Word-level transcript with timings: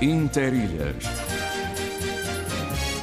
Interilhas. 0.00 0.94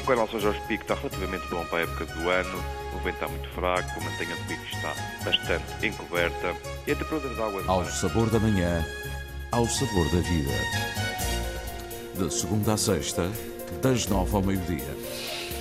O 0.01 0.07
canal 0.07 0.29
São 0.29 0.39
Jorge 0.39 0.61
Pico 0.65 0.83
está 0.83 0.95
relativamente 0.95 1.45
bom 1.49 1.65
para 1.65 1.79
a 1.79 1.81
época 1.81 2.05
do 2.05 2.29
ano. 2.29 2.63
O 2.93 2.99
vento 2.99 3.15
está 3.15 3.27
muito 3.27 3.49
fraco, 3.49 3.99
a 3.99 4.03
mantenha 4.03 4.33
do 4.33 4.47
pico 4.47 4.63
está 4.71 4.93
bastante 5.25 5.85
encoberta 5.85 6.55
e 6.87 6.91
a 6.91 6.95
temperatura 6.95 7.29
das 7.29 7.39
águas... 7.39 7.67
Ao 7.67 7.85
sabor 7.85 8.29
da 8.29 8.39
manhã, 8.39 8.85
ao 9.51 9.67
sabor 9.67 10.05
da 10.05 10.21
vida. 10.21 10.53
De 12.17 12.33
segunda 12.33 12.73
a 12.73 12.77
sexta, 12.77 13.29
das 13.81 14.07
nove 14.07 14.33
ao 14.33 14.41
meio-dia. 14.41 14.95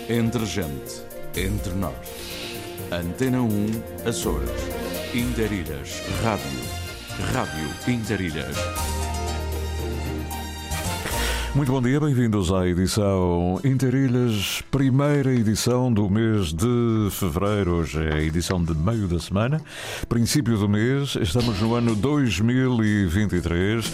Entre 0.08 0.46
gente, 0.46 1.03
entre 1.35 1.72
nós. 1.72 1.94
Antena 2.93 3.43
1, 3.43 4.08
Açores. 4.08 4.50
Interilhas, 5.12 6.00
Rádio. 6.22 6.61
Rádio 7.32 7.93
Interilhas. 7.93 8.93
Muito 11.54 11.71
bom 11.71 11.81
dia, 11.81 12.00
bem-vindos 12.00 12.53
à 12.53 12.67
edição 12.67 13.61
Interilhas, 13.64 14.61
primeira 14.72 15.32
edição 15.32 15.93
do 15.93 16.11
mês 16.11 16.53
de 16.53 17.08
fevereiro. 17.12 17.76
Hoje 17.76 18.04
é 18.04 18.14
a 18.14 18.21
edição 18.21 18.61
de 18.61 18.75
meio 18.75 19.07
da 19.07 19.21
semana, 19.21 19.62
princípio 20.09 20.59
do 20.59 20.68
mês. 20.68 21.14
Estamos 21.14 21.61
no 21.61 21.76
ano 21.76 21.95
2023. 21.95 23.93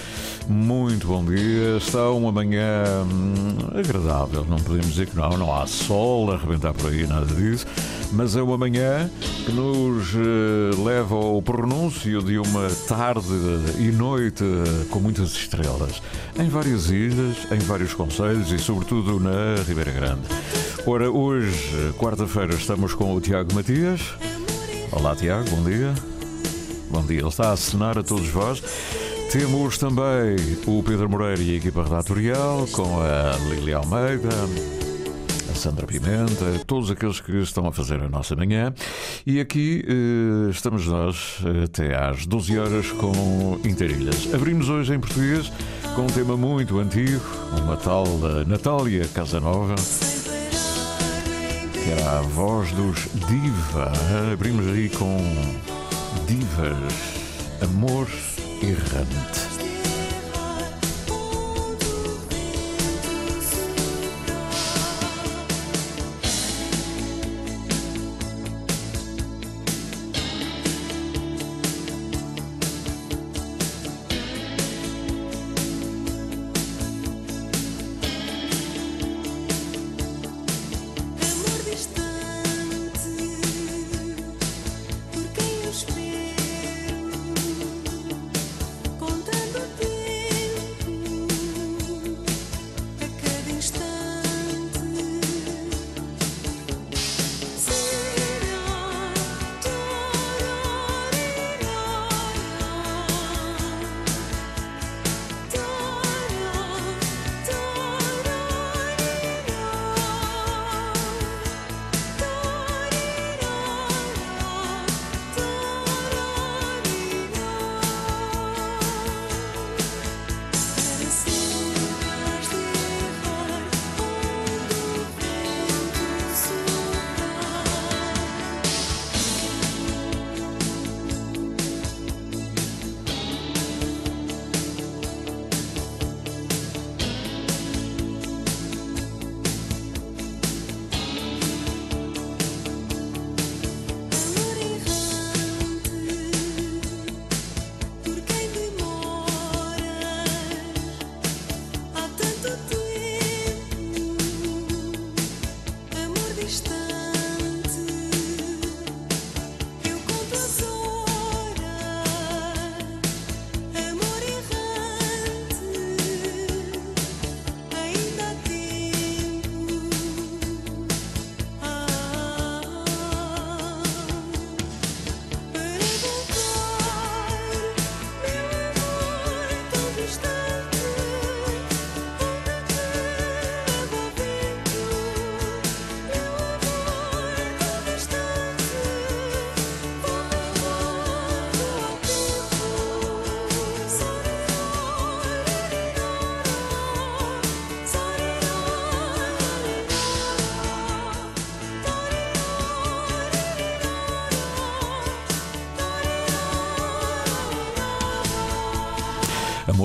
Muito 0.49 1.07
bom 1.07 1.25
dia. 1.25 1.77
Está 1.77 2.11
uma 2.11 2.33
manhã 2.33 2.85
hum, 3.05 3.79
agradável, 3.79 4.45
não 4.49 4.57
podemos 4.57 4.89
dizer 4.89 5.07
que 5.07 5.17
não. 5.17 5.31
Não 5.31 5.55
há 5.55 5.67
sol 5.67 6.31
a 6.31 6.35
arrebentar 6.35 6.73
por 6.73 6.91
aí, 6.91 7.07
nada 7.07 7.27
disso. 7.27 7.67
Mas 8.13 8.35
é 8.35 8.43
uma 8.43 8.59
manhã 8.59 9.09
que 9.45 9.53
nos 9.53 10.15
eh, 10.15 10.83
leva 10.83 11.15
ao 11.15 11.41
pronúncio 11.41 12.23
de 12.23 12.39
uma 12.39 12.69
tarde 12.89 13.29
e 13.79 13.93
noite 13.93 14.45
com 14.91 14.99
muitas 14.99 15.31
estrelas 15.31 16.03
em 16.37 16.49
várias 16.49 16.91
ilhas, 16.91 17.37
em 17.53 17.59
vários 17.59 17.95
conselhos 17.95 18.51
e, 18.51 18.59
sobretudo, 18.59 19.21
na 19.21 19.63
Ribeira 19.67 19.93
Grande. 19.93 20.23
Ora, 20.87 21.11
hoje, 21.11 21.93
quarta-feira, 21.99 22.55
estamos 22.55 22.95
com 22.95 23.15
o 23.15 23.21
Tiago 23.21 23.55
Matias. 23.55 24.01
Olá, 24.91 25.15
Tiago, 25.15 25.49
bom 25.51 25.63
dia. 25.63 25.95
Bom 26.91 27.03
dia, 27.03 27.21
ele 27.21 27.29
está 27.29 27.51
a 27.51 27.53
acenar 27.53 27.97
a 27.97 28.03
todos 28.03 28.27
vós. 28.29 28.61
Temos 29.31 29.79
também 29.79 30.35
o 30.67 30.83
Pedro 30.83 31.09
Moreira 31.09 31.41
e 31.41 31.55
a 31.55 31.57
equipa 31.59 31.85
redatorial, 31.85 32.67
com 32.73 33.01
a 33.01 33.37
Lilia 33.49 33.77
Almeida, 33.77 34.29
a 35.49 35.55
Sandra 35.55 35.87
Pimenta, 35.87 36.65
todos 36.67 36.91
aqueles 36.91 37.21
que 37.21 37.37
estão 37.37 37.65
a 37.69 37.73
fazer 37.73 38.03
a 38.03 38.09
nossa 38.09 38.35
manhã. 38.35 38.75
E 39.25 39.39
aqui 39.39 39.85
eh, 39.87 40.51
estamos 40.51 40.85
nós 40.89 41.39
até 41.63 41.95
às 41.97 42.27
12 42.27 42.59
horas 42.59 42.91
com 42.91 43.57
Interilhas. 43.65 44.35
Abrimos 44.35 44.69
hoje 44.69 44.95
em 44.95 44.99
português 44.99 45.53
com 45.95 46.03
um 46.03 46.09
tema 46.09 46.37
muito 46.37 46.81
antigo, 46.81 47.25
uma 47.63 47.77
tal 47.77 48.05
da 48.19 48.45
Natália 48.45 49.07
Casanova, 49.15 49.77
que 51.73 51.89
era 51.89 52.19
a 52.19 52.23
voz 52.23 52.73
dos 52.73 53.07
Diva. 53.29 53.93
Abrimos 54.33 54.67
aí 54.67 54.89
com 54.89 55.19
Divas, 56.27 57.63
Amor 57.63 58.09
Errante. 58.63 59.50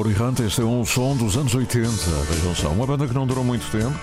Errante, 0.10 0.44
este 0.44 0.62
é 0.62 0.64
um 0.64 0.86
som 0.86 1.16
dos 1.16 1.36
anos 1.36 1.54
80. 1.56 1.90
Vejam 2.30 2.56
só, 2.56 2.70
uma 2.70 2.86
banda 2.86 3.08
que 3.08 3.14
não 3.14 3.26
durou 3.26 3.44
muito 3.44 3.66
tempo. 3.72 3.94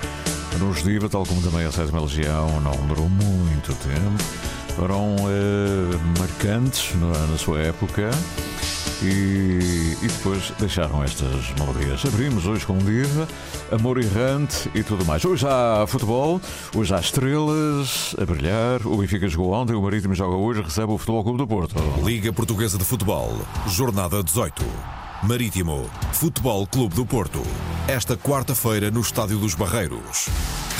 Nos 0.58 0.82
Diva, 0.82 1.08
tal 1.08 1.25
como 1.25 1.40
também 1.43 1.64
a 1.64 1.72
Sétima 1.72 2.00
Legião, 2.00 2.60
não 2.60 2.76
durou 2.87 3.08
muito 3.08 3.75
tempo. 3.75 4.25
Foram 4.76 5.16
eh, 5.28 6.19
marcantes 6.19 6.94
na, 6.96 7.26
na 7.26 7.38
sua 7.38 7.60
época 7.60 8.10
e, 9.02 9.96
e 10.02 10.08
depois 10.08 10.52
deixaram 10.58 11.02
estas 11.04 11.50
melodias. 11.58 12.04
Abrimos 12.04 12.46
hoje 12.46 12.64
com 12.64 12.78
Diva, 12.78 13.28
Amor 13.70 13.99
Errante 13.99 14.70
e 14.75 14.82
tudo 14.82 15.04
mais. 15.04 15.25
Hoje 15.25 15.46
há 15.46 15.84
futebol, 15.87 16.40
hoje 16.75 16.94
há 16.94 17.00
estrelas 17.00 18.14
a 18.20 18.25
brilhar. 18.25 18.87
O 18.87 18.96
Benfica 18.96 19.28
jogou 19.28 19.52
ontem, 19.52 19.75
o 19.75 19.82
Marítimo 19.82 20.14
joga 20.14 20.37
hoje, 20.37 20.62
recebe 20.62 20.93
o 20.93 20.99
Futebol 20.99 21.22
Clube 21.22 21.38
do 21.38 21.46
Porto. 21.46 21.75
Liga 22.04 22.32
Portuguesa 22.32 22.78
de 22.78 22.84
Futebol, 22.84 23.37
Jornada 23.66 24.22
18. 24.22 25.01
Marítimo, 25.23 25.89
Futebol 26.13 26.67
Clube 26.67 26.97
do 26.97 27.07
Porto. 27.07 27.41
Esta 27.87 28.17
quarta-feira 28.17 28.91
no 28.91 29.01
Estádio 29.01 29.39
dos 29.39 29.55
Barreiros. 29.55 30.27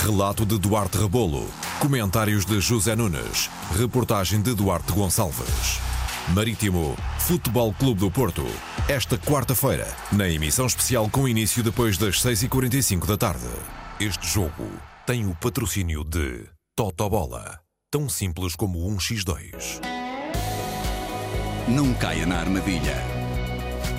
Relato 0.01 0.45
de 0.45 0.59
Duarte 0.59 0.97
Rebolo. 0.97 1.49
Comentários 1.79 2.43
de 2.45 2.59
José 2.59 2.93
Nunes. 2.93 3.49
Reportagem 3.73 4.41
de 4.41 4.53
Duarte 4.53 4.91
Gonçalves. 4.91 5.79
Marítimo, 6.33 6.93
Futebol 7.19 7.73
Clube 7.73 8.01
do 8.01 8.11
Porto. 8.11 8.45
esta 8.89 9.17
quarta-feira, 9.17 9.87
na 10.11 10.27
emissão 10.27 10.65
especial 10.65 11.09
com 11.09 11.25
início 11.25 11.63
depois 11.63 11.97
das 11.97 12.21
6h45 12.21 13.05
da 13.05 13.15
tarde. 13.15 13.47
Este 13.97 14.27
jogo 14.27 14.67
tem 15.07 15.25
o 15.25 15.33
patrocínio 15.35 16.03
de 16.03 16.49
Totobola, 16.75 17.61
tão 17.89 18.09
simples 18.09 18.57
como 18.57 18.89
um 18.89 18.97
x2. 18.97 19.79
Não 21.69 21.93
caia 21.93 22.25
na 22.25 22.39
armadilha. 22.39 23.12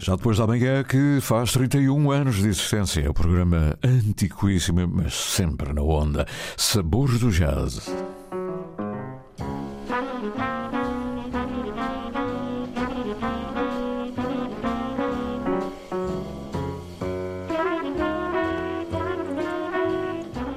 Já 0.00 0.14
depois 0.14 0.38
da 0.38 0.46
manhã 0.46 0.84
que 0.84 1.18
faz 1.20 1.52
31 1.52 2.10
anos 2.10 2.36
de 2.36 2.48
existência. 2.48 3.00
É 3.00 3.10
o 3.10 3.14
programa 3.14 3.76
antiquíssimo, 3.82 4.86
mas 4.86 5.14
sempre 5.14 5.72
na 5.72 5.82
onda. 5.82 6.26
Sabores 6.56 7.18
do 7.18 7.30
Jazz. 7.30 7.88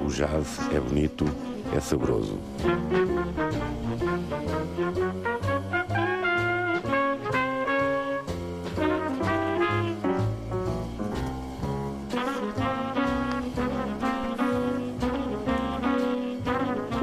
O 0.00 0.08
jazz 0.08 0.60
é 0.72 0.80
bonito, 0.80 1.24
é 1.74 1.80
saboroso. 1.80 2.38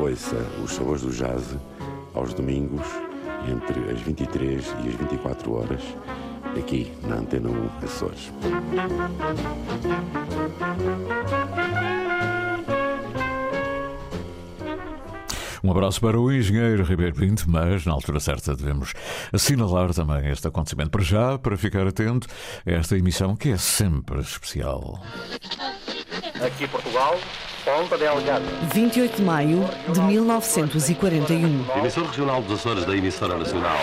Ouça 0.09 0.38
os 0.63 0.71
sabores 0.71 1.03
do 1.03 1.11
jazz 1.11 1.56
aos 2.15 2.33
domingos, 2.33 2.81
entre 3.47 3.91
as 3.91 4.01
23 4.01 4.65
e 4.83 4.89
as 4.89 4.95
24 4.95 5.53
horas, 5.53 5.83
aqui 6.57 6.91
na 7.03 7.17
Antena 7.17 7.47
1 7.47 7.85
Açores. 7.85 8.31
Um 15.63 15.69
abraço 15.69 16.01
para 16.01 16.19
o 16.19 16.31
engenheiro 16.31 16.83
Ribeiro 16.83 17.15
Pinto, 17.15 17.44
mas 17.47 17.85
na 17.85 17.91
altura 17.91 18.19
certa 18.19 18.55
devemos 18.55 18.94
assinalar 19.31 19.94
também 19.94 20.27
este 20.31 20.47
acontecimento. 20.47 20.89
Para 20.89 21.03
já, 21.03 21.38
para 21.38 21.55
ficar 21.55 21.85
atento 21.85 22.27
a 22.65 22.71
esta 22.71 22.97
emissão 22.97 23.35
que 23.35 23.50
é 23.51 23.57
sempre 23.57 24.21
especial. 24.21 25.00
Aqui 26.44 26.67
Portugal, 26.67 27.19
Ponta 27.75 27.98
Delgada. 28.00 28.45
28 28.74 29.18
de 29.18 29.21
maio 29.21 29.69
de 29.94 30.01
1941. 30.01 31.66
Emissor 31.77 32.04
regional 32.06 32.42
dos 32.42 32.60
Açores 32.60 32.83
da 32.83 32.98
emissora 32.98 33.38
nacional. 33.38 33.77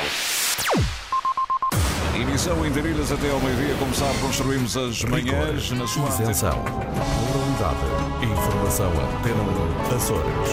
Emissão 2.13 2.67
em 2.67 2.73
Darilhas 2.73 3.13
até 3.13 3.31
ao 3.31 3.39
meio-dia. 3.39 3.77
Como 3.79 3.95
sabe, 3.95 4.19
construímos 4.19 4.77
as 4.77 5.05
manhãs 5.05 5.71
na 5.71 5.87
sua 5.87 6.09
Isenção. 6.09 6.65
Moralidade. 7.33 8.25
Informação 8.25 8.91
Antena 8.91 9.43
1 9.93 9.97
Açores. 9.97 10.51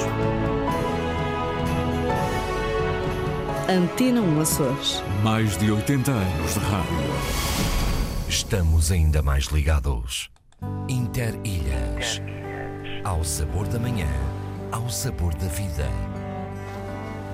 Antena 3.67 4.21
1 4.21 4.41
Açores. 4.41 5.03
Mais 5.23 5.57
de 5.57 5.71
80 5.71 6.11
anos 6.11 6.53
de 6.53 6.59
rádio. 6.59 7.13
Estamos 8.29 8.91
ainda 8.91 9.23
mais 9.23 9.45
ligados. 9.45 10.29
Interilhas. 10.87 12.21
Ao 13.03 13.21
sabor 13.21 13.67
da 13.67 13.77
manhã, 13.77 14.07
ao 14.71 14.89
sabor 14.89 15.33
da 15.33 15.47
vida. 15.47 15.89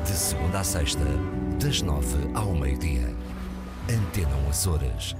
De 0.03 0.13
segunda 0.13 0.61
a 0.61 0.63
sexta, 0.63 1.05
das 1.61 1.83
nove 1.83 2.17
ao 2.33 2.55
meio-dia. 2.55 3.13
Antena 3.87 4.35
1 4.47 4.49
Açores. 4.49 5.15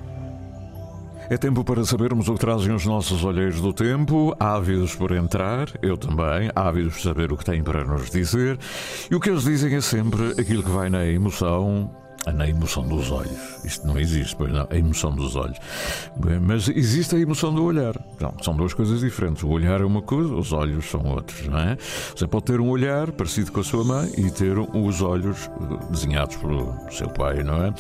É 1.30 1.38
tempo 1.38 1.64
para 1.64 1.86
sabermos 1.86 2.28
o 2.28 2.34
que 2.34 2.40
trazem 2.40 2.74
os 2.74 2.84
nossos 2.84 3.24
olheiros 3.24 3.62
do 3.62 3.72
tempo, 3.72 4.36
ávidos 4.40 4.96
por 4.96 5.12
entrar, 5.12 5.68
eu 5.84 5.96
também, 5.96 6.50
ávidos 6.56 6.94
por 6.94 7.02
saber 7.02 7.32
o 7.32 7.38
que 7.38 7.46
têm 7.46 7.62
para 7.62 7.86
nos 7.86 8.10
dizer. 8.10 8.58
E 9.12 9.14
o 9.14 9.20
que 9.20 9.30
eles 9.30 9.44
dizem 9.44 9.76
é 9.76 9.82
sempre 9.82 10.32
aquilo 10.32 10.64
que 10.64 10.72
vai 10.72 10.90
na 10.90 11.06
emoção, 11.06 11.92
na 12.34 12.48
emoção 12.48 12.88
dos 12.88 13.12
olhos. 13.12 13.64
Isto 13.64 13.88
não 13.88 13.98
existe, 13.98 14.36
pois 14.36 14.52
não, 14.52 14.68
a 14.70 14.76
emoção 14.76 15.12
dos 15.12 15.36
olhos. 15.36 15.58
Mas 16.42 16.68
existe 16.68 17.16
a 17.16 17.20
emoção 17.20 17.54
do 17.54 17.64
olhar. 17.64 17.96
Não, 18.20 18.34
são 18.42 18.56
duas 18.56 18.74
coisas 18.74 19.00
diferentes. 19.02 19.44
O 19.44 19.50
olhar 19.50 19.82
é 19.82 19.86
uma 19.86 20.02
coisa, 20.02 20.34
os 20.34 20.52
olhos 20.52 20.90
são 20.90 21.04
outros, 21.06 21.48
não 21.48 21.58
é? 21.58 21.78
Você 22.16 22.28
pode 22.28 22.46
ter 22.46 22.60
um 22.60 22.70
olhar 22.70 23.12
parecido 23.12 23.52
com 23.52 23.62
a 23.62 23.64
sua 23.64 23.84
mãe 23.84 24.12
e 24.18 24.30
ter 24.30 24.58
os 24.58 25.02
olhos 25.02 25.50
eh, 25.50 25.92
desenhados 25.92 26.36
pelo 26.36 26.76
seu 26.92 27.10
pai, 27.10 27.44
não 27.44 27.64
é? 27.64 27.74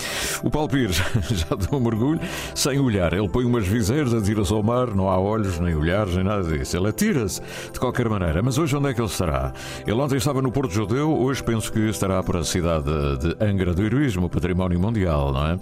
O 0.44 0.50
Paulo 0.50 0.70
Pires 0.70 0.98
já 1.30 1.56
deu 1.56 1.78
um 1.78 1.84
mergulho 1.84 2.20
sem 2.56 2.80
olhar. 2.80 3.14
Ele 3.14 3.30
põe 3.30 3.46
umas 3.46 3.68
viseiras, 3.68 4.14
atira-se 4.14 4.54
ao 4.54 4.64
mar, 4.64 4.88
não 4.96 5.10
há 5.10 5.20
olhos, 5.20 5.60
nem 5.60 5.76
olhares, 5.76 6.16
nem 6.16 6.24
nada 6.24 6.44
disso. 6.44 6.78
Ele 6.78 6.88
atira-se 6.88 7.42
de 7.72 7.80
qualquer 7.80 8.08
maneira. 8.10 8.42
Mas 8.42 8.58
hoje 8.58 8.76
onde 8.76 8.90
é 8.90 8.94
que 8.94 9.02
ele 9.02 9.10
estará? 9.10 9.54
Ele 9.86 10.00
ontem 10.00 10.18
estava 10.18 10.42
no 10.42 10.52
Porto 10.52 10.72
Judeu, 10.72 11.12
hoje 11.18 11.44
penso 11.44 11.72
que 11.72 11.80
estará 11.90 12.22
para 12.24 12.40
a 12.40 12.44
cidade 12.44 12.86
de 13.20 13.36
Angra 13.44 13.74
do 13.74 13.84
Heroísmo, 13.84 14.29
património 14.30 14.80
mundial, 14.80 15.32
não 15.32 15.48
é? 15.48 15.60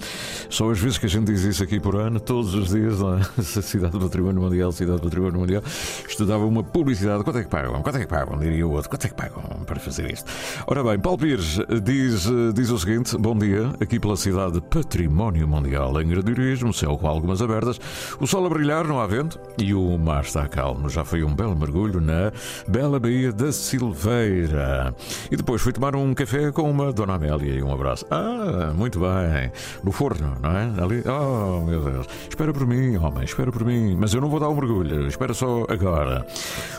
Só 0.50 0.70
as 0.70 0.80
vezes 0.80 0.98
que 0.98 1.06
a 1.06 1.10
gente 1.10 1.32
diz 1.32 1.44
isso 1.44 1.64
aqui 1.64 1.80
por 1.80 1.96
ano, 1.96 2.20
todos 2.20 2.54
os 2.54 2.70
dias, 2.70 3.00
não 3.00 3.18
é? 3.18 3.24
cidade 3.42 3.94
do 3.94 4.00
património 4.00 4.42
mundial, 4.42 4.72
cidade 4.72 5.00
do 5.00 5.04
património 5.04 5.40
mundial, 5.40 5.64
estudava 6.08 6.46
uma 6.46 6.64
publicidade. 6.64 7.24
Quanto 7.24 7.40
é 7.40 7.44
que 7.44 7.50
pagam? 7.50 7.82
Quanto 7.82 7.98
é 7.98 8.02
que 8.02 8.08
pagam? 8.08 8.38
Diria 8.38 8.68
o 8.68 8.72
outro. 8.72 8.90
Quanto 8.90 9.06
é 9.06 9.10
que 9.10 9.16
pagam 9.16 9.42
para 9.66 9.80
fazer 9.80 10.12
isto? 10.12 10.32
Ora 10.68 10.84
bem, 10.84 11.00
Paulo 11.00 11.18
Pires 11.18 11.60
diz, 11.84 12.28
diz 12.54 12.70
o 12.70 12.80
seguinte: 12.80 13.18
bom 13.18 13.38
dia, 13.38 13.74
aqui 13.82 14.00
pela 14.00 14.16
cidade 14.16 14.54
de 14.54 14.62
património 14.62 15.48
mundial, 15.48 16.00
em 16.02 16.12
Heroísmo, 16.12 16.74
céu 16.74 16.98
com 16.98 17.08
algumas 17.08 17.42
abertas, 17.42 17.80
o 18.20 18.28
sol 18.28 18.46
a 18.46 18.50
brilhar, 18.50 18.88
não 18.88 19.00
há 19.00 19.08
vento 19.08 19.40
e 19.58 19.74
o 19.74 19.98
mar 19.98 20.24
está 20.24 20.48
calmo. 20.48 20.90
Já 20.90 21.04
foi 21.04 21.24
um 21.24 21.34
belo 21.34 21.56
mergulho 21.56 22.00
na 22.00 22.32
bela 22.68 23.00
Baía 23.00 23.32
da 23.32 23.52
Silveira. 23.52 24.94
E 25.32 25.36
depois 25.36 25.62
fui 25.62 25.74
tomar 25.74 25.96
um 25.96 26.14
café 26.14 26.52
com 26.52 26.70
uma 26.70 26.92
Dona 26.92 27.16
Amélia 27.16 27.54
e 27.54 27.64
um 27.64 27.74
abraço. 27.74 28.06
Ah, 28.10 28.57
muito 28.74 29.00
bem. 29.00 29.52
No 29.84 29.92
forno, 29.92 30.36
não 30.42 30.52
é? 30.52 30.64
Ali. 30.82 31.04
Oh, 31.08 31.62
meu 31.66 31.82
Deus. 31.82 32.08
Espera 32.30 32.54
por 32.54 32.66
mim, 32.66 32.98
homem, 32.98 33.24
espera 33.24 33.52
por 33.52 33.64
mim. 33.66 33.96
Mas 33.96 34.14
eu 34.14 34.22
não 34.22 34.30
vou 34.30 34.40
dar 34.40 34.50
um 34.50 34.56
mergulho. 34.56 35.08
Espera 35.08 35.34
só 35.34 35.66
agora. 35.70 36.26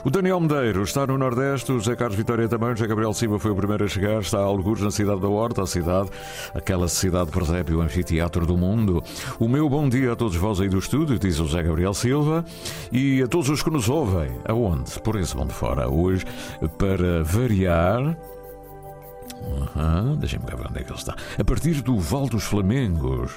O 0.05 0.11
Daniel 0.11 0.41
Medeiros 0.41 0.89
está 0.89 1.07
no 1.07 1.17
Nordeste. 1.17 1.73
O 1.73 1.79
José 1.79 1.97
Carlos 1.97 2.17
Vitória 2.17 2.49
também. 2.49 2.71
O 2.71 2.77
José 2.77 2.87
Gabriel 2.87 3.13
Silva 3.13 3.39
foi 3.39 3.51
o 3.51 3.57
primeiro 3.57 3.85
a 3.85 3.89
chegar. 3.89 4.21
Está 4.21 4.39
a 4.39 4.43
algures 4.43 4.83
na 4.83 4.91
cidade 4.91 5.21
da 5.21 5.29
Horta, 5.29 5.63
a 5.63 5.67
cidade, 5.67 6.11
aquela 6.55 6.89
cidade 6.89 7.31
que 7.31 7.39
presépio 7.39 7.79
o 7.79 7.83
anfiteatro 7.83 8.47
do 8.47 8.57
mundo. 8.57 9.03
O 9.39 9.49
meu 9.49 9.69
bom 9.69 9.89
dia 9.89 10.13
a 10.13 10.17
todos 10.17 10.37
vós 10.37 10.61
aí 10.61 10.69
do 10.69 10.79
estúdio, 10.79 11.19
diz 11.19 11.39
o 11.39 11.47
José 11.47 11.63
Gabriel 11.63 11.95
Silva. 11.95 12.45
E 12.91 13.23
a 13.23 13.29
todos 13.29 13.49
os 13.49 13.63
que 13.63 13.71
nos 13.71 13.89
ouvem. 13.89 14.31
Aonde? 14.45 14.99
Por 15.01 15.17
esse 15.17 15.37
mundo 15.37 15.53
fora. 15.53 15.89
Hoje, 15.89 16.25
para 16.79 17.23
variar. 17.23 18.17
Uhum, 19.49 20.17
Deixem-me 20.17 20.45
cá 20.45 20.57
ver 20.57 20.67
onde 20.69 20.81
é 20.81 20.83
que 20.83 20.91
ele 20.91 20.99
está. 20.99 21.17
A 21.39 21.45
partir 21.45 21.81
do 21.83 21.99
Val 21.99 22.27
dos 22.29 22.45
Flamengos. 22.45 23.33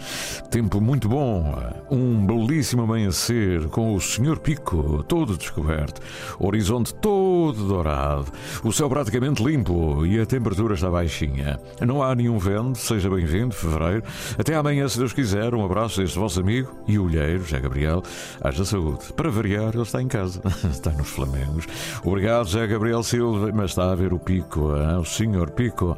Tempo 0.50 0.80
muito 0.80 1.08
bom. 1.08 1.54
Um 1.90 2.24
belíssimo 2.26 2.82
amanhecer 2.82 3.68
com 3.68 3.94
o 3.94 4.00
Senhor 4.00 4.38
Pico 4.38 5.02
todo 5.04 5.36
descoberto. 5.36 6.00
Horizonte 6.38 6.94
todo 6.94 7.66
dourado. 7.66 8.26
O 8.62 8.72
céu 8.72 8.88
praticamente 8.88 9.42
limpo 9.42 10.06
e 10.06 10.20
a 10.20 10.26
temperatura 10.26 10.74
está 10.74 10.90
baixinha. 10.90 11.58
Não 11.86 12.02
há 12.02 12.14
nenhum 12.14 12.38
vento. 12.38 12.78
Seja 12.78 13.10
bem-vindo, 13.10 13.54
fevereiro. 13.54 14.02
Até 14.38 14.54
amanhã, 14.54 14.88
se 14.88 14.98
Deus 14.98 15.12
quiser. 15.12 15.54
Um 15.54 15.64
abraço 15.64 16.00
deste 16.00 16.18
vosso 16.18 16.40
amigo 16.40 16.74
e 16.86 16.98
olheiro, 16.98 17.42
José 17.44 17.60
Gabriel. 17.60 18.02
Haja 18.40 18.64
saúde. 18.64 19.12
Para 19.14 19.30
variar, 19.30 19.74
ele 19.74 19.82
está 19.82 20.00
em 20.00 20.08
casa. 20.08 20.40
está 20.70 20.90
nos 20.92 21.08
Flamengos. 21.08 21.66
Obrigado, 22.04 22.46
José 22.46 22.66
Gabriel 22.66 23.02
Silva. 23.02 23.50
Mas 23.52 23.70
está 23.70 23.90
a 23.90 23.94
ver 23.94 24.12
o 24.12 24.18
Pico, 24.18 24.76
hein? 24.76 24.96
o 24.98 25.04
Senhor 25.04 25.50
Pico. 25.56 25.96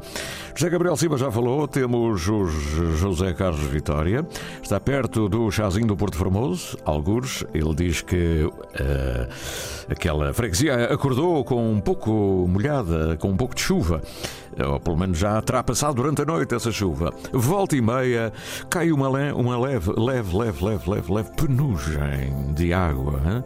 José 0.55 0.69
Gabriel 0.69 0.95
Silva 0.97 1.17
já 1.17 1.29
falou, 1.31 1.67
temos 1.67 2.27
o 2.27 2.45
José 2.47 3.33
Carlos 3.33 3.61
Vitória, 3.61 4.25
está 4.61 4.79
perto 4.79 5.29
do 5.29 5.49
chazinho 5.51 5.87
do 5.87 5.95
Porto 5.95 6.17
Formoso, 6.17 6.77
algures. 6.83 7.43
Ele 7.53 7.73
diz 7.75 8.01
que 8.01 8.49
eh, 8.73 9.27
aquela 9.89 10.33
freguesia 10.33 10.85
acordou 10.85 11.43
com 11.43 11.71
um 11.71 11.79
pouco 11.79 12.45
molhada, 12.49 13.15
com 13.17 13.29
um 13.29 13.37
pouco 13.37 13.53
de 13.55 13.61
chuva. 13.61 14.01
Ou 14.67 14.79
pelo 14.79 14.97
menos 14.97 15.17
já 15.17 15.41
terá 15.41 15.63
passado 15.63 15.95
durante 15.95 16.21
a 16.21 16.25
noite 16.25 16.53
essa 16.55 16.71
chuva. 16.71 17.13
Volta 17.31 17.75
e 17.77 17.81
meia 17.81 18.33
cai 18.69 18.91
uma, 18.91 19.07
le- 19.09 19.31
uma 19.31 19.57
leve, 19.57 19.91
leve, 19.95 20.35
leve, 20.35 20.65
leve, 20.65 20.89
leve, 20.91 21.13
leve 21.13 21.29
penugem 21.37 22.53
de 22.53 22.73
água. 22.73 23.21
hã? 23.25 23.43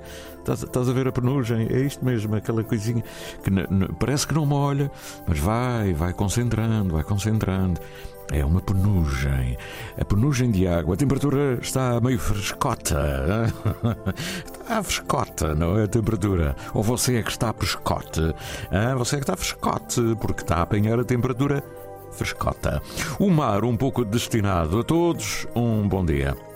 Estás, 0.51 0.89
a 0.89 0.93
ver 0.93 1.07
a 1.07 1.11
penugem? 1.11 1.67
É 1.69 1.79
isto 1.79 2.03
mesmo, 2.03 2.35
aquela 2.35 2.63
coisinha 2.63 3.03
que 3.43 3.49
parece 3.97 4.27
que 4.27 4.33
não 4.33 4.45
molha, 4.45 4.91
mas 5.25 5.39
vai, 5.39 5.93
vai 5.93 6.13
concentrando, 6.13 6.93
vai 6.93 7.03
concentrando. 7.03 7.79
É 8.31 8.43
uma 8.43 8.61
penugem. 8.61 9.57
A 9.99 10.05
penugem 10.05 10.49
de 10.49 10.67
água. 10.67 10.95
A 10.95 10.97
temperatura 10.97 11.59
está 11.61 11.99
meio 12.01 12.17
frescota. 12.17 13.53
Está 14.63 14.81
frescota, 14.81 15.53
não 15.53 15.77
é? 15.77 15.83
A 15.83 15.87
temperatura. 15.87 16.55
Ou 16.73 16.81
você 16.81 17.17
é 17.17 17.21
que 17.21 17.31
está 17.31 17.51
frescote. 17.51 18.33
Ah, 18.71 18.95
você 18.95 19.17
é 19.17 19.19
que 19.19 19.23
está 19.23 19.35
frescote, 19.35 20.01
porque 20.21 20.41
está 20.41 20.57
a 20.57 20.61
apanhar 20.61 20.97
a 20.99 21.03
temperatura 21.03 21.61
frescota. 22.13 22.81
O 23.19 23.29
mar 23.29 23.65
um 23.65 23.75
pouco 23.75 24.05
destinado 24.05 24.79
a 24.79 24.83
todos. 24.83 25.45
Um 25.53 25.87
bom 25.87 26.05
dia. 26.05 26.52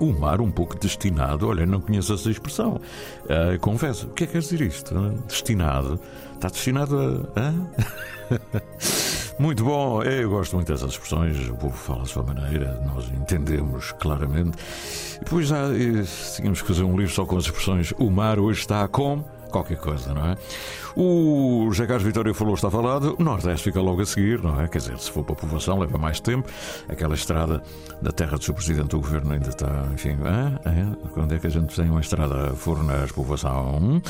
O 0.00 0.12
mar 0.12 0.40
um 0.40 0.50
pouco 0.50 0.78
destinado, 0.78 1.48
olha, 1.48 1.66
não 1.66 1.80
conheço 1.80 2.14
essa 2.14 2.30
expressão. 2.30 2.80
Ah, 3.28 3.58
confesso. 3.58 4.06
O 4.06 4.10
que 4.10 4.24
é 4.24 4.26
que 4.26 4.32
quer 4.34 4.40
dizer 4.40 4.60
isto? 4.60 4.94
Destinado? 5.26 6.00
Está 6.34 6.48
destinado 6.48 7.28
a. 7.36 7.52
Muito 9.38 9.64
bom, 9.64 10.02
eu 10.02 10.28
gosto 10.30 10.56
muito 10.56 10.72
dessas 10.72 10.90
expressões, 10.90 11.48
o 11.48 11.54
povo 11.54 11.76
fala 11.76 12.02
à 12.02 12.06
sua 12.06 12.24
maneira, 12.24 12.82
nós 12.84 13.08
entendemos 13.08 13.92
claramente. 13.92 14.58
Depois 15.20 15.46
já 15.46 15.58
eh, 15.68 16.04
tínhamos 16.34 16.60
que 16.60 16.66
fazer 16.66 16.82
um 16.82 16.96
livro 16.96 17.14
só 17.14 17.24
com 17.24 17.36
as 17.36 17.44
expressões. 17.44 17.94
O 17.98 18.10
mar 18.10 18.40
hoje 18.40 18.58
está 18.58 18.88
com 18.88 19.22
qualquer 19.48 19.78
coisa, 19.78 20.12
não 20.12 20.26
é? 20.26 20.36
O 20.96 21.68
José 21.70 21.86
Carlos 21.86 22.04
Vitória 22.04 22.34
falou, 22.34 22.54
está 22.54 22.70
falado, 22.70 23.16
o 23.18 23.22
Nordeste 23.22 23.64
fica 23.64 23.80
logo 23.80 24.02
a 24.02 24.06
seguir, 24.06 24.42
não 24.42 24.60
é? 24.60 24.68
Quer 24.68 24.78
dizer, 24.78 24.98
se 24.98 25.10
for 25.10 25.24
para 25.24 25.34
a 25.34 25.36
povoação 25.36 25.78
leva 25.78 25.98
mais 25.98 26.20
tempo. 26.20 26.48
Aquela 26.88 27.14
estrada 27.14 27.62
da 28.00 28.10
terra 28.10 28.36
do 28.36 28.44
seu 28.44 28.54
Presidente 28.54 28.88
do 28.88 29.00
Governo 29.00 29.32
ainda 29.32 29.48
está, 29.48 29.86
enfim, 29.92 30.16
ah, 30.24 30.58
é? 30.64 31.08
quando 31.12 31.34
é 31.34 31.38
que 31.38 31.46
a 31.46 31.50
gente 31.50 31.74
tem 31.74 31.90
uma 31.90 32.00
estrada 32.00 32.54
Furnas 32.54 33.12
povoação? 33.12 34.00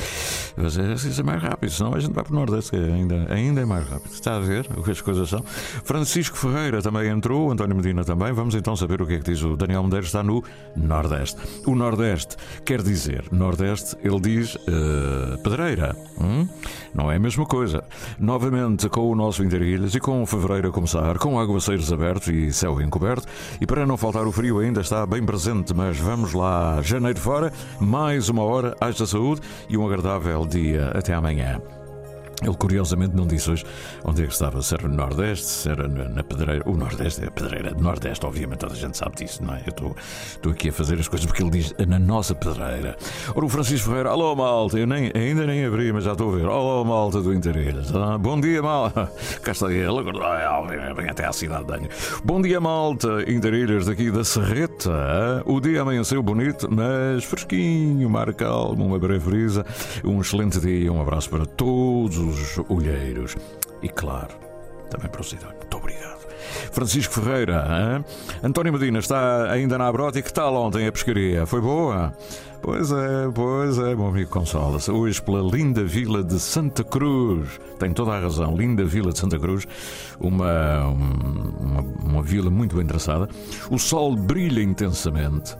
Mas 0.55 0.77
é, 0.77 0.93
isso 0.93 1.19
é 1.19 1.23
mais 1.23 1.41
rápido, 1.41 1.71
senão 1.71 1.93
a 1.93 1.99
gente 1.99 2.13
vai 2.13 2.23
para 2.23 2.33
o 2.33 2.35
Nordeste, 2.35 2.71
que 2.71 2.77
é 2.77 2.93
ainda, 2.93 3.33
ainda 3.33 3.61
é 3.61 3.65
mais 3.65 3.87
rápido. 3.87 4.11
Está 4.13 4.35
a 4.35 4.39
ver 4.39 4.67
o 4.75 4.83
que 4.83 4.91
as 4.91 5.01
coisas 5.01 5.29
são? 5.29 5.43
Francisco 5.83 6.37
Ferreira 6.37 6.81
também 6.81 7.09
entrou, 7.09 7.51
António 7.51 7.75
Medina 7.75 8.03
também. 8.03 8.31
Vamos 8.33 8.55
então 8.55 8.75
saber 8.75 9.01
o 9.01 9.07
que 9.07 9.13
é 9.13 9.17
que 9.17 9.31
diz 9.31 9.41
o 9.43 9.55
Daniel 9.55 9.83
Medeiros, 9.83 10.09
está 10.09 10.23
no 10.23 10.43
Nordeste. 10.75 11.37
O 11.65 11.75
Nordeste 11.75 12.35
quer 12.65 12.81
dizer, 12.81 13.25
Nordeste, 13.31 13.97
ele 14.03 14.19
diz 14.19 14.57
eh, 14.67 15.37
pedreira. 15.43 15.95
hum? 16.19 16.47
Não 16.93 17.11
é 17.11 17.15
a 17.15 17.19
mesma 17.19 17.45
coisa. 17.45 17.83
Novamente 18.19 18.89
com 18.89 19.09
o 19.09 19.15
nosso 19.15 19.43
Interilhas 19.43 19.95
e 19.95 19.99
com 19.99 20.25
fevereiro 20.25 20.69
a 20.69 20.71
começar, 20.71 21.17
com 21.17 21.39
aguaceiros 21.39 21.91
abertos 21.91 22.27
e 22.29 22.51
céu 22.51 22.81
encoberto. 22.81 23.27
E 23.59 23.65
para 23.65 23.85
não 23.85 23.97
faltar 23.97 24.25
o 24.25 24.31
frio 24.31 24.59
ainda 24.59 24.81
está 24.81 25.05
bem 25.05 25.23
presente, 25.25 25.73
mas 25.73 25.97
vamos 25.97 26.33
lá, 26.33 26.81
janeiro 26.81 27.19
fora, 27.19 27.51
mais 27.79 28.29
uma 28.29 28.43
hora, 28.43 28.75
haja 28.79 29.05
saúde 29.05 29.41
e 29.69 29.77
um 29.77 29.85
agradável 29.85 30.45
dia. 30.45 30.91
Até 30.93 31.13
amanhã. 31.13 31.78
Ele 32.41 32.55
curiosamente 32.55 33.15
não 33.15 33.27
disse 33.27 33.51
hoje 33.51 33.65
onde 34.03 34.23
é 34.23 34.27
que 34.27 34.33
estava, 34.33 34.61
se 34.61 34.73
era 34.73 34.87
no 34.87 34.95
Nordeste, 34.95 35.45
se 35.45 35.69
era 35.69 35.87
na, 35.87 36.23
Pedreira. 36.23 36.63
O 36.69 36.75
Nordeste 36.77 37.23
é 37.23 37.27
a 37.27 37.31
Pedreira 37.31 37.73
do 37.73 37.83
Nordeste, 37.83 38.25
obviamente 38.25 38.59
toda 38.59 38.73
a 38.73 38.77
gente 38.77 38.97
sabe 38.97 39.15
disso, 39.17 39.43
não 39.43 39.53
é? 39.55 39.61
Eu 39.65 39.69
estou- 39.69 39.95
estou 40.31 40.51
aqui 40.51 40.69
a 40.69 40.73
fazer 40.73 40.99
as 40.99 41.07
coisas 41.07 41.25
porque 41.25 41.43
ele 41.43 41.49
diz 41.51 41.73
na 41.87 41.99
nossa 41.99 42.33
Pedreira. 42.35 42.95
Ora, 43.35 43.45
o 43.45 43.49
Francisco 43.49 43.89
Ferreira, 43.89 44.09
alô 44.11 44.35
malta, 44.35 44.77
eu 44.79 44.87
nem, 44.87 45.11
ainda 45.15 45.45
nem 45.45 45.65
abri, 45.65 45.91
mas 45.91 46.03
já 46.05 46.13
estou 46.13 46.33
a 46.33 46.37
ver. 46.37 46.45
Alô 46.45 46.83
malta 46.85 47.21
do 47.21 47.33
Interilhas. 47.33 47.93
Ah, 47.95 48.17
bom 48.17 48.39
dia 48.39 48.61
malta. 48.61 49.11
Cá 49.43 49.51
está 49.51 49.71
ele, 49.71 49.87
ah, 50.21 50.93
vem 50.95 51.09
até 51.09 51.25
à 51.25 51.33
cidade 51.33 51.65
de 51.65 51.73
Anho. 51.73 51.89
Bom 52.23 52.41
dia 52.41 52.61
malta, 52.61 53.29
Interilhas 53.29 53.85
daqui 53.87 54.11
da 54.11 54.23
Serreta. 54.23 55.43
O 55.45 55.59
dia 55.59 55.81
amanheceu 55.81 56.21
bonito, 56.23 56.67
mas 56.71 57.23
fresquinho, 57.23 58.09
mar 58.09 58.33
calmo, 58.33 58.85
uma 58.85 58.99
breve 58.99 59.29
brisa. 59.29 59.65
Um 60.03 60.21
excelente 60.21 60.59
dia, 60.59 60.91
um 60.91 61.01
abraço 61.01 61.29
para 61.29 61.45
todos 61.45 62.28
os 62.29 62.59
olheiros. 62.69 63.35
E 63.81 63.89
claro, 63.89 64.33
também 64.89 65.09
para 65.09 65.21
o 65.21 65.23
Sidónio. 65.23 65.57
Muito 65.57 65.77
obrigado. 65.77 66.19
Francisco 66.71 67.13
Ferreira, 67.13 67.65
hã? 67.67 68.03
António 68.43 68.73
Medina 68.73 68.99
está 68.99 69.51
ainda 69.51 69.77
na 69.77 69.87
Abrota 69.87 70.19
e 70.19 70.23
que 70.23 70.33
tal 70.33 70.53
ontem 70.55 70.87
a 70.87 70.91
pescaria? 70.91 71.45
Foi 71.45 71.61
boa? 71.61 72.13
Pois 72.61 72.91
é, 72.91 73.29
pois 73.33 73.77
é, 73.77 73.95
meu 73.95 74.07
amigo 74.07 74.29
consola-se. 74.29 74.91
Hoje 74.91 75.21
pela 75.21 75.41
linda 75.41 75.83
vila 75.83 76.23
de 76.23 76.39
Santa 76.39 76.83
Cruz. 76.83 77.59
Tem 77.77 77.93
toda 77.93 78.11
a 78.11 78.19
razão, 78.19 78.55
linda 78.55 78.83
vila 78.83 79.11
de 79.11 79.19
Santa 79.19 79.39
Cruz. 79.39 79.65
Uma, 80.19 80.87
uma, 80.87 81.81
uma 82.03 82.23
vila 82.23 82.49
muito 82.49 82.75
bem 82.75 82.85
traçada. 82.85 83.29
O 83.69 83.77
sol 83.77 84.15
brilha 84.15 84.61
intensamente. 84.61 85.55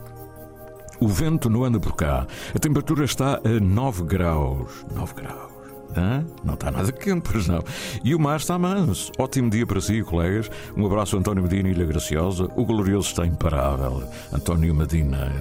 O 1.00 1.08
vento 1.08 1.48
não 1.48 1.64
anda 1.64 1.80
por 1.80 1.96
cá. 1.96 2.26
A 2.54 2.58
temperatura 2.58 3.04
está 3.04 3.40
a 3.42 3.60
9 3.60 4.04
graus. 4.04 4.84
9 4.94 5.14
graus. 5.14 5.49
Hã? 5.96 6.24
Não 6.44 6.54
está 6.54 6.70
nada 6.70 6.90
quente, 6.92 7.28
pois 7.30 7.46
não. 7.46 7.62
E 8.04 8.14
o 8.14 8.18
mar 8.20 8.36
está 8.36 8.58
manso. 8.58 9.12
Ótimo 9.18 9.50
dia 9.50 9.66
para 9.66 9.80
si, 9.80 10.02
colegas. 10.02 10.50
Um 10.76 10.86
abraço, 10.86 11.16
António 11.16 11.42
Medina 11.42 11.68
Ilha 11.68 11.84
Graciosa. 11.84 12.48
O 12.56 12.64
glorioso 12.64 13.08
está 13.08 13.26
imparável. 13.26 14.02
António 14.32 14.74
Medina 14.74 15.32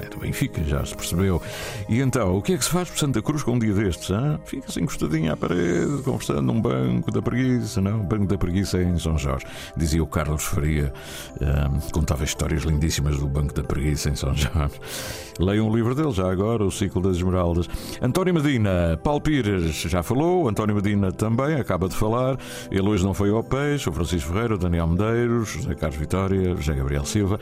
é 0.00 0.08
do 0.08 0.18
Benfica, 0.18 0.62
já 0.64 0.84
se 0.84 0.94
percebeu. 0.94 1.40
E 1.88 2.00
então, 2.00 2.36
o 2.36 2.42
que 2.42 2.52
é 2.54 2.58
que 2.58 2.64
se 2.64 2.70
faz 2.70 2.88
por 2.88 2.98
Santa 2.98 3.20
Cruz 3.22 3.42
com 3.42 3.52
um 3.52 3.58
dia 3.58 3.74
destes? 3.74 4.10
Hã? 4.10 4.38
Fica-se 4.44 4.80
encostadinho 4.80 5.32
à 5.32 5.36
parede, 5.36 6.02
conversando 6.04 6.42
num 6.42 6.60
banco 6.60 7.10
da 7.10 7.20
preguiça, 7.22 7.80
não? 7.80 8.00
O 8.00 8.04
banco 8.04 8.26
da 8.26 8.38
preguiça 8.38 8.78
é 8.78 8.84
em 8.84 8.98
São 8.98 9.18
Jorge. 9.18 9.46
Dizia 9.76 10.02
o 10.02 10.06
Carlos 10.06 10.44
Faria. 10.44 10.92
hum, 11.40 11.80
contava 11.92 12.24
histórias 12.24 12.62
lindíssimas 12.62 13.18
do 13.18 13.26
banco 13.26 13.54
da 13.54 13.62
preguiça 13.62 14.10
em 14.10 14.16
São 14.16 14.34
Jorge. 14.34 14.78
Leiam 15.38 15.68
um 15.68 15.74
livro 15.74 15.94
dele 15.94 16.12
já 16.12 16.30
agora, 16.30 16.64
O 16.64 16.70
Ciclo 16.70 17.00
das 17.00 17.16
Esmeraldas. 17.16 17.68
António 18.02 18.34
Medina, 18.34 18.98
Paulo 19.02 19.20
Pires 19.20 19.79
já 19.88 20.02
falou, 20.02 20.48
António 20.48 20.74
Medina 20.74 21.12
também 21.12 21.54
acaba 21.54 21.88
de 21.88 21.96
falar. 21.96 22.36
Ele 22.70 22.88
hoje 22.88 23.04
não 23.04 23.14
foi 23.14 23.30
ao 23.30 23.42
peixe, 23.42 23.88
o 23.88 23.92
Francisco 23.92 24.32
Ferreira, 24.32 24.54
o 24.54 24.58
Daniel 24.58 24.86
Medeiros, 24.86 25.48
José 25.50 25.74
Carlos 25.74 25.98
Vitória, 25.98 26.56
José 26.56 26.74
Gabriel 26.74 27.04
Silva. 27.04 27.38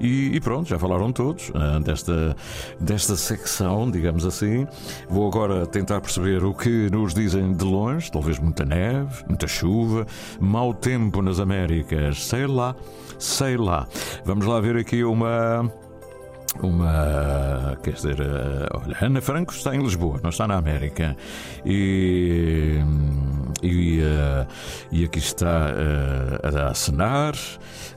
E, 0.00 0.34
e 0.34 0.40
pronto, 0.40 0.68
já 0.68 0.78
falaram 0.78 1.12
todos 1.12 1.50
ah, 1.54 1.78
desta, 1.80 2.36
desta 2.80 3.16
secção, 3.16 3.90
digamos 3.90 4.26
assim. 4.26 4.66
Vou 5.08 5.26
agora 5.26 5.66
tentar 5.66 6.00
perceber 6.00 6.44
o 6.44 6.54
que 6.54 6.90
nos 6.90 7.14
dizem 7.14 7.52
de 7.52 7.64
longe, 7.64 8.10
talvez 8.10 8.38
muita 8.38 8.64
neve, 8.64 9.24
muita 9.28 9.46
chuva, 9.46 10.06
mau 10.40 10.74
tempo 10.74 11.22
nas 11.22 11.40
Américas, 11.40 12.24
sei 12.24 12.46
lá, 12.46 12.74
sei 13.18 13.56
lá. 13.56 13.86
Vamos 14.24 14.46
lá 14.46 14.60
ver 14.60 14.76
aqui 14.76 15.04
uma 15.04 15.70
uma. 16.66 17.76
Quer 17.82 17.92
dizer, 17.92 18.20
eh, 18.20 18.68
olha, 18.72 18.96
Ana 19.00 19.20
Franco 19.20 19.52
está 19.52 19.74
em 19.74 19.80
Lisboa, 19.80 20.20
não 20.22 20.30
está 20.30 20.46
na 20.46 20.56
América. 20.56 21.16
E. 21.64 22.78
E, 23.62 24.00
eh, 24.00 24.46
e 24.92 25.04
aqui 25.04 25.18
está 25.18 25.68
eh, 25.70 26.58
a 26.58 26.70
acenar, 26.70 27.34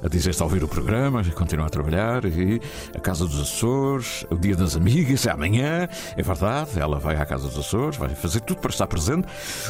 a 0.04 0.08
dizer 0.08 0.32
está 0.32 0.44
a 0.44 0.48
ouvir 0.48 0.64
o 0.64 0.68
programa, 0.68 1.22
a 1.22 1.24
continuar 1.32 1.68
a 1.68 1.70
trabalhar. 1.70 2.26
E 2.26 2.60
a 2.96 3.00
Casa 3.00 3.26
dos 3.26 3.40
Açores, 3.40 4.26
o 4.30 4.36
Dia 4.36 4.56
das 4.56 4.76
Amigas, 4.76 5.26
é 5.28 5.32
amanhã, 5.32 5.88
é 6.18 6.24
verdade. 6.24 6.80
Ela 6.80 6.98
vai 7.00 7.16
à 7.16 7.26
Casa 7.26 7.48
dos 7.48 7.58
Açores, 7.60 7.98
vai 7.98 8.10
fazer 8.10 8.40
tudo 8.42 8.60
para 8.60 8.72
estar 8.72 8.88
presente. 8.88 9.28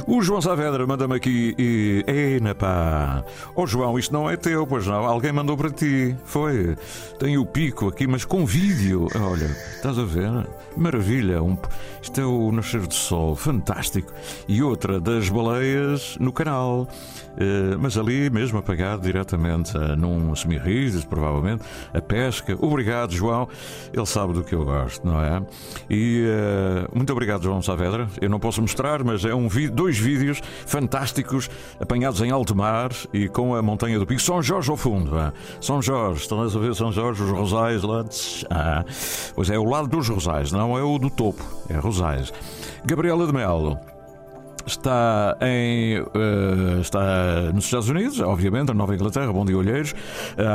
O 0.07 0.21
João 0.21 0.41
Saavedra 0.41 0.85
manda-me 0.87 1.15
aqui 1.15 1.55
e. 1.57 2.05
Ena 2.07 2.55
pá! 2.55 3.23
Ó 3.55 3.65
João, 3.65 3.99
isto 3.99 4.13
não 4.13 4.29
é 4.29 4.37
teu, 4.37 4.65
pois 4.65 4.87
não? 4.87 5.05
Alguém 5.05 5.31
mandou 5.31 5.57
para 5.57 5.69
ti. 5.69 6.15
Foi. 6.23 6.77
Tem 7.19 7.37
o 7.37 7.45
pico 7.45 7.89
aqui, 7.89 8.07
mas 8.07 8.23
com 8.23 8.45
Olha, 9.15 9.45
estás 9.75 9.99
a 9.99 10.03
ver? 10.03 10.47
Maravilha. 10.75 11.41
Um... 11.43 11.55
Isto 12.01 12.19
é 12.19 12.25
o 12.25 12.51
Nascer 12.51 12.81
do 12.87 12.93
Sol, 12.93 13.35
fantástico. 13.35 14.11
E 14.47 14.63
outra 14.63 14.99
das 14.99 15.29
baleias 15.29 16.17
no 16.19 16.33
canal. 16.33 16.87
Eh, 17.37 17.77
mas 17.79 17.97
ali 17.97 18.29
mesmo 18.29 18.59
apagado 18.59 19.01
diretamente 19.01 19.75
eh, 19.77 19.95
num 19.95 20.35
semi-rígido, 20.35 21.05
provavelmente, 21.07 21.63
a 21.93 22.01
pesca. 22.01 22.55
Obrigado, 22.59 23.11
João. 23.13 23.47
Ele 23.93 24.05
sabe 24.05 24.33
do 24.33 24.43
que 24.43 24.53
eu 24.53 24.65
gosto, 24.65 25.05
não 25.05 25.21
é? 25.21 25.41
E 25.89 26.25
eh, 26.27 26.87
muito 26.93 27.11
obrigado, 27.11 27.43
João 27.43 27.61
Saavedra. 27.61 28.07
Eu 28.19 28.29
não 28.29 28.39
posso 28.39 28.61
mostrar, 28.61 29.03
mas 29.03 29.25
é 29.25 29.33
um 29.33 29.47
dois 29.71 29.97
vídeos 29.97 30.41
fantásticos 30.65 31.49
apanhados 31.79 32.21
em 32.21 32.31
alto 32.31 32.55
mar 32.55 32.91
e 33.13 33.27
com 33.27 33.55
a 33.55 33.61
montanha 33.61 33.99
do 33.99 34.05
Pico. 34.05 34.21
São 34.21 34.41
Jorge 34.41 34.69
ao 34.69 34.77
fundo. 34.77 35.17
é? 35.17 35.31
São 35.59 35.81
Jorge, 35.81 36.21
estão 36.21 36.41
a 36.41 36.47
ver 36.47 36.75
São 36.75 36.91
Jorge, 36.91 37.23
os 37.23 37.29
Rosais 37.29 37.83
lá. 37.83 38.05
Ah, 38.49 38.83
pois 39.35 39.49
é, 39.49 39.57
o 39.57 39.63
lado 39.63 39.87
dos 39.87 40.07
Rosais, 40.07 40.51
não 40.51 40.77
é 40.77 40.83
o 40.83 40.97
do 40.97 41.09
topo, 41.09 41.43
é 41.69 41.77
Rosais. 41.77 42.33
Gabriela 42.85 43.25
de 43.25 43.33
Melo. 43.33 43.90
Está 44.65 45.37
em 45.41 45.97
eh, 45.97 46.81
está 46.81 47.51
nos 47.53 47.65
Estados 47.65 47.89
Unidos, 47.89 48.19
obviamente, 48.19 48.69
na 48.69 48.73
Nova 48.73 48.95
Inglaterra, 48.95 49.31
bom 49.31 49.45
dia 49.45 49.57
olheiros, 49.57 49.93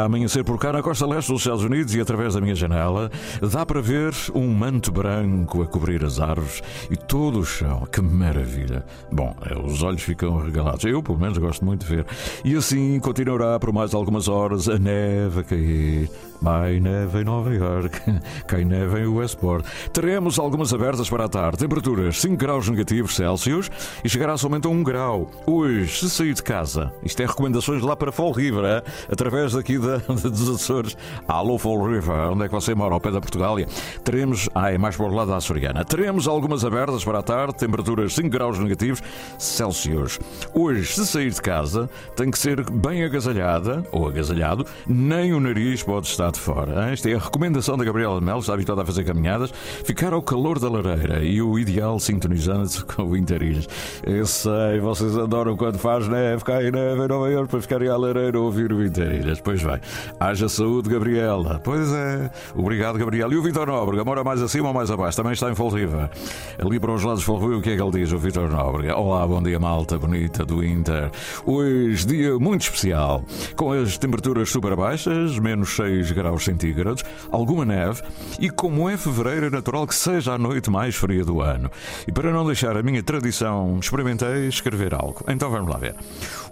amanhecer 0.05 0.45
por 0.45 0.59
cá 0.59 0.73
na 0.73 0.83
costa 0.83 1.07
leste 1.07 1.33
dos 1.33 1.41
Estados 1.43 1.65
Unidos 1.65 1.95
e 1.95 2.01
através 2.01 2.35
da 2.35 2.41
minha 2.41 2.55
janela 2.55 3.11
dá 3.53 3.65
para 3.65 3.81
ver 3.81 4.13
um 4.35 4.53
manto 4.53 4.93
branco 4.93 5.63
a 5.63 5.67
cobrir 5.67 6.05
as 6.05 6.21
árvores 6.21 6.63
e 6.91 6.97
todo 6.97 7.41
o 7.41 7.45
chão, 7.45 7.87
que 7.91 8.01
maravilha. 8.01 8.85
Bom, 9.11 9.35
eh, 9.45 9.59
os 9.59 9.83
olhos 9.83 10.03
ficam 10.03 10.39
regalados, 10.43 10.85
eu 10.85 11.03
pelo 11.03 11.19
menos 11.19 11.39
gosto 11.39 11.65
muito 11.65 11.87
de 11.87 11.97
ver. 11.97 12.07
E 12.45 12.55
assim 12.55 12.99
continuará 13.01 13.59
por 13.59 13.73
mais 13.73 13.95
algumas 13.95 14.29
horas 14.29 14.69
a 14.69 14.79
neve 14.79 15.41
a 15.41 15.45
cair. 15.45 16.11
Vai 16.41 16.79
neve 16.81 17.21
em 17.21 17.25
Nova 17.25 17.53
York, 17.53 17.99
cai 18.47 18.65
neve 18.65 19.01
em 19.01 19.07
Westport. 19.07 19.65
Teremos 19.93 20.39
algumas 20.39 20.73
abertas 20.73 21.09
para 21.09 21.25
a 21.25 21.29
tarde, 21.29 21.59
temperaturas 21.59 22.21
5 22.21 22.37
graus 22.37 22.69
negativos 22.69 23.17
Celsius 23.17 23.71
e 24.05 24.09
chegará 24.09 24.37
somente 24.37 24.67
a 24.67 24.71
1 24.71 24.83
grau. 24.83 25.31
Hoje, 25.47 25.99
se 25.99 26.11
sair 26.11 26.35
de 26.35 26.43
casa, 26.43 26.93
isto 27.03 27.21
é 27.23 27.26
recomendações 27.26 27.83
lá 27.83 27.97
para 27.97 28.12
Fall 28.12 28.33
River, 28.33 28.65
é? 28.65 28.83
através 29.11 29.53
daqui 29.53 29.79
da, 29.81 29.99
dos 29.99 30.49
Açores. 30.49 30.97
Alô, 31.26 31.59
Fall 31.59 31.87
River, 31.87 32.33
onde 32.33 32.45
é 32.45 32.49
que 32.49 32.55
você 32.55 32.75
mora? 32.75 32.95
Ao 32.95 33.00
pé 33.00 33.11
da 33.11 33.21
Portugália. 33.21 33.67
Teremos, 34.05 34.49
ah, 34.55 34.73
é 34.73 34.79
mais 34.79 34.97
para 34.97 35.07
o 35.07 35.15
lado 35.15 35.31
da 35.31 35.37
Açoriana. 35.37 35.85
Teremos 35.85 36.29
algumas 36.29 36.65
abertas 36.65 37.05
para 37.05 37.19
a 37.19 37.23
tarde, 37.23 37.57
temperaturas 37.57 38.15
5 38.15 38.29
graus 38.29 38.59
negativos 38.59 39.03
Celsius. 39.38 40.19
Hoje, 40.55 40.93
se 40.93 41.07
sair 41.07 41.31
de 41.31 41.41
casa, 41.41 41.88
tem 42.15 42.31
que 42.31 42.38
ser 42.38 42.69
bem 42.71 43.05
agasalhada 43.05 43.85
ou 43.93 44.09
agasalhado, 44.09 44.67
nem 44.87 45.33
o 45.33 45.41
nariz 45.41 45.83
pode 45.83 46.07
estar 46.07 46.31
de 46.31 46.41
fora. 46.41 46.91
Esta 46.91 47.11
é 47.11 47.15
a 47.15 47.19
recomendação 47.19 47.76
da 47.76 47.85
Gabriela 47.85 48.21
Melo, 48.21 48.41
está 48.41 48.55
habituada 48.55 48.83
a 48.83 48.87
fazer 48.87 49.05
caminhadas, 49.05 49.53
ficar 49.85 50.12
ao 50.12 50.23
calor 50.23 50.59
da 50.59 50.69
lareira 50.69 51.25
e 51.25 51.41
o 51.41 51.59
ideal 51.59 51.99
sintonizando-se 51.99 52.85
com 52.87 53.03
o 53.03 53.17
Interilhas. 53.17 53.69
Eu 54.05 54.26
sei, 54.26 54.81
vocês 54.81 55.16
adoram 55.19 55.57
quando 55.57 55.78
faz 55.78 56.09
neve, 56.09 56.45
cai 56.45 56.71
neve 56.71 57.05
em 57.05 57.09
Nova 57.09 57.31
Iorque 57.31 57.50
para 57.50 57.61
ficarem 57.61 57.88
à 57.88 57.97
lareira 57.97 58.38
ouvir 58.40 58.73
o 58.73 58.85
Interilhas. 58.85 59.40
Pois 59.40 59.62
vai. 59.62 59.81
Haja 60.19 60.49
saúde, 60.49 60.88
Gabriela. 60.88 61.61
Pois 61.62 61.93
é. 61.93 62.31
Obrigado, 62.55 62.99
Gabriela. 62.99 63.33
E 63.33 63.37
o 63.37 63.43
Vitor 63.43 63.66
Nóbrega, 63.66 64.05
mora 64.05 64.25
mais 64.25 64.40
acima 64.43 64.69
ou 64.69 64.75
mais 64.75 64.90
abaixo? 64.90 65.16
Também 65.16 65.33
está 65.33 65.50
em 65.50 65.55
Fall 65.55 65.71
River. 65.71 66.11
Ali 66.59 66.81
para 66.81 66.93
os 66.93 67.02
lados 67.02 67.21
de 67.21 67.26
Fall 67.26 67.38
River, 67.38 67.59
o 67.59 67.62
que 67.62 67.71
é 67.71 67.76
que 67.76 67.83
ele 67.83 67.90
diz, 67.90 68.12
o 68.12 68.19
Vitor 68.19 68.49
Nóbrega? 68.49 68.97
Olá, 68.97 69.26
bom 69.26 69.43
dia, 69.43 69.59
malta 69.59 69.99
bonita 69.99 70.45
do 70.45 70.64
Inter. 70.64 71.11
Hoje, 71.45 72.07
dia 72.07 72.38
muito 72.38 72.62
especial, 72.62 73.25
com 73.55 73.73
as 73.73 73.99
temperaturas 73.99 74.49
super 74.50 74.76
baixas, 74.76 75.38
menos 75.38 75.75
6 75.76 76.12
graus 76.12 76.45
centígrados, 76.45 77.02
alguma 77.31 77.64
neve 77.64 78.02
e, 78.38 78.49
como 78.49 78.88
é 78.88 78.97
fevereiro, 78.97 79.47
é 79.47 79.50
natural 79.50 79.87
que 79.87 79.95
seja 79.95 80.35
a 80.35 80.38
noite 80.38 80.71
mais 80.71 80.95
fria 80.95 81.25
do 81.25 81.40
ano. 81.40 81.71
E 82.07 82.12
para 82.12 82.33
não 82.33 82.47
deixar 82.47 82.76
a 82.76 82.83
minha 82.83 83.02
tradição, 83.02 83.75
experimentei 83.80 84.49
escrever 84.49 84.95
algo. 84.95 85.25
Então 85.28 85.50
vamos 85.50 85.71
lá 85.71 85.78
ver. 85.78 85.95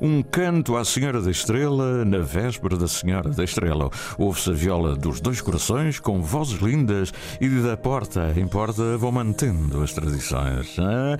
Um 0.00 0.22
canto 0.22 0.76
à 0.76 0.84
Senhora 0.84 1.20
da 1.20 1.30
Estrela 1.30 2.04
na 2.04 2.18
véspera 2.18 2.76
da 2.76 2.88
Senhora 2.88 3.30
da 3.30 3.44
Estrela. 3.44 3.90
Ouve-se 4.18 4.50
a 4.50 4.52
viola 4.52 4.96
dos 4.96 5.20
dois 5.20 5.40
corações 5.40 5.98
com 5.98 6.22
vozes 6.22 6.60
lindas 6.60 7.12
e 7.40 7.48
da 7.48 7.76
porta 7.76 8.32
em 8.36 8.46
porta 8.46 8.96
vão 8.96 9.12
mantendo 9.12 9.82
as 9.82 9.92
tradições. 9.92 10.78
hã? 10.78 11.18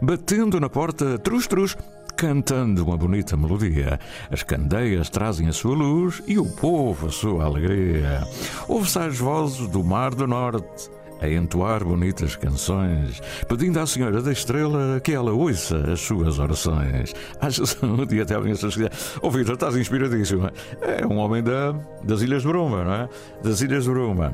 Batendo 0.00 0.60
na 0.60 0.68
porta, 0.68 1.18
trus, 1.18 1.46
trus. 1.46 1.76
Cantando 2.16 2.84
uma 2.84 2.98
bonita 2.98 3.34
melodia, 3.34 3.98
as 4.30 4.42
candeias 4.42 5.08
trazem 5.08 5.48
a 5.48 5.52
sua 5.52 5.74
luz 5.74 6.22
e 6.26 6.38
o 6.38 6.44
povo 6.44 7.06
a 7.06 7.10
sua 7.10 7.44
alegria. 7.44 8.22
Ouve-se 8.68 8.98
as 8.98 9.16
vozes 9.16 9.66
do 9.68 9.82
Mar 9.82 10.14
do 10.14 10.26
Norte 10.26 10.90
a 11.20 11.28
entoar 11.28 11.84
bonitas 11.84 12.36
canções, 12.36 13.20
pedindo 13.48 13.78
à 13.78 13.86
Senhora 13.86 14.22
da 14.22 14.32
Estrela 14.32 15.00
que 15.00 15.12
ela 15.12 15.32
ouça 15.32 15.92
as 15.92 16.00
suas 16.00 16.38
orações. 16.38 17.14
Haja 17.40 17.64
saúde 17.66 18.16
e 18.16 18.20
até 18.20 18.34
amanhã, 18.34 18.54
se 18.54 18.66
quiser. 18.68 18.90
Ô 19.20 19.30
Vitor, 19.30 19.54
estás 19.54 19.76
inspiradíssimo. 19.76 20.50
É 20.80 21.06
um 21.06 21.18
homem 21.18 21.42
da, 21.42 21.72
das 22.02 22.22
Ilhas 22.22 22.42
de 22.42 22.48
Bruma, 22.48 22.84
não 22.84 22.92
é? 22.92 23.08
Das 23.42 23.60
Ilhas 23.60 23.84
de 23.84 23.90
Bruma. 23.90 24.32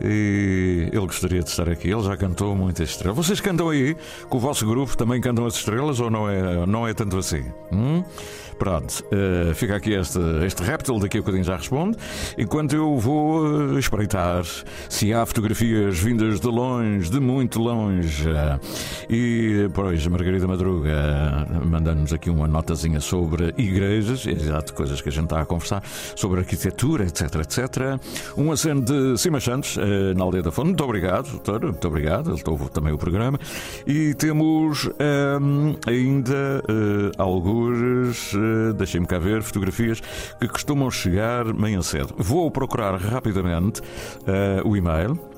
E 0.00 0.88
ele 0.92 1.06
gostaria 1.06 1.42
de 1.42 1.48
estar 1.48 1.68
aqui, 1.68 1.88
ele 1.90 2.02
já 2.02 2.16
cantou 2.16 2.54
muitas 2.54 2.90
estrelas. 2.90 3.16
Vocês 3.16 3.40
cantam 3.40 3.70
aí? 3.70 3.96
Com 4.28 4.36
o 4.36 4.40
vosso 4.40 4.66
grupo 4.66 4.96
também 4.96 5.20
cantam 5.20 5.46
as 5.46 5.54
estrelas 5.54 6.00
ou 6.00 6.10
não 6.10 6.28
é, 6.28 6.66
não 6.66 6.86
é 6.86 6.92
tanto 6.92 7.16
assim? 7.16 7.44
Hum? 7.72 8.04
Pronto, 8.58 9.04
eh, 9.10 9.52
fica 9.54 9.76
aqui 9.76 9.92
este, 9.92 10.18
este 10.44 10.62
réptil, 10.62 10.98
daqui 10.98 11.18
a 11.18 11.20
bocadinho 11.20 11.44
já 11.44 11.56
responde. 11.56 11.96
Enquanto 12.38 12.74
eu 12.74 12.96
vou 12.96 13.74
eh, 13.74 13.78
espreitar 13.78 14.44
se 14.88 15.12
há 15.12 15.26
fotografias 15.26 15.98
vindas 15.98 16.40
de 16.40 16.46
longe, 16.46 17.10
de 17.10 17.20
muito 17.20 17.60
longe. 17.60 18.28
E, 19.10 19.68
pois, 19.74 20.06
Margarida 20.06 20.46
Madruga 20.46 20.90
eh, 20.90 21.64
mandando-nos 21.64 22.12
aqui 22.12 22.30
uma 22.30 22.46
notazinha 22.46 23.00
sobre 23.00 23.54
igrejas, 23.56 24.26
exato, 24.26 24.74
coisas 24.74 25.00
que 25.00 25.08
a 25.08 25.12
gente 25.12 25.24
está 25.24 25.40
a 25.40 25.46
conversar, 25.46 25.82
sobre 26.14 26.40
arquitetura, 26.40 27.04
etc, 27.04 27.34
etc. 27.36 28.00
Um 28.36 28.52
aceno 28.52 28.82
de 28.82 29.18
Cima 29.18 29.40
Santos, 29.40 29.76
eh, 29.78 30.14
na 30.14 30.24
Aldeia 30.24 30.42
da 30.42 30.50
Fonte. 30.50 30.68
Muito 30.68 30.84
obrigado, 30.84 31.30
doutor, 31.30 31.62
muito 31.62 31.88
obrigado. 31.88 32.32
Ele 32.32 32.42
ouve 32.46 32.70
também 32.70 32.92
o 32.92 32.98
programa. 32.98 33.38
E 33.86 34.14
temos 34.14 34.88
ainda 35.86 36.62
eh, 36.68 37.12
algures, 37.18 38.32
deixem-me 38.76 39.06
cá 39.06 39.18
ver, 39.18 39.42
fotografias 39.42 40.00
que 40.40 40.48
costumam 40.48 40.90
chegar 40.90 41.44
manhã 41.52 41.82
cedo. 41.82 42.14
Vou 42.16 42.50
procurar 42.50 42.96
rapidamente 42.96 43.80
eh, 44.26 44.62
o 44.64 44.76
e-mail. 44.76 45.35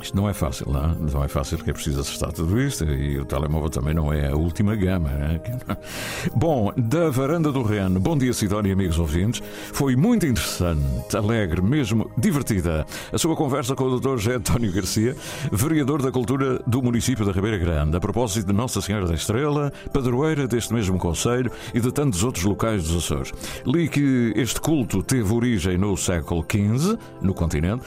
Isto 0.00 0.14
não 0.14 0.28
é 0.28 0.34
fácil, 0.34 0.70
não, 0.70 0.84
é? 0.84 1.12
não 1.12 1.24
é 1.24 1.28
fácil 1.28 1.56
porque 1.56 1.70
é 1.70 1.72
preciso 1.72 2.00
acertar 2.00 2.32
tudo 2.32 2.60
isto 2.60 2.84
e 2.84 3.18
o 3.18 3.24
telemóvel 3.24 3.70
também 3.70 3.94
não 3.94 4.12
é 4.12 4.28
a 4.28 4.36
última 4.36 4.76
gama. 4.76 5.08
né? 5.08 5.40
Bom, 6.36 6.72
da 6.76 7.08
Varanda 7.08 7.50
do 7.50 7.62
Reno, 7.62 7.98
bom 7.98 8.16
dia 8.16 8.32
Sidónia 8.32 8.70
e 8.70 8.72
amigos 8.72 8.98
ouvintes. 8.98 9.42
Foi 9.72 9.96
muito 9.96 10.26
interessante, 10.26 11.16
alegre, 11.16 11.62
mesmo 11.62 12.10
divertida 12.16 12.86
a 13.12 13.18
sua 13.18 13.34
conversa 13.34 13.74
com 13.74 13.84
o 13.84 13.98
Dr. 13.98 14.18
José 14.18 14.34
António 14.34 14.72
Garcia, 14.72 15.16
vereador 15.50 16.02
da 16.02 16.12
Cultura 16.12 16.60
do 16.66 16.82
município 16.82 17.24
da 17.24 17.32
Ribeira 17.32 17.56
Grande, 17.56 17.96
a 17.96 18.00
propósito 18.00 18.46
de 18.46 18.52
Nossa 18.52 18.80
Senhora 18.82 19.06
da 19.06 19.14
Estrela, 19.14 19.72
padroeira 19.92 20.46
deste 20.46 20.74
mesmo 20.74 20.98
conselho 20.98 21.50
e 21.72 21.80
de 21.80 21.90
tantos 21.90 22.22
outros 22.22 22.44
locais 22.44 22.84
dos 22.84 23.04
Açores. 23.04 23.32
Li 23.64 23.88
que 23.88 24.32
este 24.36 24.60
culto 24.60 25.02
teve 25.02 25.32
origem 25.32 25.78
no 25.78 25.96
século 25.96 26.44
XV, 26.44 26.98
no 27.22 27.32
continente, 27.32 27.82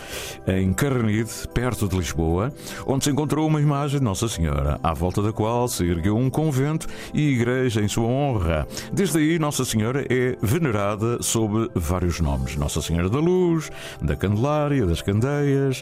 em 0.47 0.73
Carnide, 0.73 1.29
perto 1.53 1.87
de 1.87 1.98
Lisboa, 1.99 2.51
onde 2.85 3.03
se 3.03 3.12
encontrou 3.12 3.47
uma 3.47 3.62
imagem 3.62 3.99
de 3.99 4.03
Nossa 4.05 4.27
Senhora, 4.27 4.79
à 4.83 4.93
volta 4.93 5.21
da 5.21 5.31
qual 5.31 5.67
se 5.67 5.83
ergueu 5.85 6.17
um 6.17 6.29
convento 6.29 6.88
e 7.13 7.29
igreja 7.33 7.81
em 7.81 7.88
sua 7.88 8.05
honra. 8.07 8.67
Desde 8.91 9.17
aí, 9.17 9.38
Nossa 9.39 9.63
Senhora 9.65 10.05
é 10.09 10.35
venerada 10.41 11.21
sob 11.21 11.69
vários 11.75 12.19
nomes: 12.19 12.55
Nossa 12.55 12.81
Senhora 12.81 13.09
da 13.09 13.19
Luz, 13.19 13.69
da 14.01 14.15
Candelária, 14.15 14.85
das 14.85 15.01
Candeias, 15.01 15.81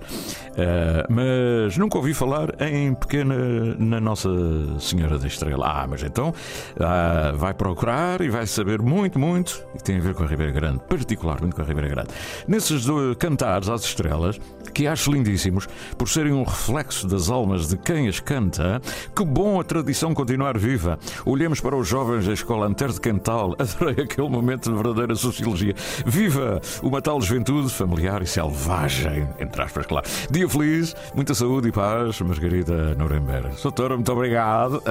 eh, 0.55 1.05
mas 1.09 1.77
nunca 1.77 1.97
ouvi 1.97 2.13
falar 2.13 2.49
em 2.61 2.93
pequena 2.93 3.35
na 3.77 3.99
Nossa 3.99 4.29
Senhora 4.79 5.17
da 5.17 5.27
Estrela. 5.27 5.65
Ah, 5.67 5.87
mas 5.87 6.03
então 6.03 6.33
ah, 6.79 7.33
vai 7.35 7.53
procurar 7.53 8.21
e 8.21 8.29
vai 8.29 8.45
saber 8.47 8.81
muito, 8.81 9.19
muito, 9.19 9.63
e 9.75 9.81
tem 9.81 9.97
a 9.97 10.01
ver 10.01 10.13
com 10.13 10.23
a 10.23 10.27
Ribeira 10.27 10.51
Grande, 10.51 10.79
particularmente 10.87 11.55
com 11.55 11.61
a 11.61 11.65
Ribeira 11.65 11.89
Grande. 11.89 12.09
Nesses 12.47 12.85
do- 12.85 13.15
cantares 13.17 13.69
às 13.69 13.83
estrelas, 13.83 14.39
que 14.77 14.85
acho 14.85 15.11
lindíssimos, 15.11 15.67
por 15.97 16.07
serem 16.07 16.31
um 16.33 16.43
reflexo 16.43 17.07
das 17.07 17.31
almas 17.31 17.67
de 17.67 17.77
quem 17.77 18.07
as 18.07 18.19
canta, 18.19 18.79
que 19.15 19.25
bom 19.25 19.59
a 19.59 19.63
tradição 19.63 20.13
continuar 20.13 20.55
viva. 20.55 20.99
Olhemos 21.25 21.59
para 21.59 21.75
os 21.75 21.87
jovens 21.87 22.27
da 22.27 22.33
Escola 22.33 22.67
Anter 22.67 22.89
de 22.91 23.01
Cantal, 23.01 23.55
adorei 23.57 24.03
aquele 24.03 24.29
momento 24.29 24.69
de 24.69 24.75
verdadeira 24.75 25.15
sociologia. 25.15 25.73
Viva 26.05 26.61
uma 26.83 27.01
tal 27.01 27.19
juventude 27.19 27.73
familiar 27.73 28.21
e 28.21 28.27
selvagem, 28.27 29.27
entre 29.39 29.63
aspas, 29.63 29.87
claro. 29.87 30.05
Dia 30.29 30.47
feliz, 30.47 30.95
muita 31.15 31.33
saúde 31.33 31.69
e 31.69 31.71
paz, 31.71 32.21
Margarida 32.21 32.93
Nuremberg. 32.93 33.59
Doutora, 33.63 33.95
muito 33.95 34.11
obrigado. 34.11 34.83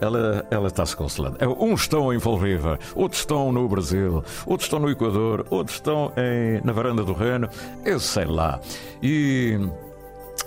Ela, 0.00 0.46
ela 0.50 0.68
está-se 0.68 0.96
consolando. 0.96 1.36
É, 1.38 1.46
Uns 1.46 1.82
estão 1.82 2.10
em 2.14 2.18
River, 2.18 2.78
outros 2.94 3.20
estão 3.20 3.52
no 3.52 3.68
Brasil, 3.68 4.24
outros 4.46 4.64
estão 4.66 4.78
no 4.78 4.88
Equador, 4.90 5.44
outros 5.50 5.76
estão 5.76 6.12
em- 6.16 6.64
na 6.64 6.72
varanda 6.72 7.04
do 7.04 7.12
Reno, 7.12 7.46
eu 7.84 8.00
sei 8.00 8.24
lá. 8.24 8.58
E. 9.02 9.17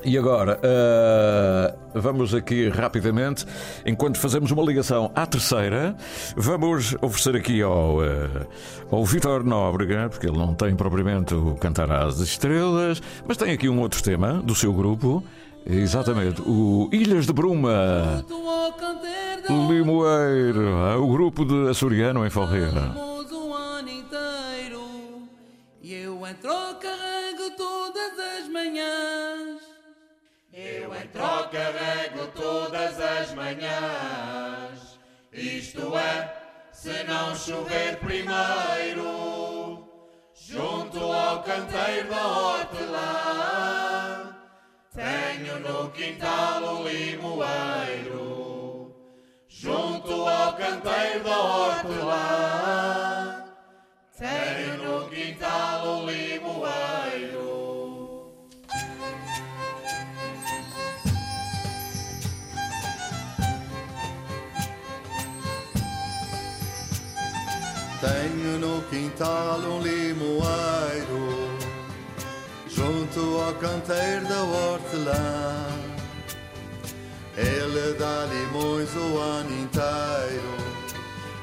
E 0.04 0.18
agora, 0.18 0.60
ah, 0.64 1.76
vamos 1.94 2.34
aqui 2.34 2.70
rapidamente, 2.70 3.46
enquanto 3.86 4.18
fazemos 4.18 4.50
uma 4.50 4.64
ligação 4.64 5.12
à 5.14 5.28
terceira, 5.28 5.96
vamos 6.36 6.96
oferecer 7.02 7.36
aqui 7.36 7.62
ao, 7.62 8.02
ah, 8.02 8.48
ao 8.90 9.06
Vitor 9.06 9.44
Nóbrega, 9.44 10.10
porque 10.10 10.26
ele 10.26 10.38
não 10.38 10.56
tem 10.56 10.76
propriamente 10.76 11.36
o 11.36 11.54
Cantar 11.56 11.92
às 11.92 12.20
Estrelas, 12.20 13.00
mas 13.28 13.38
tem 13.38 13.52
aqui 13.52 13.70
um 13.70 13.80
outro 13.80 14.02
tema 14.02 14.42
do 14.42 14.56
seu 14.56 14.74
grupo, 14.74 15.24
exatamente, 15.68 16.42
o 16.42 16.90
Ilhas 16.92 17.28
de 17.28 17.34
Bruma, 17.34 18.26
Limoeiro, 19.70 21.04
o 21.04 21.08
grupo 21.12 21.46
de 21.46 21.70
açoriano 21.70 22.26
em 22.26 22.30
Falreira. 22.32 22.92
E 25.82 25.96
eu 25.96 26.28
entro 26.28 26.76
carrego 26.80 27.50
todas 27.58 28.20
as 28.20 28.48
manhãs 28.48 29.72
Eu 30.54 30.94
em 30.94 31.08
troca 31.08 31.72
rego 31.72 32.28
todas 32.36 33.00
as 33.00 33.34
manhãs. 33.34 35.00
Isto 35.32 35.98
é, 35.98 36.36
se 36.74 37.04
não 37.06 37.34
chover 37.34 38.00
primeiro, 38.00 39.88
junto 40.34 41.00
ao 41.00 41.42
canteiro 41.42 42.10
da 42.10 42.28
hortelã, 42.28 44.36
tenho 44.94 45.58
no 45.62 45.90
quintal 45.92 46.64
o 46.64 46.86
limoeiro. 46.86 48.94
Junto 49.48 50.28
ao 50.28 50.54
canteiro 50.58 51.24
da 51.24 51.40
hortelã, 51.40 53.46
tenho 54.18 54.61
quintal 69.22 69.60
um 69.60 69.82
limoeiro 69.82 71.52
Junto 72.68 73.40
ao 73.42 73.54
canteiro 73.56 74.26
da 74.28 74.42
hortelã. 74.44 75.68
Ele 77.38 77.94
dá 78.00 78.26
limões 78.26 78.90
o 78.96 79.18
ano 79.20 79.62
inteiro. 79.62 80.58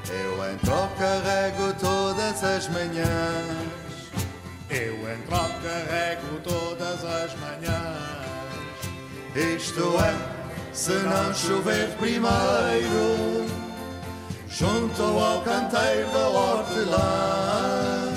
Eu 0.09 0.51
em 0.51 0.57
troca 0.57 1.21
rego 1.23 1.73
todas 1.79 2.43
as 2.43 2.67
manhãs. 2.69 3.69
Eu 4.69 4.95
em 5.13 5.21
troca 5.27 5.85
rego 5.89 6.39
todas 6.43 7.05
as 7.05 7.33
manhãs. 7.39 8.75
Isto 9.35 9.95
é, 10.03 10.73
se 10.73 10.93
não 10.93 11.33
chover 11.33 11.89
primeiro 11.97 13.58
junto 14.59 15.01
ao 15.01 15.41
canteiro 15.41 16.11
da 16.11 16.27
hortelã. 16.27 18.13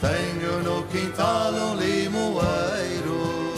Tenho 0.00 0.62
no 0.62 0.86
quintal 0.86 1.52
um 1.52 1.74
limoeiro. 1.74 3.52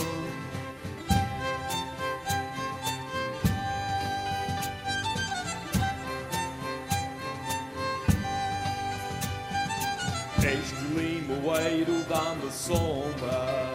Este 10.39 10.75
limoeiro 10.95 12.03
dá-me 12.09 12.51
sombra, 12.51 13.69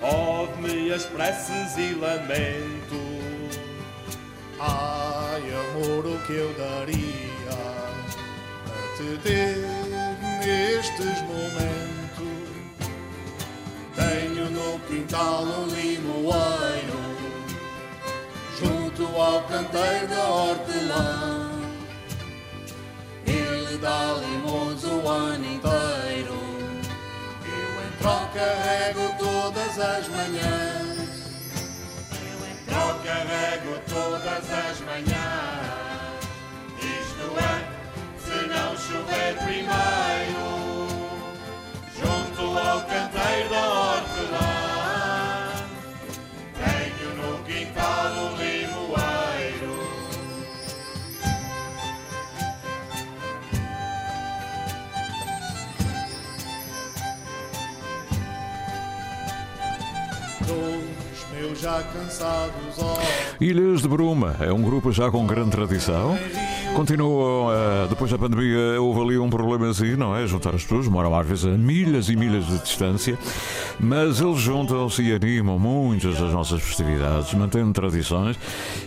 ouve-me 0.00 0.92
as 0.92 1.04
preces 1.06 1.76
e 1.78 1.94
lamento. 1.94 3.06
Ai, 5.36 5.42
amor, 5.52 6.06
o 6.06 6.18
que 6.20 6.32
eu 6.32 6.50
daria 6.54 7.50
a 7.52 8.96
te 8.96 9.18
ter 9.18 9.58
nestes 10.40 11.20
momentos. 11.28 12.56
Tenho 13.94 14.50
no 14.50 14.78
quintal 14.86 15.42
um 15.42 15.66
limoeiro, 15.66 17.00
junto 18.58 19.04
ao 19.14 19.42
canteiro 19.42 20.06
da 20.08 20.26
hortelã. 20.26 21.50
Ele 23.26 23.76
dá 23.76 24.14
limões 24.14 24.84
o 24.84 25.06
ano 25.06 25.44
inteiro. 25.44 26.38
Eu 27.44 27.84
em 27.84 27.92
troca 27.98 28.54
rego 28.64 29.14
todas 29.18 29.78
as 29.78 30.08
manhãs. 30.08 30.85
Eu 33.06 33.12
em 33.12 33.18
troca 33.18 33.28
rego 33.28 33.78
todas 33.88 34.50
as 34.50 34.80
manhãs. 34.80 35.06
Isto 36.76 37.26
é, 37.38 37.54
se 38.18 38.36
não 38.48 38.76
chover 38.76 39.32
primeiro, 39.36 40.46
junto 41.94 42.42
ao 42.58 42.80
canteiro 42.80 43.48
da 43.48 43.64
hortelã, 43.68 44.45
já 61.66 61.82
cansados. 61.82 62.76
Ilhas 63.40 63.82
de 63.82 63.88
Bruma 63.88 64.36
é 64.38 64.52
um 64.52 64.62
grupo 64.62 64.92
já 64.92 65.10
com 65.10 65.26
grande 65.26 65.50
tradição. 65.50 66.16
Continuam, 66.76 67.50
eh, 67.50 67.86
depois 67.88 68.10
da 68.10 68.18
pandemia, 68.18 68.78
houve 68.78 69.00
ali 69.00 69.18
um 69.18 69.30
problemazinho, 69.30 69.96
não 69.96 70.14
é? 70.14 70.26
Juntar 70.26 70.54
as 70.54 70.62
pessoas, 70.62 70.86
moram 70.86 71.18
às 71.18 71.26
vezes 71.26 71.46
a 71.46 71.56
milhas 71.56 72.10
e 72.10 72.16
milhas 72.16 72.46
de 72.46 72.58
distância, 72.58 73.18
mas 73.80 74.20
eles 74.20 74.38
juntam-se 74.40 75.02
e 75.02 75.14
animam 75.14 75.58
muitas 75.58 76.20
das 76.20 76.30
nossas 76.34 76.60
festividades, 76.60 77.32
mantendo 77.32 77.72
tradições. 77.72 78.38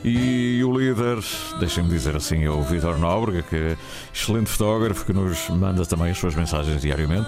E 0.03 0.63
o 0.63 0.71
líder, 0.71 1.17
deixem-me 1.59 1.89
dizer 1.89 2.15
assim, 2.15 2.43
é 2.43 2.49
o 2.51 2.61
Vitor 2.61 2.99
Nóbrega, 2.99 3.41
que 3.41 3.55
é 3.55 3.77
excelente 4.13 4.51
fotógrafo, 4.51 5.03
que 5.03 5.11
nos 5.11 5.49
manda 5.49 5.83
também 5.83 6.11
as 6.11 6.17
suas 6.19 6.35
mensagens 6.35 6.79
diariamente. 6.79 7.27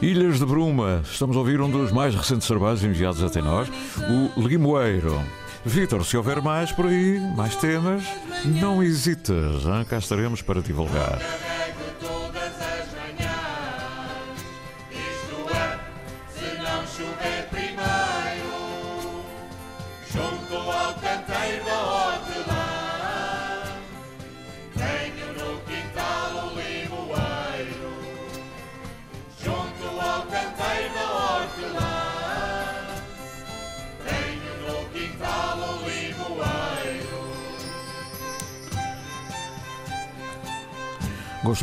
Ilhas 0.00 0.38
de 0.38 0.46
Bruma, 0.46 1.02
estamos 1.02 1.34
a 1.34 1.40
ouvir 1.40 1.60
um 1.60 1.68
dos 1.68 1.90
mais 1.90 2.14
recentes 2.14 2.46
trabalhos 2.46 2.84
enviados 2.84 3.24
até 3.24 3.42
nós, 3.42 3.68
o 4.36 4.40
Limoeiro. 4.40 5.20
Vitor, 5.66 6.04
se 6.04 6.16
houver 6.16 6.40
mais 6.40 6.70
por 6.70 6.86
aí, 6.86 7.18
mais 7.34 7.56
temas, 7.56 8.04
não 8.44 8.80
hesites, 8.80 9.66
hein? 9.66 9.84
cá 9.90 9.98
estaremos 9.98 10.40
para 10.40 10.62
divulgar. 10.62 11.18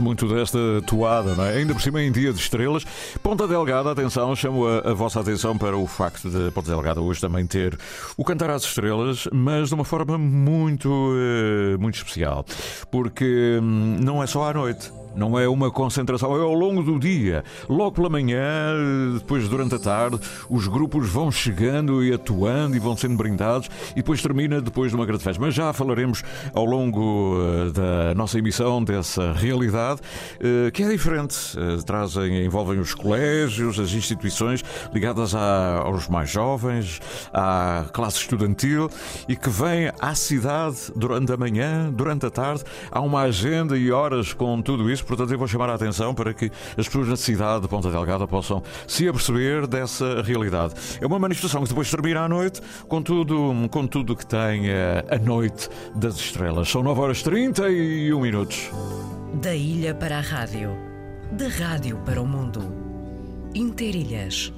Muito 0.01 0.27
desta 0.27 0.57
toada, 0.85 1.31
é? 1.43 1.57
Ainda 1.57 1.73
por 1.73 1.81
cima 1.81 2.01
em 2.01 2.11
dia 2.11 2.33
de 2.33 2.39
estrelas. 2.39 2.85
Ponta 3.21 3.47
Delgada, 3.47 3.91
atenção, 3.91 4.35
chamo 4.35 4.67
a, 4.67 4.91
a 4.91 4.93
vossa 4.93 5.19
atenção 5.19 5.57
para 5.57 5.77
o 5.77 5.85
facto 5.87 6.29
de 6.29 6.51
Ponta 6.51 6.69
Delgada 6.69 7.01
hoje 7.01 7.21
também 7.21 7.45
ter 7.45 7.77
o 8.17 8.23
Cantar 8.23 8.49
às 8.49 8.63
Estrelas, 8.63 9.27
mas 9.31 9.69
de 9.69 9.75
uma 9.75 9.85
forma 9.85 10.17
muito, 10.17 11.13
eh, 11.15 11.77
muito 11.77 11.95
especial. 11.95 12.45
Porque 12.91 13.59
hum, 13.61 13.97
não 14.01 14.21
é 14.21 14.27
só 14.27 14.49
à 14.49 14.53
noite. 14.53 14.91
Não 15.15 15.37
é 15.37 15.47
uma 15.47 15.71
concentração, 15.71 16.35
é 16.35 16.41
ao 16.41 16.53
longo 16.53 16.81
do 16.81 16.99
dia. 16.99 17.43
Logo 17.69 17.91
pela 17.91 18.09
manhã, 18.09 18.73
depois 19.17 19.47
durante 19.47 19.75
a 19.75 19.79
tarde, 19.79 20.19
os 20.49 20.67
grupos 20.67 21.09
vão 21.09 21.31
chegando 21.31 22.03
e 22.03 22.13
atuando 22.13 22.75
e 22.75 22.79
vão 22.79 22.95
sendo 22.95 23.15
brindados 23.15 23.69
e 23.91 23.95
depois 23.95 24.21
termina 24.21 24.61
depois 24.61 24.91
de 24.91 24.95
uma 24.95 25.05
grande 25.05 25.23
festa. 25.23 25.41
Mas 25.41 25.53
já 25.53 25.71
falaremos 25.73 26.23
ao 26.53 26.65
longo 26.65 27.37
eh, 27.39 27.71
da 27.71 28.15
nossa 28.15 28.39
emissão 28.39 28.83
dessa 28.83 29.33
realidade 29.33 30.01
eh, 30.39 30.71
que 30.71 30.83
é 30.83 30.89
diferente. 30.89 31.35
Eh, 31.57 31.81
Trazem, 31.85 32.45
envolvem 32.45 32.79
os 32.79 32.93
colégios, 32.93 33.79
as 33.79 33.91
instituições 33.93 34.63
ligadas 34.93 35.35
aos 35.35 36.07
mais 36.07 36.29
jovens, 36.29 36.99
à 37.33 37.85
classe 37.93 38.17
estudantil 38.19 38.89
e 39.27 39.35
que 39.35 39.49
vêm 39.49 39.91
à 39.99 40.15
cidade 40.15 40.77
durante 40.95 41.31
a 41.31 41.37
manhã, 41.37 41.91
durante 41.91 42.25
a 42.25 42.31
tarde. 42.31 42.63
Há 42.91 43.01
uma 43.01 43.21
agenda 43.21 43.77
e 43.77 43.91
horas 43.91 44.33
com 44.33 44.61
tudo 44.61 44.89
isso, 44.89 45.02
portanto 45.05 45.31
eu 45.31 45.37
vou 45.37 45.47
chamar 45.47 45.69
a 45.69 45.75
atenção 45.75 46.13
para 46.13 46.33
que 46.33 46.51
as 46.77 46.87
pessoas 46.87 47.07
na 47.07 47.15
cidade 47.15 47.61
de 47.61 47.67
Ponta 47.67 47.89
Delgada 47.89 48.27
possam 48.27 48.61
se 48.87 49.07
aperceber 49.07 49.67
dessa 49.67 50.21
realidade. 50.21 50.73
É 51.01 51.05
uma 51.05 51.19
manifestação 51.19 51.63
que 51.63 51.69
depois 51.69 51.89
termina 51.89 52.21
à 52.21 52.29
noite 52.29 52.61
com 52.87 53.01
tudo, 53.01 53.53
com 53.69 53.87
tudo 53.87 54.15
que 54.15 54.25
tem 54.25 54.69
eh, 54.69 55.05
a 55.09 55.17
noite 55.17 55.69
das 55.95 56.15
estrelas. 56.15 56.69
São 56.69 56.83
9 56.83 57.01
horas 57.01 57.23
31 57.23 58.19
minutos. 58.19 58.69
Da 59.41 59.55
ilha 59.55 59.93
para 59.95 60.17
a 60.17 60.21
rádio, 60.21 60.71
da 61.31 61.47
rádio 61.47 61.97
para 62.05 62.21
o 62.21 62.27
mundo. 62.27 62.61
Interilhas, 63.55 64.51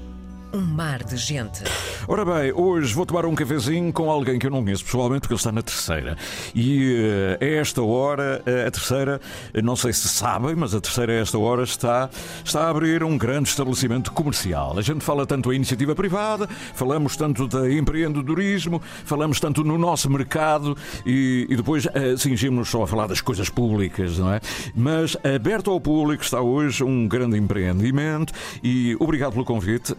um 0.55 0.61
mar 0.61 1.03
de 1.03 1.17
gente. 1.17 1.63
Ora 2.07 2.23
bem, 2.23 2.53
hoje 2.53 2.93
vou 2.93 3.05
tomar 3.05 3.25
um 3.25 3.35
cafezinho 3.35 3.91
com 3.91 4.09
alguém 4.09 4.39
que 4.39 4.47
eu 4.47 4.51
não 4.51 4.63
conheço 4.63 4.85
pessoalmente, 4.85 5.21
porque 5.21 5.33
ele 5.33 5.39
está 5.39 5.51
na 5.51 5.61
terceira. 5.61 6.17
E 6.55 7.35
uh, 7.41 7.43
a 7.43 7.45
esta 7.45 7.81
hora, 7.81 8.41
uh, 8.47 8.67
a 8.67 8.71
terceira, 8.71 9.19
não 9.61 9.75
sei 9.75 9.91
se 9.91 10.07
sabem, 10.07 10.55
mas 10.55 10.73
a 10.73 10.79
terceira 10.79 11.11
a 11.11 11.15
esta 11.17 11.37
hora 11.37 11.63
está, 11.63 12.09
está 12.43 12.63
a 12.63 12.69
abrir 12.69 13.03
um 13.03 13.17
grande 13.17 13.49
estabelecimento 13.49 14.13
comercial. 14.13 14.77
A 14.77 14.81
gente 14.81 15.03
fala 15.03 15.25
tanto 15.25 15.49
a 15.49 15.55
iniciativa 15.55 15.93
privada, 15.93 16.47
falamos 16.73 17.17
tanto 17.17 17.49
da 17.49 17.69
empreendedorismo, 17.69 18.81
falamos 19.03 19.41
tanto 19.41 19.61
no 19.61 19.77
nosso 19.77 20.09
mercado 20.09 20.77
e, 21.05 21.47
e 21.49 21.55
depois 21.57 21.85
uh, 21.85 22.63
só 22.63 22.83
a 22.83 22.87
falar 22.87 23.07
das 23.07 23.19
coisas 23.19 23.49
públicas, 23.49 24.19
não 24.19 24.31
é? 24.31 24.39
Mas 24.73 25.17
aberto 25.21 25.69
ao 25.69 25.81
público 25.81 26.23
está 26.23 26.39
hoje 26.39 26.81
um 26.81 27.09
grande 27.09 27.37
empreendimento 27.37 28.31
e 28.63 28.95
obrigado 29.01 29.33
pelo 29.33 29.43
convite. 29.43 29.93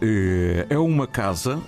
É 0.69 0.77
uma 0.77 1.07
casa, 1.07 1.59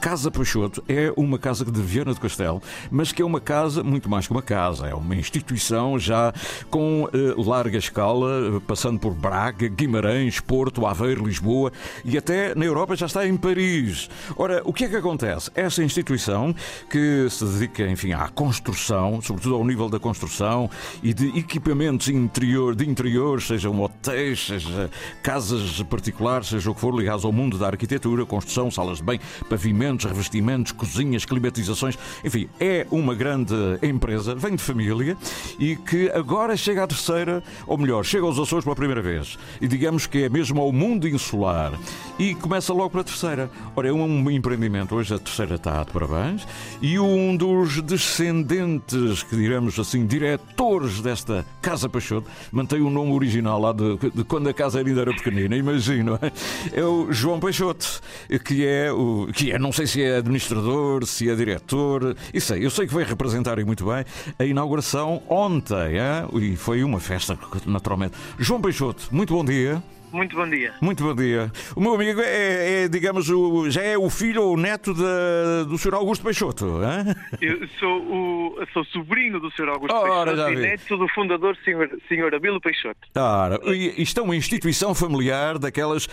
Casa 0.00 0.30
Peixoto, 0.30 0.82
é 0.88 1.12
uma 1.16 1.38
casa 1.38 1.64
de 1.64 1.80
Viana 1.80 2.14
do 2.14 2.20
Castelo, 2.20 2.62
mas 2.90 3.12
que 3.12 3.22
é 3.22 3.24
uma 3.24 3.40
casa 3.40 3.82
muito 3.82 4.08
mais 4.08 4.26
que 4.26 4.32
uma 4.32 4.42
casa, 4.42 4.86
é 4.86 4.94
uma 4.94 5.14
instituição 5.14 5.98
já 5.98 6.32
com 6.70 7.08
larga 7.36 7.78
escala, 7.78 8.60
passando 8.66 8.98
por 8.98 9.12
Braga, 9.14 9.68
Guimarães, 9.68 10.40
Porto, 10.40 10.86
Aveiro, 10.86 11.26
Lisboa 11.26 11.72
e 12.04 12.16
até 12.16 12.54
na 12.54 12.64
Europa 12.64 12.96
já 12.96 13.06
está 13.06 13.26
em 13.26 13.36
Paris. 13.36 14.08
Ora, 14.36 14.62
o 14.64 14.72
que 14.72 14.84
é 14.84 14.88
que 14.88 14.96
acontece? 14.96 15.50
Essa 15.54 15.82
instituição 15.82 16.54
que 16.90 17.26
se 17.30 17.44
dedica, 17.44 17.86
enfim, 17.88 18.12
à 18.12 18.28
construção, 18.28 19.20
sobretudo 19.20 19.54
ao 19.56 19.64
nível 19.64 19.88
da 19.88 19.98
construção 19.98 20.70
e 21.02 21.12
de 21.12 21.38
equipamentos 21.38 22.08
interior, 22.08 22.74
de 22.74 22.88
interiores, 22.88 23.46
sejam 23.46 23.80
hotéis, 23.80 24.46
seja 24.46 24.90
casas 25.22 25.82
particulares, 25.82 26.48
seja 26.48 26.70
o 26.70 26.74
que 26.74 26.80
for, 26.80 26.94
ligados 26.94 27.24
ao 27.24 27.32
mundo 27.32 27.58
da 27.58 27.66
arquitetura, 27.66 28.13
arquitetura, 28.14 28.24
construção, 28.24 28.70
salas 28.70 28.98
de 28.98 29.04
bem, 29.04 29.20
pavimentos, 29.48 30.06
revestimentos, 30.06 30.72
cozinhas, 30.72 31.24
climatizações. 31.24 31.98
Enfim, 32.24 32.48
é 32.60 32.86
uma 32.90 33.14
grande 33.14 33.54
empresa, 33.82 34.34
vem 34.34 34.54
de 34.54 34.62
família 34.62 35.16
e 35.58 35.76
que 35.76 36.10
agora 36.10 36.56
chega 36.56 36.84
à 36.84 36.86
terceira, 36.86 37.42
ou 37.66 37.76
melhor, 37.76 38.04
chega 38.04 38.24
aos 38.24 38.38
Açores 38.38 38.64
pela 38.64 38.76
primeira 38.76 39.02
vez. 39.02 39.38
E 39.60 39.66
digamos 39.66 40.06
que 40.06 40.24
é 40.24 40.28
mesmo 40.28 40.60
ao 40.60 40.72
mundo 40.72 41.08
insular. 41.08 41.72
E 42.18 42.34
começa 42.34 42.72
logo 42.72 42.90
para 42.90 43.00
a 43.00 43.04
terceira. 43.04 43.50
Ora, 43.74 43.88
é 43.88 43.92
um 43.92 44.30
empreendimento. 44.30 44.94
Hoje 44.94 45.14
a 45.14 45.18
terceira 45.18 45.56
está 45.56 45.82
de 45.82 45.90
parabéns. 45.90 46.46
E 46.80 46.98
um 46.98 47.36
dos 47.36 47.80
descendentes, 47.82 49.22
que 49.22 49.36
diremos 49.36 49.78
assim, 49.78 50.06
diretores 50.06 51.00
desta 51.00 51.44
Casa 51.60 51.88
Peixoto, 51.88 52.28
mantém 52.52 52.80
o 52.80 52.90
nome 52.90 53.12
original 53.12 53.60
lá 53.60 53.72
de, 53.72 53.96
de 54.14 54.24
quando 54.24 54.48
a 54.48 54.54
casa 54.54 54.78
ainda 54.78 55.00
era 55.00 55.12
pequenina, 55.12 55.56
imagino. 55.56 56.18
É 56.72 56.84
o 56.84 57.10
João 57.12 57.40
Peixoto 57.40 58.00
que 58.44 58.66
é, 58.66 58.92
o, 58.92 59.28
que 59.32 59.52
é, 59.52 59.58
não 59.58 59.72
sei 59.72 59.86
se 59.86 60.02
é 60.02 60.16
administrador, 60.16 61.06
se 61.06 61.28
é 61.30 61.34
diretor, 61.34 62.16
e 62.32 62.40
sei, 62.40 62.64
eu 62.64 62.70
sei 62.70 62.86
que 62.86 62.94
vai 62.94 63.04
representar 63.04 63.58
e 63.58 63.64
muito 63.64 63.84
bem 63.86 64.04
a 64.38 64.44
inauguração 64.44 65.22
ontem, 65.28 65.96
e 66.40 66.56
foi 66.56 66.82
uma 66.82 67.00
festa, 67.00 67.38
naturalmente. 67.66 68.14
João 68.38 68.60
Peixoto, 68.60 69.08
muito 69.10 69.34
bom 69.34 69.44
dia. 69.44 69.82
Muito 70.14 70.36
bom 70.36 70.48
dia. 70.48 70.72
Muito 70.80 71.02
bom 71.02 71.12
dia. 71.12 71.50
O 71.74 71.80
meu 71.80 71.94
amigo 71.94 72.20
é, 72.20 72.84
é 72.84 72.88
digamos, 72.88 73.28
o, 73.28 73.68
já 73.68 73.82
é 73.82 73.98
o 73.98 74.08
filho 74.08 74.42
ou 74.42 74.54
o 74.54 74.56
neto 74.56 74.94
de, 74.94 75.68
do 75.68 75.76
Sr. 75.76 75.94
Augusto 75.94 76.24
Peixoto, 76.24 76.66
hein? 76.84 77.14
Eu 77.40 77.66
sou 77.80 78.00
o 78.00 78.66
sou 78.72 78.84
sobrinho 78.84 79.40
do 79.40 79.50
Sr. 79.50 79.70
Augusto 79.70 79.92
Ora, 79.92 80.32
Peixoto 80.32 80.52
e 80.52 80.56
neto 80.56 80.96
do 80.96 81.08
fundador, 81.08 81.56
Sr. 81.64 81.98
Sr. 82.08 82.32
Abilo 82.32 82.60
Peixoto. 82.60 83.08
Ora, 83.16 83.58
isto 83.74 84.20
é 84.20 84.22
uma 84.22 84.36
instituição 84.36 84.94
familiar 84.94 85.58
daquelas 85.58 86.06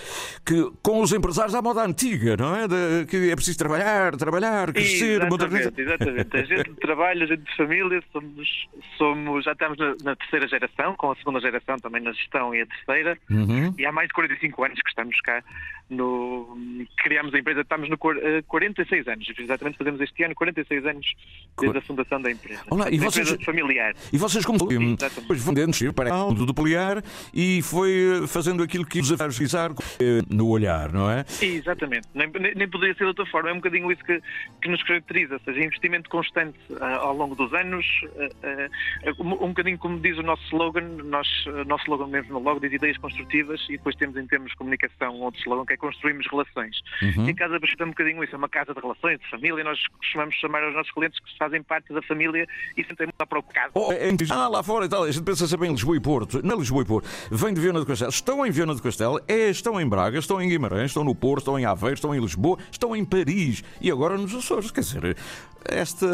que, 0.44 0.72
com 0.82 1.02
os 1.02 1.14
empresários 1.14 1.54
à 1.54 1.62
moda 1.62 1.84
antiga, 1.84 2.36
não 2.36 2.56
é? 2.56 2.68
De, 2.68 3.06
que 3.06 3.30
é 3.30 3.36
preciso 3.36 3.60
trabalhar, 3.60 4.16
trabalhar, 4.18 4.74
crescer, 4.74 5.30
modernizar. 5.30 5.72
Exatamente, 5.78 6.38
a 6.38 6.44
gente 6.44 6.70
de 6.72 6.76
trabalho, 6.78 7.24
a 7.24 7.26
gente 7.28 7.44
de 7.44 7.56
família, 7.56 8.04
somos, 8.12 8.68
somos 8.98 9.46
já 9.46 9.52
estamos 9.52 9.78
na, 9.78 9.96
na, 10.04 10.16
terceira 10.16 10.48
geração, 10.48 10.96
com 10.96 11.12
a 11.12 11.16
segunda 11.18 11.40
geração 11.40 11.78
também 11.78 12.02
na 12.02 12.12
gestão 12.14 12.56
e 12.56 12.62
a 12.62 12.66
terceira. 12.66 13.18
Uhum. 13.30 13.74
E 13.78 13.86
há 13.91 13.93
mais 13.93 14.08
de 14.08 14.13
45 14.13 14.63
anos 14.63 14.80
que 14.82 14.89
estamos 14.89 15.19
cá. 15.21 15.43
No, 15.91 16.58
criamos 17.04 17.34
a 17.34 17.39
empresa, 17.39 17.62
estamos 17.62 17.89
no 17.89 17.97
46 17.97 19.08
eh, 19.08 19.12
anos, 19.12 19.30
exatamente 19.38 19.77
fazemos 19.77 19.99
este 19.99 20.23
ano 20.23 20.34
46 20.34 20.86
anos 20.86 21.06
desde 21.60 21.77
a 21.80 21.82
fundação 21.82 22.21
da 22.21 22.32
empresa. 22.32 22.62
Olá, 22.69 22.89
e 22.89 22.97
vocês, 22.97 23.27
empresa 23.27 23.45
familiar. 23.45 23.93
E 24.13 24.17
vocês 24.17 24.45
como 24.45 24.58
depois 24.58 25.43
vendendo 25.43 25.93
para 25.93 26.25
o 26.25 26.34
do 26.34 26.54
poliar 26.54 27.04
e 27.34 27.62
foi 27.62 28.23
eh, 28.23 28.27
fazendo 28.27 28.63
aquilo 28.63 28.86
que 28.86 29.01
os 29.01 29.12
avisar 29.19 29.71
eh, 29.99 30.21
no 30.30 30.47
olhar, 30.47 30.93
não 30.93 31.12
é? 31.12 31.25
Exatamente, 31.41 32.08
nem, 32.13 32.32
nem, 32.56 32.69
poderia 32.69 32.93
ser 32.95 33.04
de 33.04 33.10
outra 33.10 33.25
forma, 33.25 33.49
é 33.49 33.54
um 33.54 33.58
bocadinho 33.58 33.91
isso 33.91 34.04
que, 34.06 34.21
que 34.62 34.69
nos 34.69 34.82
caracteriza, 34.84 35.34
ou 35.34 35.39
seja, 35.41 35.60
investimento 35.60 36.10
constante 36.10 36.58
uh, 36.69 36.84
ao 37.01 37.13
longo 37.13 37.36
dos 37.36 37.54
anos, 37.54 37.86
uh, 38.04 39.19
uh, 39.19 39.23
um, 39.23 39.45
um 39.45 39.47
bocadinho 39.49 39.77
como 39.77 39.99
diz 39.99 40.17
o 40.17 40.23
nosso 40.23 40.43
slogan, 40.45 40.88
nós, 41.04 41.27
nosso 41.67 41.84
slogan 41.84 42.08
mesmo 42.08 42.32
no 42.32 42.39
logo 42.39 42.62
diz 42.62 42.71
ideias 42.71 42.97
construtivas 42.97 43.60
e 43.67 43.73
depois 43.73 43.93
temos 43.97 44.15
em 44.15 44.25
termos 44.25 44.51
de 44.51 44.58
comunicação 44.58 45.19
outro 45.19 45.39
slogan 45.41 45.65
que 45.65 45.73
é 45.73 45.81
construímos 45.82 46.26
relações. 46.30 46.78
Uhum. 47.02 47.28
E 47.28 47.32
a 47.32 47.36
Casa 47.36 47.60
Bastante 47.60 47.82
é 47.82 47.86
um 47.86 47.89
bocadinho 47.89 48.24
isso, 48.24 48.36
é 48.36 48.38
uma 48.38 48.48
casa 48.48 48.74
de 48.74 48.80
relações, 48.80 49.20
de 49.20 49.30
família, 49.30 49.63
nós 49.63 49.80
costumamos 49.88 50.36
chamar 50.36 50.63
aos 50.63 50.74
nossos 50.74 50.91
clientes 50.94 51.20
que 51.20 51.38
fazem 51.38 51.62
parte 51.63 51.91
da 51.91 52.02
família 52.04 52.48
e 52.78 52.84
sentem 52.84 53.08
lá 53.20 53.26
para 53.26 53.39
o. 53.39 53.46
Oh, 53.74 53.91
é, 53.91 54.10
ah, 54.30 54.48
lá 54.48 54.63
fora 54.63 54.86
e 54.86 54.89
tal, 54.89 55.04
a 55.04 55.12
gente 55.12 55.24
pensa 55.24 55.48
sempre 55.48 55.67
em 55.67 55.72
Lisboa 55.72 55.98
e 55.98 56.00
Porto. 56.00 56.46
Não 56.46 56.56
é 56.56 56.60
Lisboa 56.60 56.84
e 56.84 56.86
Porto, 56.86 57.10
vem 57.32 57.54
de 57.54 57.60
Viana 57.60 57.80
do 57.80 57.86
Castelo. 57.86 58.10
Estão 58.12 58.46
em 58.46 58.52
Viana 58.52 58.76
do 58.76 58.82
Castelo, 58.82 59.20
é, 59.28 59.50
estão 59.50 59.82
em 59.82 59.88
Braga, 59.88 60.20
estão 60.20 60.41
em 60.41 60.48
Guimarães, 60.48 60.91
estão 60.91 61.04
no 61.04 61.15
Porto, 61.15 61.39
estão 61.39 61.60
em 61.60 61.65
Aveiro, 61.65 61.96
estão 61.96 62.13
em 62.13 62.20
Lisboa, 62.20 62.58
estão 62.72 62.96
em 62.96 63.04
Paris 63.04 63.63
e 63.82 63.89
agora 63.91 64.17
nos 64.17 64.34
Açores. 64.36 64.70
Quer 64.70 64.82
dizer, 64.82 65.17
esta, 65.65 66.08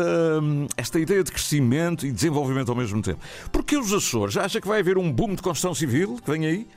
esta 0.75 0.99
ideia 0.99 1.23
de 1.23 1.31
crescimento 1.31 2.05
e 2.05 2.11
desenvolvimento 2.11 2.69
ao 2.69 2.75
mesmo 2.75 3.01
tempo. 3.01 3.19
Porque 3.51 3.77
os 3.77 3.93
Açores, 3.93 4.37
acha 4.37 4.61
que 4.61 4.67
vai 4.67 4.79
haver 4.79 4.97
um 4.97 5.11
boom 5.11 5.35
de 5.35 5.41
construção 5.41 5.73
civil 5.73 6.17
que 6.23 6.31
vem 6.31 6.45
aí? 6.45 6.67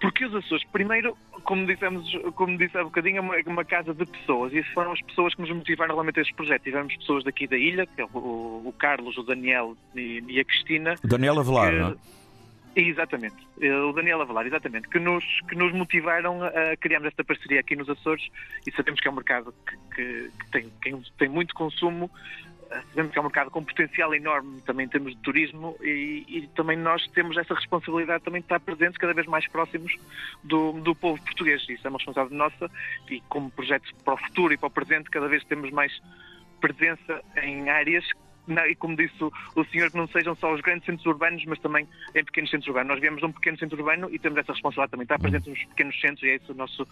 Porque 0.00 0.24
os 0.24 0.34
Açores, 0.34 0.64
primeiro, 0.72 1.16
como 1.44 1.66
dissemos, 1.66 2.10
como 2.34 2.58
disse 2.58 2.76
há 2.76 2.84
bocadinho, 2.84 3.18
é 3.18 3.20
uma, 3.20 3.36
uma, 3.46 3.64
casa 3.64 3.94
de 3.94 4.04
pessoas 4.04 4.52
e 4.52 4.62
foram 4.74 4.92
as 4.92 5.00
pessoas 5.02 5.34
que 5.34 5.40
nos 5.40 5.50
motivaram 5.50 5.94
realmente 5.94 6.18
a 6.18 6.22
este 6.22 6.34
projeto. 6.34 6.62
Tivemos 6.62 6.94
pessoas 6.96 7.24
daqui 7.24 7.46
da 7.46 7.56
ilha, 7.56 7.86
que 7.86 8.00
é 8.00 8.04
o, 8.04 8.62
o 8.64 8.74
Carlos, 8.78 9.16
o 9.16 9.22
Daniel 9.22 9.76
e, 9.94 10.22
e 10.28 10.40
a 10.40 10.44
Cristina. 10.44 10.94
Daniel 11.02 11.38
Avelar, 11.38 11.70
que, 11.70 11.78
não 11.78 11.88
é? 11.90 11.96
Exatamente, 12.78 13.36
o 13.88 13.92
Daniel 13.94 14.20
Avelar, 14.20 14.46
exatamente, 14.46 14.86
que 14.90 14.98
nos, 14.98 15.24
que 15.48 15.54
nos 15.54 15.72
motivaram 15.72 16.42
a 16.42 16.76
criarmos 16.76 17.08
esta 17.08 17.24
parceria 17.24 17.60
aqui 17.60 17.74
nos 17.74 17.88
Açores 17.88 18.28
e 18.66 18.72
sabemos 18.72 19.00
que 19.00 19.08
é 19.08 19.10
um 19.10 19.14
mercado 19.14 19.54
que, 19.66 19.76
que, 19.94 20.30
que 20.38 20.50
tem, 20.50 20.70
que 20.82 21.12
tem 21.12 21.26
muito 21.26 21.54
consumo 21.54 22.10
sabemos 22.68 23.12
que 23.12 23.18
é 23.18 23.20
um 23.20 23.24
mercado 23.24 23.50
com 23.50 23.64
potencial 23.64 24.14
enorme 24.14 24.60
também 24.62 24.86
em 24.86 24.88
termos 24.88 25.12
de 25.14 25.18
turismo 25.22 25.76
e, 25.82 26.24
e, 26.28 26.48
também 26.54 26.76
nós 26.76 27.06
temos 27.08 27.36
essa 27.36 27.54
responsabilidade 27.54 28.24
também 28.24 28.40
de 28.40 28.46
estar 28.46 28.60
presentes 28.60 28.98
cada 28.98 29.14
vez 29.14 29.26
mais 29.26 29.46
próximos 29.48 29.96
do, 30.42 30.72
do 30.72 30.94
povo 30.94 31.22
português. 31.22 31.62
Isso 31.68 31.86
é 31.86 31.90
uma 31.90 31.98
responsabilidade 31.98 32.34
nossa 32.34 32.70
e 33.10 33.20
como 33.28 33.50
projeto 33.50 33.94
para 34.04 34.14
o 34.14 34.16
futuro 34.16 34.52
e 34.52 34.56
para 34.56 34.66
o 34.66 34.70
presente 34.70 35.10
cada 35.10 35.28
vez 35.28 35.44
temos 35.44 35.70
mais 35.70 35.92
presença 36.60 37.22
em 37.42 37.68
áreas 37.68 38.04
e 38.68 38.74
como 38.76 38.96
disse 38.96 39.22
o, 39.22 39.64
senhor, 39.64 39.90
que 39.90 39.96
não 39.96 40.06
sejam 40.08 40.36
só 40.36 40.52
os 40.54 40.60
grandes 40.60 40.86
centros 40.86 41.04
urbanos, 41.06 41.44
mas 41.46 41.58
também 41.58 41.88
em 42.14 42.24
pequenos 42.24 42.50
centros 42.50 42.68
urbanos. 42.68 42.90
Nós 42.90 43.00
viemos 43.00 43.20
de 43.20 43.26
um 43.26 43.32
pequeno 43.32 43.58
centro 43.58 43.76
urbano 43.76 44.08
e 44.12 44.18
temos 44.18 44.38
essa 44.38 44.52
responsabilidade 44.52 44.90
também, 44.92 45.04
estar 45.04 45.18
presentes 45.18 45.48
nos 45.48 45.64
pequenos 45.64 46.00
centros 46.00 46.22
e 46.22 46.28
é 46.28 46.34
esse 46.36 46.52
o 46.52 46.54
nosso, 46.54 46.86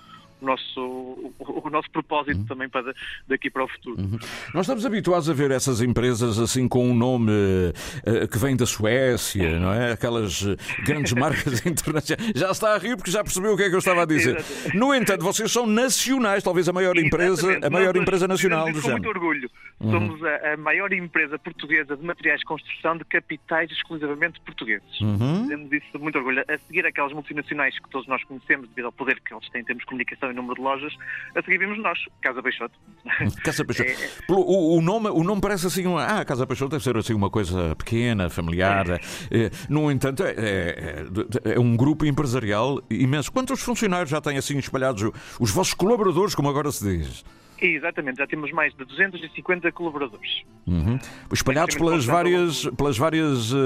nosso, 0.45 0.81
o, 0.81 1.35
o 1.65 1.71
nosse 1.71 1.91
propósito 1.91 2.39
uhum. 2.39 2.47
também 2.47 2.69
para 2.69 2.95
daqui 3.29 3.51
para 3.51 3.65
o 3.65 3.69
futuro. 3.69 4.01
Uhum. 4.01 4.19
Nós 4.53 4.67
estamos 4.67 4.85
habituados 4.85 5.29
a 5.29 5.33
ver 5.33 5.51
essas 5.51 5.81
empresas 5.81 6.39
assim 6.39 6.69
com 6.69 6.89
um 6.89 6.95
nome 6.95 7.33
uh, 7.33 8.29
que 8.29 8.39
vem 8.39 8.57
da 8.57 8.67
Suécia, 8.67 9.59
não 9.59 9.73
é? 9.73 9.93
Aquelas 9.93 10.43
uh, 10.43 10.57
grandes 10.85 11.13
marcas 11.19 11.65
internacionais. 11.65 12.33
Já 12.35 12.51
está 12.51 12.75
a 12.75 12.79
rir 12.79 12.97
porque 12.97 13.11
já 13.11 13.23
percebeu 13.23 13.55
o 13.55 13.57
que 13.57 13.65
é 13.65 13.69
que 13.69 13.75
eu 13.75 13.79
estava 13.79 14.03
a 14.03 14.07
dizer. 14.07 14.37
Exatamente. 14.37 14.77
No 14.77 14.95
entanto, 14.95 15.25
vocês 15.25 15.51
são 15.51 15.67
nacionais, 15.67 16.43
talvez 16.43 16.69
a 16.69 16.73
maior 16.73 16.97
empresa, 16.97 17.59
a 17.65 17.71
maior 17.71 17.95
Nós, 17.95 18.03
empresa 18.03 18.29
nacional 18.29 18.71
do 18.73 18.81
género. 18.81 18.83
Com 18.83 18.91
muito 18.91 19.09
orgulho. 19.09 19.51
Uhum. 19.81 19.91
Somos 19.91 20.25
a, 20.25 20.53
a 20.53 20.57
maior 20.57 20.93
empresa 20.93 21.39
portuguesa 21.39 21.97
de 21.97 22.05
materiais 22.05 22.41
de 22.41 22.47
construção 22.47 22.97
de 22.97 23.05
capitais 23.05 23.71
exclusivamente 23.71 24.41
portugueses. 24.41 25.01
Uhum. 25.01 25.49
Temos 25.49 25.73
isso 25.73 25.99
muito 25.99 26.17
orgulho. 26.19 26.45
A 26.49 26.59
seguir 26.59 26.87
aquelas 26.87 27.13
multinacionais 27.13 27.79
que 27.79 27.89
todos 27.91 28.07
nós 28.07 28.23
conhecemos 28.25 28.69
devido 28.69 28.87
ao 28.87 28.93
poder 28.93 29.21
que 29.21 29.35
eles 29.35 29.49
têm 29.51 29.63
em 29.63 29.65
termos 29.65 29.83
de 29.83 29.87
comunicação 29.87 30.31
e 30.35 30.37
número 30.37 30.55
de 30.57 30.61
lojas, 30.61 30.93
a 31.35 31.43
seguir 31.43 31.59
vimos 31.59 31.79
nós, 31.79 31.99
Casa 32.21 32.43
Peixoto. 32.43 32.75
Casa 33.43 33.65
Peixoto. 33.65 33.91
É... 33.91 34.33
O, 34.33 34.79
o, 34.79 34.83
nome, 34.83 35.09
o 35.09 35.23
nome 35.23 35.41
parece 35.41 35.67
assim, 35.67 35.87
uma, 35.87 36.05
ah, 36.05 36.25
Casa 36.25 36.47
Peixoto 36.47 36.73
deve 36.73 36.85
ser 36.85 36.97
assim 36.97 37.15
uma 37.15 37.31
coisa 37.31 37.75
pequena, 37.77 38.29
familiar. 38.29 38.91
É. 38.91 39.01
É, 39.31 39.51
no 39.69 39.91
entanto, 39.91 40.25
é, 40.25 40.33
é, 40.33 41.55
é, 41.55 41.59
um 41.59 41.77
grupo 41.77 42.05
empresarial 42.05 42.83
imenso. 42.91 43.31
Quantos 43.31 43.63
funcionários 43.63 44.11
já 44.11 44.21
têm 44.21 44.37
assim 44.37 44.59
espalhados 44.59 45.11
os 45.39 45.51
vossos 45.51 45.75
colaboradores, 45.75 46.35
como 46.35 46.49
agora 46.49 46.71
se 46.73 46.85
diz? 46.85 47.25
Exatamente, 47.67 48.19
já 48.19 48.27
temos 48.27 48.53
mais 48.53 48.75
de 48.75 48.85
250 48.85 49.73
colaboradores. 49.73 50.43
Uhum. 50.67 50.99
Espalhados 51.33 51.75
pelas 51.77 52.05
várias, 52.05 52.67
pelas 52.77 52.99
várias 52.99 53.53
uh, 53.53 53.57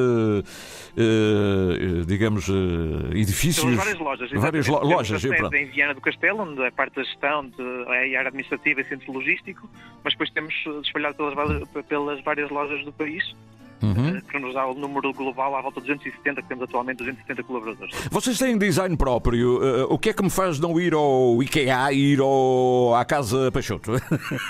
uh, 0.96 2.04
digamos, 2.06 2.48
uh, 2.48 3.11
edifícios. 3.12 3.64
Pelas 3.64 3.76
várias 3.76 3.98
lojas. 3.98 4.30
Várias 4.30 4.68
lo 4.68 4.78
lojas. 4.84 5.20
Temos 5.20 5.52
em 5.52 5.66
Viana 5.66 5.94
do 5.94 6.00
Castelo, 6.00 6.42
onde 6.42 6.62
é 6.62 6.70
parte 6.70 6.94
da 6.94 7.02
gestão, 7.02 7.50
é 7.88 8.14
a 8.14 8.18
área 8.18 8.28
administrativa 8.28 8.80
e 8.80 8.84
centro 8.84 9.12
logístico, 9.12 9.68
mas 10.04 10.12
depois 10.12 10.30
temos 10.30 10.54
espalhado 10.84 11.16
pelas, 11.16 11.84
pelas 11.88 12.22
várias 12.22 12.50
lojas 12.50 12.84
do 12.84 12.92
país. 12.92 13.34
Uhum. 13.82 14.20
que 14.20 14.38
nos 14.38 14.54
dá 14.54 14.66
o 14.66 14.74
número 14.74 15.12
global 15.12 15.54
à 15.56 15.60
volta 15.60 15.80
de 15.80 15.86
270, 15.86 16.42
que 16.42 16.48
temos 16.48 16.64
atualmente 16.64 16.98
270 16.98 17.42
colaboradores. 17.44 17.94
Vocês 18.10 18.38
têm 18.38 18.58
design 18.58 18.96
próprio. 18.96 19.58
Uh, 19.58 19.92
o 19.92 19.98
que 19.98 20.10
é 20.10 20.12
que 20.12 20.22
me 20.22 20.30
faz 20.30 20.58
não 20.58 20.80
ir 20.80 20.94
ao 20.94 21.42
IKEA 21.42 21.92
ir 21.92 22.20
ao, 22.20 22.94
à 22.94 23.04
Casa 23.04 23.50
Peixoto? 23.52 23.92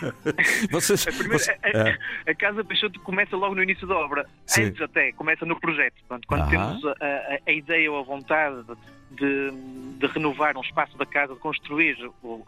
Vocês, 0.70 1.06
a, 1.06 1.12
primeira, 1.12 1.58
a, 1.62 1.90
a, 1.90 2.30
a, 2.30 2.34
Casa 2.34 2.64
Peixoto 2.64 2.98
começa 3.00 3.36
logo 3.36 3.54
no 3.54 3.62
início 3.62 3.86
da 3.86 3.96
obra, 3.96 4.26
Sim. 4.46 4.64
antes 4.64 4.80
até, 4.80 5.12
começa 5.12 5.44
no 5.44 5.58
projeto. 5.60 5.94
Portanto, 6.06 6.26
quando 6.26 6.42
ah. 6.42 6.48
temos 6.48 6.84
a, 6.86 7.38
a 7.46 7.52
ideia 7.52 7.90
ou 7.92 7.98
a 7.98 8.02
vontade 8.02 8.62
de, 8.64 8.74
de, 9.10 10.06
renovar 10.06 10.56
um 10.56 10.60
espaço 10.60 10.96
da 10.96 11.06
casa, 11.06 11.34
de 11.34 11.40
construir 11.40 11.96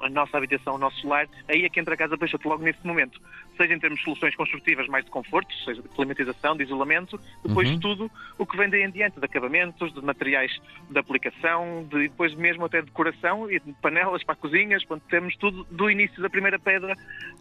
a 0.03 0.09
nossa 0.09 0.37
habitação, 0.37 0.75
o 0.75 0.79
nosso 0.79 1.07
lar, 1.07 1.27
aí 1.49 1.65
é 1.65 1.69
que 1.69 1.81
entra 1.81 1.95
a 1.95 1.97
Casa 1.97 2.17
Peixoto 2.17 2.49
logo 2.49 2.63
nesse 2.63 2.85
momento. 2.87 3.21
Seja 3.57 3.75
em 3.75 3.79
termos 3.79 3.99
de 3.99 4.05
soluções 4.05 4.35
construtivas 4.35 4.87
mais 4.89 5.05
de 5.05 5.11
conforto, 5.11 5.53
seja 5.65 5.83
de 5.83 5.89
climatização, 5.89 6.57
de 6.57 6.65
isolamento, 6.65 7.21
depois 7.45 7.69
uhum. 7.69 7.75
de 7.75 7.81
tudo 7.81 8.11
o 8.39 8.47
que 8.47 8.57
vem 8.57 8.69
daí 8.69 8.83
em 8.83 8.91
diante, 8.91 9.19
de 9.19 9.25
acabamentos, 9.25 9.93
de 9.93 10.03
materiais 10.03 10.61
de 10.89 10.99
aplicação, 10.99 11.87
de, 11.91 12.09
depois 12.09 12.35
mesmo 12.35 12.65
até 12.65 12.81
de 12.81 12.87
decoração 12.87 13.51
e 13.51 13.59
de 13.59 13.73
panelas 13.75 14.23
para 14.23 14.35
cozinhas, 14.35 14.85
portanto, 14.85 15.09
temos 15.11 15.37
tudo 15.37 15.67
do 15.71 15.91
início 15.91 16.23
da 16.23 16.31
primeira 16.31 16.59
pedra 16.59 16.97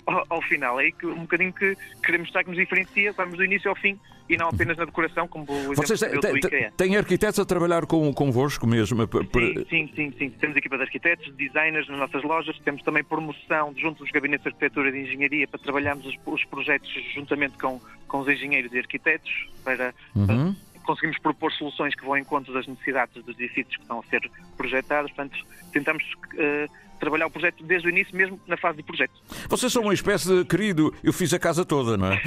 ao, 0.05 0.25
ao 0.29 0.41
final. 0.41 0.79
É 0.79 0.85
aí 0.85 0.91
que 0.91 1.05
um 1.05 1.21
bocadinho 1.21 1.53
que 1.53 1.77
queremos 2.03 2.27
estar 2.27 2.43
que 2.43 2.49
nos 2.49 2.57
diferencia, 2.57 3.13
vamos 3.13 3.37
do 3.37 3.43
início 3.43 3.69
ao 3.69 3.75
fim 3.75 3.99
e 4.29 4.37
não 4.37 4.49
apenas 4.49 4.77
na 4.77 4.85
decoração, 4.85 5.27
como 5.27 5.45
o 5.51 5.75
Vocês 5.75 5.99
têm, 5.99 6.71
têm 6.77 6.97
arquitetos 6.97 7.39
a 7.39 7.45
trabalhar 7.45 7.87
com, 7.87 8.13
convosco 8.13 8.67
mesmo? 8.67 9.01
Sim, 9.33 9.65
sim, 9.69 9.91
sim, 9.95 10.13
sim. 10.17 10.29
Temos 10.29 10.55
equipa 10.55 10.77
de 10.77 10.83
arquitetos, 10.83 11.33
designers 11.35 11.89
nas 11.89 11.97
nossas 11.99 12.23
lojas, 12.23 12.57
temos 12.59 12.83
também 12.83 13.03
promoção 13.03 13.73
junto 13.75 14.03
dos 14.03 14.11
gabinetes 14.11 14.43
de 14.43 14.49
arquitetura 14.49 14.89
e 14.89 14.91
de 14.91 14.99
engenharia 14.99 15.47
para 15.47 15.59
trabalharmos 15.59 16.05
os, 16.05 16.15
os 16.25 16.45
projetos 16.45 16.89
juntamente 17.15 17.57
com, 17.57 17.81
com 18.07 18.19
os 18.19 18.27
engenheiros 18.27 18.71
e 18.71 18.77
arquitetos 18.77 19.47
para, 19.63 19.93
uhum. 20.15 20.27
para 20.27 20.55
conseguimos 20.89 21.19
propor 21.19 21.51
soluções 21.51 21.93
que 21.93 22.03
vão 22.03 22.17
em 22.17 22.23
conta 22.23 22.51
das 22.51 22.65
necessidades 22.65 23.23
dos 23.23 23.35
edifícios 23.39 23.75
que 23.75 23.81
estão 23.83 23.99
a 23.99 24.03
ser 24.03 24.29
projetados. 24.57 25.11
Portanto, 25.11 25.37
tentamos 25.71 26.03
uh, 26.03 26.71
trabalhar 26.99 27.27
o 27.27 27.31
projeto 27.31 27.63
desde 27.63 27.87
o 27.87 27.89
início, 27.89 28.15
mesmo 28.15 28.39
na 28.47 28.57
fase 28.57 28.77
de 28.77 28.83
projeto. 28.83 29.13
Vocês 29.47 29.71
são 29.71 29.83
uma 29.83 29.93
espécie 29.93 30.27
de 30.27 30.45
querido, 30.45 30.93
eu 31.03 31.13
fiz 31.13 31.33
a 31.33 31.39
casa 31.39 31.65
toda, 31.65 31.97
não 31.97 32.11
é? 32.11 32.21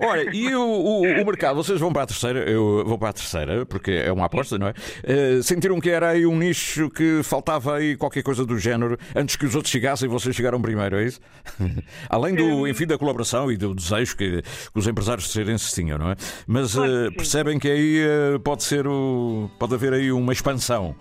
Olha, 0.00 0.30
e 0.32 0.54
o, 0.54 0.60
o, 0.60 1.02
o, 1.02 1.26
mercado, 1.26 1.56
vocês 1.56 1.80
vão 1.80 1.92
para 1.92 2.02
a 2.02 2.06
terceira, 2.06 2.40
eu 2.48 2.84
vou 2.86 2.98
para 2.98 3.10
a 3.10 3.12
terceira, 3.12 3.66
porque 3.66 3.90
é 3.90 4.12
uma 4.12 4.26
aposta, 4.26 4.58
não 4.58 4.68
é? 4.68 4.74
Uh, 5.02 5.42
sentiram 5.42 5.80
que 5.80 5.90
era 5.90 6.10
aí 6.10 6.26
um 6.26 6.36
nicho 6.36 6.90
que 6.90 7.22
faltava 7.22 7.76
aí 7.76 7.96
qualquer 7.96 8.22
coisa 8.22 8.44
do 8.44 8.58
género 8.58 8.98
antes 9.14 9.36
que 9.36 9.46
os 9.46 9.54
outros 9.54 9.72
chegassem 9.72 10.08
e 10.08 10.10
vocês 10.10 10.34
chegaram 10.34 10.60
primeiro, 10.60 10.96
é 10.96 11.04
isso? 11.04 11.20
Além 12.08 12.34
do, 12.34 12.68
enfim, 12.68 12.86
da 12.86 12.98
colaboração 12.98 13.50
e 13.50 13.56
do 13.56 13.74
desejo 13.74 14.16
que, 14.16 14.42
que 14.42 14.78
os 14.78 14.86
empresários 14.86 15.30
se 15.30 15.74
tinham, 15.74 15.98
não 15.98 16.10
é? 16.10 16.16
Mas 16.46 16.76
uh, 16.76 17.12
percebem 17.16 17.58
que 17.58 17.68
aí 17.68 18.04
uh, 18.04 18.40
pode 18.40 18.62
ser 18.62 18.86
o, 18.86 19.50
pode 19.58 19.74
haver 19.74 19.92
aí 19.92 20.12
uma 20.12 20.32
expansão. 20.32 20.94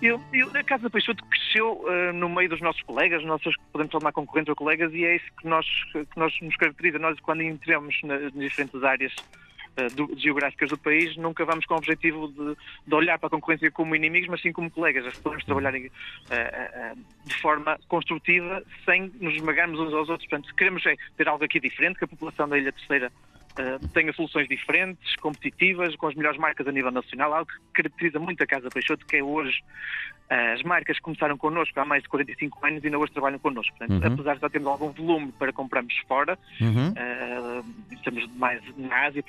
Eu, 0.00 0.20
eu, 0.32 0.50
a 0.54 0.64
Casa 0.64 0.90
Peixoto 0.90 1.24
cresceu 1.26 1.84
uh, 1.84 2.12
no 2.12 2.28
meio 2.28 2.48
dos 2.48 2.60
nossos 2.60 2.82
colegas, 2.82 3.24
nossos, 3.24 3.54
podemos 3.72 3.92
chamar 3.92 4.12
concorrentes 4.12 4.50
ou 4.50 4.56
colegas, 4.56 4.92
e 4.92 5.04
é 5.04 5.16
isso 5.16 5.26
que 5.40 5.46
nós, 5.46 5.66
que 5.92 6.18
nós 6.18 6.34
nos 6.40 6.56
caracteriza. 6.56 6.98
Nós, 6.98 7.18
quando 7.20 7.42
entramos 7.42 8.00
nas 8.02 8.32
diferentes 8.32 8.82
áreas 8.82 9.14
uh, 9.14 9.94
do, 9.94 10.18
geográficas 10.18 10.70
do 10.70 10.78
país, 10.78 11.16
nunca 11.16 11.44
vamos 11.44 11.64
com 11.66 11.74
o 11.74 11.76
objetivo 11.76 12.28
de, 12.28 12.56
de, 12.86 12.94
olhar 12.94 13.18
para 13.18 13.28
a 13.28 13.30
concorrência 13.30 13.70
como 13.70 13.94
inimigos, 13.94 14.28
mas 14.28 14.42
sim 14.42 14.52
como 14.52 14.70
colegas. 14.70 15.16
Podemos 15.18 15.44
trabalhar 15.44 15.74
uh, 15.74 16.98
de 17.24 17.34
forma 17.40 17.78
construtiva, 17.86 18.62
sem 18.84 19.12
nos 19.20 19.34
esmagarmos 19.34 19.78
uns 19.78 19.94
aos 19.94 20.08
outros. 20.08 20.28
Portanto, 20.28 20.54
queremos 20.56 20.84
é 20.86 20.96
ter 21.16 21.28
algo 21.28 21.44
aqui 21.44 21.60
diferente, 21.60 21.98
que 21.98 22.04
a 22.04 22.08
população 22.08 22.48
da 22.48 22.58
Ilha 22.58 22.72
Terceira 22.72 23.12
uh, 23.58 23.88
tenha 23.88 24.12
soluções 24.12 24.48
diferentes, 24.48 25.16
competitivas, 25.16 25.94
com 25.96 26.08
as 26.08 26.14
melhores 26.14 26.38
marcas 26.38 26.66
a 26.66 26.72
nível 26.72 26.90
nacional, 26.90 27.34
algo 27.34 27.50
que 27.50 27.82
caracteriza 27.82 28.18
muito 28.18 28.42
a 28.42 28.46
Casa 28.46 28.68
Peixoto, 28.68 29.06
que 29.06 29.16
é 29.16 29.22
hoje 29.22 29.58
uh, 30.30 30.54
as 30.54 30.62
marcas 30.62 30.96
que 30.96 31.02
começaram 31.02 31.36
connosco 31.36 31.78
há 31.78 31.84
mais 31.84 32.02
de 32.02 32.08
45 32.08 32.66
anos 32.66 32.82
e 32.82 32.86
ainda 32.86 32.98
hoje 32.98 33.12
trabalham 33.12 33.38
connosco. 33.38 33.76
Portanto, 33.76 34.04
uhum. 34.04 34.12
apesar 34.12 34.34
de 34.34 34.40
já 34.40 34.50
termos 34.50 34.68
algum 34.68 34.90
volume 34.90 35.32
para 35.38 35.52
comprarmos 35.52 35.96
fora, 36.08 36.38
uhum. 36.60 36.90
uh, 36.90 37.64
estamos 37.90 38.26
mais 38.36 38.60
na 38.76 39.06
Ásia, 39.06 39.22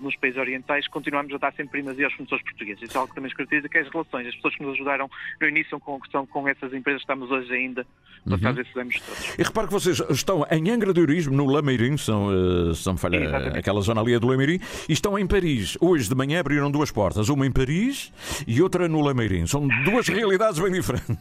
nos 0.00 0.16
países 0.16 0.38
orientais, 0.38 0.88
continuamos 0.88 1.32
a 1.34 1.38
dar 1.38 1.52
sempre 1.52 1.80
primazia 1.80 2.06
aos 2.06 2.14
fornecedores 2.14 2.44
portugueses. 2.44 2.82
Isso 2.82 2.96
é 2.96 3.00
algo 3.00 3.08
que 3.10 3.14
também 3.14 3.30
caracteriza 3.30 3.68
que 3.68 3.78
é 3.78 3.80
as 3.82 3.88
relações, 3.90 4.26
as 4.28 4.34
pessoas 4.36 4.56
que 4.56 4.62
nos 4.62 4.74
ajudaram 4.74 5.10
no 5.40 5.48
início 5.48 5.78
com, 5.80 6.00
são 6.10 6.26
com 6.26 6.48
essas 6.48 6.72
empresas 6.72 7.02
que 7.02 7.12
estamos 7.12 7.30
hoje 7.30 7.52
ainda 7.52 7.86
a 8.26 8.38
fazer 8.38 8.62
esses 8.62 8.76
anos 8.76 9.00
todos. 9.00 9.38
E 9.38 9.42
repare 9.42 9.66
que 9.68 9.72
vocês 9.72 10.02
estão 10.10 10.44
em 10.50 10.70
Angra 10.70 10.92
de 10.92 11.00
Orismo, 11.00 11.36
no 11.36 11.46
Lameirinho, 11.46 11.98
são, 11.98 12.74
são 12.74 12.96
falha, 12.96 13.52
aquela 13.66 13.80
zona 13.80 14.00
ali 14.00 14.16
do 14.16 14.28
Lameirim, 14.28 14.60
e 14.88 14.92
estão 14.92 15.18
em 15.18 15.26
Paris. 15.26 15.76
Hoje 15.80 16.08
de 16.08 16.14
manhã 16.14 16.38
abriram 16.38 16.70
duas 16.70 16.92
portas, 16.92 17.28
uma 17.28 17.44
em 17.44 17.50
Paris 17.50 18.12
e 18.46 18.62
outra 18.62 18.86
no 18.86 19.00
Lameirim. 19.00 19.44
São 19.46 19.66
duas 19.84 20.06
realidades 20.06 20.60
bem 20.60 20.70
diferentes. 20.70 21.16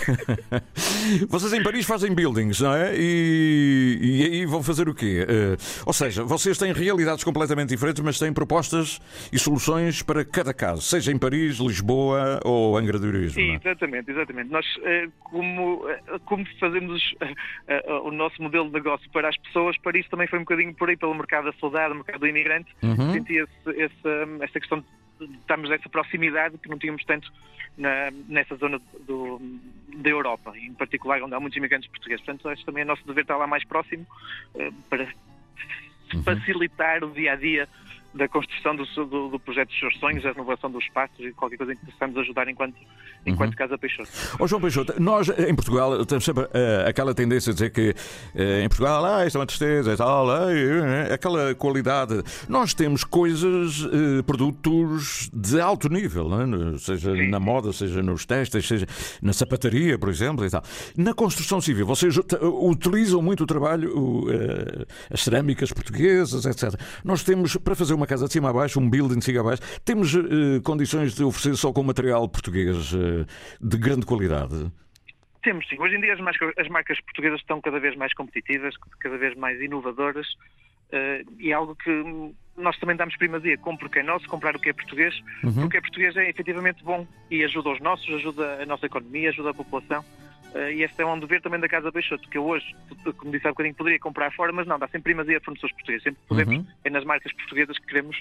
vocês 1.28 1.52
em 1.52 1.62
Paris 1.62 1.84
fazem 1.84 2.14
buildings, 2.14 2.60
não 2.60 2.74
é? 2.74 2.94
E, 2.96 3.98
e 4.00 4.22
aí 4.22 4.46
vão 4.46 4.62
fazer 4.62 4.88
o 4.88 4.94
quê? 4.94 5.26
Uh, 5.28 5.82
ou 5.84 5.92
seja, 5.92 6.24
vocês 6.24 6.56
têm 6.56 6.72
realidades 6.72 7.22
completamente 7.22 7.68
diferentes, 7.68 8.02
mas 8.02 8.18
têm 8.18 8.32
propostas 8.32 8.98
e 9.30 9.38
soluções 9.38 10.02
para 10.02 10.24
cada 10.24 10.54
caso, 10.54 10.80
seja 10.80 11.12
em 11.12 11.18
Paris, 11.18 11.58
Lisboa 11.58 12.40
ou 12.42 12.78
Angra 12.78 12.98
do 12.98 13.06
Heroísmo. 13.06 13.42
É? 13.42 13.56
Exatamente, 13.56 14.10
exatamente. 14.10 14.50
Nós, 14.50 14.64
uh, 14.76 15.12
como, 15.20 15.84
uh, 15.84 16.20
como 16.24 16.46
fazemos 16.58 17.14
o 18.02 18.10
nosso 18.10 18.42
modelo 18.42 18.66
de 18.66 18.72
negócio 18.72 19.08
para 19.10 19.28
as 19.28 19.36
pessoas, 19.36 19.76
Paris 19.78 20.08
também 20.08 20.26
foi 20.26 20.38
um 20.38 20.42
bocadinho 20.42 20.74
por 20.74 20.88
aí 20.88 20.96
pelo 20.96 21.14
mercado 21.14 21.49
da 21.50 21.58
saudade 21.58 21.90
no 21.90 21.96
mercado 21.96 22.20
do 22.20 22.26
imigrante, 22.26 22.74
uhum. 22.82 23.12
sentia 23.12 23.46
essa 24.40 24.60
questão 24.60 24.80
de 24.80 25.36
estarmos 25.38 25.68
nessa 25.68 25.88
proximidade 25.88 26.56
que 26.58 26.68
não 26.68 26.78
tínhamos 26.78 27.04
tanto 27.04 27.30
na, 27.76 28.10
nessa 28.28 28.56
zona 28.56 28.80
do, 29.06 29.40
da 29.96 30.08
Europa, 30.08 30.56
em 30.56 30.72
particular 30.74 31.22
onde 31.22 31.34
há 31.34 31.40
muitos 31.40 31.56
imigrantes 31.56 31.88
portugueses. 31.88 32.24
Portanto, 32.24 32.48
acho 32.48 32.64
também 32.64 32.82
é 32.82 32.84
nosso 32.84 33.06
dever 33.06 33.22
estar 33.22 33.36
lá 33.36 33.46
mais 33.46 33.64
próximo 33.64 34.06
uh, 34.54 34.72
para 34.88 35.08
uhum. 36.14 36.22
facilitar 36.22 37.04
o 37.04 37.10
dia 37.10 37.32
a 37.32 37.36
dia 37.36 37.68
da 38.12 38.28
construção 38.28 38.74
do, 38.74 38.84
do, 38.84 39.28
do, 39.28 39.38
projeto 39.38 39.68
dos 39.68 39.78
seus 39.78 39.96
sonhos, 39.98 40.22
da 40.22 40.32
renovação 40.32 40.70
dos 40.70 40.84
espaços 40.84 41.18
e 41.20 41.32
qualquer 41.32 41.56
coisa 41.56 41.72
em 41.72 41.76
que 41.76 41.86
possamos 41.86 42.16
ajudar 42.18 42.48
enquanto, 42.48 42.74
enquanto 43.24 43.52
uhum. 43.52 43.56
Casa 43.56 43.78
Peixoto. 43.78 44.10
João 44.46 44.60
Peixoto, 44.60 45.00
nós 45.00 45.28
em 45.28 45.54
Portugal 45.54 46.04
temos 46.04 46.24
sempre 46.24 46.44
uh, 46.44 46.88
aquela 46.88 47.14
tendência 47.14 47.50
a 47.50 47.54
dizer 47.54 47.70
que 47.70 47.90
uh, 47.90 48.64
em 48.64 48.68
Portugal 48.68 49.04
ah, 49.04 49.24
isto 49.24 49.36
é 49.36 49.40
uma 49.40 49.46
tristeza, 49.46 49.92
é 49.92 49.96
tal, 49.96 50.26
uh, 50.26 51.12
aquela 51.14 51.54
qualidade. 51.54 52.22
Nós 52.48 52.74
temos 52.74 53.04
coisas, 53.04 53.86
produtos 54.26 55.30
de 55.32 55.60
alto 55.60 55.88
nível, 55.88 56.28
é? 56.40 56.78
seja 56.78 57.14
Sim. 57.14 57.28
na 57.28 57.38
moda, 57.38 57.72
seja 57.72 58.02
nos 58.02 58.26
testes, 58.26 58.66
seja 58.66 58.86
na 59.22 59.32
sapataria, 59.32 59.98
por 59.98 60.08
exemplo, 60.08 60.44
e 60.44 60.50
tal. 60.50 60.62
Na 60.96 61.14
construção 61.14 61.60
civil, 61.60 61.86
vocês 61.86 62.18
utilizam 62.42 63.22
muito 63.22 63.44
o 63.44 63.46
trabalho, 63.46 64.26
as 65.10 65.22
cerâmicas 65.22 65.72
portuguesas, 65.72 66.44
etc. 66.44 66.80
Nós 67.04 67.22
temos, 67.22 67.56
para 67.56 67.74
fazer 67.74 67.94
uma 68.00 68.06
casa 68.06 68.26
de 68.26 68.32
cima 68.32 68.50
a 68.50 68.52
baixo, 68.52 68.80
um 68.80 68.88
building 68.88 69.18
de 69.18 69.24
cima 69.24 69.40
a 69.40 69.44
baixo. 69.44 69.62
Temos 69.84 70.14
uh, 70.14 70.60
condições 70.64 71.14
de 71.14 71.22
oferecer 71.22 71.56
só 71.56 71.72
com 71.72 71.82
material 71.82 72.28
português 72.28 72.92
uh, 72.92 73.26
de 73.60 73.76
grande 73.76 74.06
qualidade? 74.06 74.70
Temos 75.42 75.66
sim. 75.68 75.76
Hoje 75.78 75.96
em 75.96 76.00
dia 76.00 76.14
as 76.14 76.20
marcas, 76.20 76.52
as 76.58 76.68
marcas 76.68 77.00
portuguesas 77.00 77.40
estão 77.40 77.60
cada 77.60 77.78
vez 77.78 77.96
mais 77.96 78.12
competitivas, 78.14 78.74
cada 79.00 79.16
vez 79.16 79.36
mais 79.36 79.60
inovadoras 79.60 80.26
uh, 80.92 81.30
e 81.38 81.50
é 81.50 81.54
algo 81.54 81.74
que 81.76 81.90
nós 82.56 82.78
também 82.78 82.96
damos 82.96 83.16
primazia. 83.16 83.56
Compre 83.58 83.86
o 83.86 83.90
que 83.90 84.00
é 84.00 84.02
nosso, 84.02 84.26
comprar 84.26 84.54
o 84.56 84.58
que 84.58 84.70
é 84.70 84.72
português, 84.72 85.14
uhum. 85.42 85.52
porque 85.52 85.66
o 85.66 85.68
que 85.68 85.76
é 85.76 85.80
português 85.80 86.16
é 86.16 86.28
efetivamente 86.28 86.82
bom 86.84 87.06
e 87.30 87.44
ajuda 87.44 87.70
os 87.70 87.80
nossos, 87.80 88.08
ajuda 88.14 88.62
a 88.62 88.66
nossa 88.66 88.86
economia, 88.86 89.30
ajuda 89.30 89.50
a 89.50 89.54
população. 89.54 90.04
Uh, 90.54 90.70
e 90.72 90.82
este 90.82 91.00
é 91.02 91.06
um 91.06 91.18
dever 91.18 91.40
também 91.40 91.60
da 91.60 91.68
Casa 91.68 91.92
Peixoto, 91.92 92.28
que 92.28 92.38
eu 92.38 92.44
hoje, 92.44 92.74
como 93.16 93.30
disse 93.30 93.46
há 93.46 93.50
bocadinho, 93.50 93.74
poderia 93.74 93.98
comprar 93.98 94.32
fora, 94.32 94.52
mas 94.52 94.66
não, 94.66 94.78
dá 94.78 94.86
sempre 94.88 95.12
primazia 95.12 95.38
a 95.38 95.40
fornecedores 95.40 95.74
portugueses. 95.76 96.02
Sempre 96.02 96.20
podemos, 96.28 96.56
uhum. 96.56 96.66
é 96.84 96.90
nas 96.90 97.04
marcas 97.04 97.32
portuguesas 97.32 97.78
que 97.78 97.86
queremos, 97.86 98.16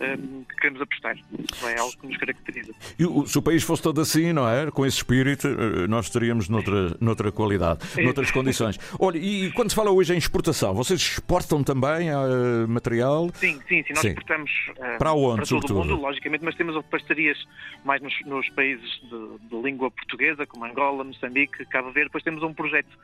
um, 0.00 0.04
ehm, 0.04 0.44
que 0.48 0.56
queremos 0.56 0.80
apostar. 0.80 1.16
Isso 1.16 1.68
é 1.68 1.78
algo 1.78 1.96
que 1.98 2.06
nos 2.06 2.16
caracteriza. 2.16 2.72
E 2.98 3.04
o, 3.04 3.26
se 3.26 3.38
o 3.38 3.42
país 3.42 3.62
fosse 3.62 3.82
todo 3.82 4.00
assim, 4.00 4.32
não 4.32 4.48
é? 4.48 4.70
Com 4.70 4.86
esse 4.86 4.96
espírito, 4.98 5.46
eh, 5.48 5.86
nós 5.86 6.06
estaríamos 6.06 6.48
noutra, 6.48 6.96
noutra 7.00 7.30
qualidade, 7.30 7.80
noutras 8.02 8.30
condições. 8.30 8.78
Olha, 8.98 9.18
e 9.18 9.52
quando 9.52 9.70
se 9.70 9.76
fala 9.76 9.90
hoje 9.90 10.14
em 10.14 10.18
exportação, 10.18 10.74
vocês 10.74 11.00
exportam 11.00 11.62
também 11.62 12.10
uh, 12.10 12.66
material? 12.68 13.30
Sim, 13.34 13.60
sim, 13.68 13.82
sim. 13.82 13.92
Nós 13.92 14.00
sim. 14.00 14.08
exportamos 14.08 14.50
uh, 14.70 14.98
para, 14.98 15.12
onde, 15.12 15.48
para 15.48 15.60
todo 15.60 15.70
o 15.70 15.84
mundo, 15.84 16.00
logicamente, 16.00 16.44
mas 16.44 16.54
temos 16.54 16.82
parcerias 16.86 17.38
mais 17.84 18.00
nos, 18.02 18.14
nos 18.26 18.48
países 18.50 18.90
de, 19.02 19.48
de 19.48 19.62
língua 19.62 19.90
portuguesa, 19.90 20.46
como 20.46 20.64
Angola, 20.64 21.04
Moçambique, 21.04 21.64
Cabo 21.74 21.90
Verde. 21.90 22.08
Depois 22.08 22.22
temos 22.22 22.42
um 22.44 22.54
projeto 22.54 22.96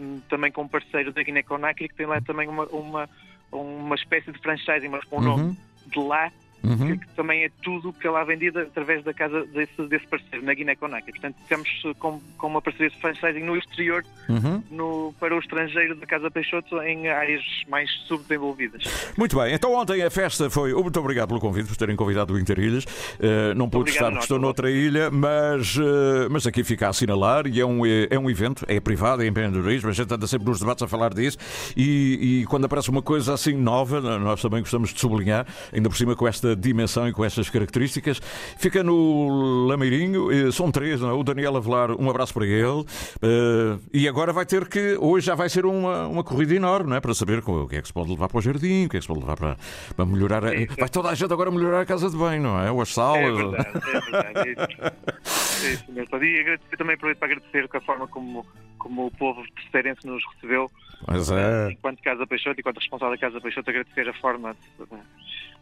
um, 0.00 0.20
também 0.30 0.50
com 0.50 0.62
um 0.62 0.68
parceiro 0.68 1.12
da 1.12 1.22
Guiné-Conakry 1.22 1.88
que 1.88 1.94
tem 1.94 2.06
lá 2.06 2.20
também 2.22 2.48
uma, 2.48 2.64
uma, 2.66 3.08
uma 3.52 3.94
espécie 3.94 4.32
de 4.32 4.38
franchising, 4.38 4.88
mas 4.88 5.04
com 5.04 5.16
o 5.16 5.18
Uhum. 5.20 5.36
nome 5.36 5.58
de 5.86 5.98
lá, 6.00 6.32
Uhum. 6.62 6.98
que 6.98 7.08
também 7.14 7.44
é 7.44 7.50
tudo 7.62 7.92
que 7.92 8.06
é 8.06 8.10
lá 8.10 8.24
vendido 8.24 8.58
através 8.58 9.02
da 9.04 9.14
casa 9.14 9.44
desse, 9.46 9.80
desse 9.88 10.06
parceiro, 10.06 10.44
na 10.44 10.54
Guiné-Conakry. 10.54 11.12
Portanto, 11.12 11.36
estamos 11.40 11.68
eh, 11.84 11.92
com, 11.98 12.20
com 12.36 12.46
uma 12.46 12.60
parceria 12.60 12.90
de 12.90 13.00
franchising 13.00 13.44
no 13.44 13.56
exterior, 13.56 14.04
Uhum. 14.28 14.62
no, 14.70 15.14
para 15.18 15.34
o 15.34 15.38
estrangeiro 15.38 15.94
da 15.94 16.06
Casa 16.06 16.30
Peixoto, 16.30 16.80
em 16.82 17.08
áreas 17.08 17.42
mais 17.68 17.90
subdesenvolvidas. 18.06 18.82
Muito 19.16 19.36
bem, 19.38 19.54
então 19.54 19.72
ontem 19.74 20.02
a 20.02 20.10
festa 20.10 20.50
foi. 20.50 20.72
Muito 20.74 20.98
obrigado 21.00 21.28
pelo 21.28 21.40
convite, 21.40 21.68
por 21.68 21.76
terem 21.76 21.96
convidado 21.96 22.34
o 22.34 22.38
Interilhas. 22.38 22.84
Uh, 22.84 23.54
não 23.56 23.68
pude 23.70 23.90
estar 23.90 24.10
porque 24.10 24.24
estou 24.24 24.38
noutra 24.38 24.70
ilha, 24.70 25.10
mas, 25.10 25.76
uh, 25.76 26.28
mas 26.30 26.46
aqui 26.46 26.62
fica 26.64 26.86
a 26.86 26.90
assinalar 26.90 27.46
e 27.46 27.60
é 27.60 27.64
um, 27.64 27.86
é 27.86 28.18
um 28.18 28.28
evento, 28.28 28.64
é 28.68 28.78
privado, 28.80 29.22
é 29.22 29.26
empreendedorismo, 29.26 29.88
a 29.88 29.92
gente 29.92 30.12
anda 30.12 30.26
sempre 30.26 30.48
nos 30.48 30.60
debates 30.60 30.82
a 30.82 30.88
falar 30.88 31.14
disso 31.14 31.38
e, 31.76 32.40
e 32.42 32.46
quando 32.46 32.64
aparece 32.66 32.90
uma 32.90 33.02
coisa 33.02 33.34
assim 33.34 33.54
nova, 33.54 34.00
nós 34.18 34.42
também 34.42 34.60
gostamos 34.60 34.92
de 34.92 35.00
sublinhar, 35.00 35.46
ainda 35.72 35.88
por 35.88 35.96
cima 35.96 36.14
com 36.14 36.26
esta 36.26 36.47
dimensão 36.56 37.08
e 37.08 37.12
com 37.12 37.24
estas 37.24 37.48
características. 37.50 38.20
Fica 38.58 38.82
no 38.82 39.66
Lameirinho, 39.66 40.30
eh, 40.30 40.50
são 40.52 40.70
três, 40.70 41.00
não 41.00 41.10
é? 41.10 41.12
o 41.12 41.22
Daniel 41.22 41.56
Avelar, 41.56 41.90
um 41.92 42.08
abraço 42.10 42.32
para 42.34 42.46
ele. 42.46 42.84
Uh, 43.22 43.80
e 43.92 44.06
agora 44.08 44.32
vai 44.32 44.46
ter 44.46 44.68
que, 44.68 44.96
hoje 45.00 45.26
já 45.26 45.34
vai 45.34 45.48
ser 45.48 45.66
uma, 45.66 46.06
uma 46.06 46.24
corrida 46.24 46.54
enorme, 46.54 46.90
não 46.90 46.96
é? 46.96 47.00
Para 47.00 47.14
saber 47.14 47.38
o 47.46 47.66
que 47.68 47.76
é 47.76 47.82
que 47.82 47.88
se 47.88 47.92
pode 47.94 48.10
levar 48.10 48.28
para 48.28 48.38
o 48.38 48.40
jardim, 48.42 48.86
o 48.86 48.88
que 48.88 48.96
é 48.96 49.00
que 49.00 49.02
se 49.02 49.08
pode 49.08 49.20
levar 49.20 49.36
para, 49.36 49.56
para 49.96 50.06
melhorar. 50.06 50.44
a- 50.44 50.50
vai 50.78 50.88
toda 50.88 51.08
a 51.10 51.14
gente 51.14 51.32
agora 51.32 51.50
melhorar 51.50 51.80
a 51.80 51.86
casa 51.86 52.08
de 52.10 52.16
banho, 52.16 52.42
não 52.42 52.60
é? 52.60 52.70
Ou 52.70 52.80
as 52.80 52.90
É 52.90 52.92
salas. 52.92 53.36
verdade, 53.36 53.68
é 53.68 54.00
verdade. 54.00 54.38
É 54.50 55.66
é 55.66 55.72
isso 55.72 55.84
mesmo. 55.92 56.24
E 56.24 56.40
agradecer, 56.40 56.76
também 56.76 56.94
aproveito 56.94 57.18
para 57.18 57.26
agradecer 57.32 57.68
com 57.68 57.76
a 57.76 57.80
forma 57.80 58.06
como, 58.08 58.46
como 58.78 59.06
o 59.06 59.10
povo 59.10 59.42
terceirense 59.56 60.06
nos 60.06 60.22
recebeu. 60.34 60.70
Pois 61.04 61.30
é. 61.30 61.70
Enquanto 61.72 62.02
Casa 62.02 62.26
Peixoto, 62.26 62.60
enquanto 62.60 62.78
responsável 62.78 63.14
da 63.14 63.20
Casa 63.20 63.40
Peixoto, 63.40 63.70
agradecer 63.70 64.08
a 64.08 64.12
forma 64.14 64.54
de- 64.54 64.84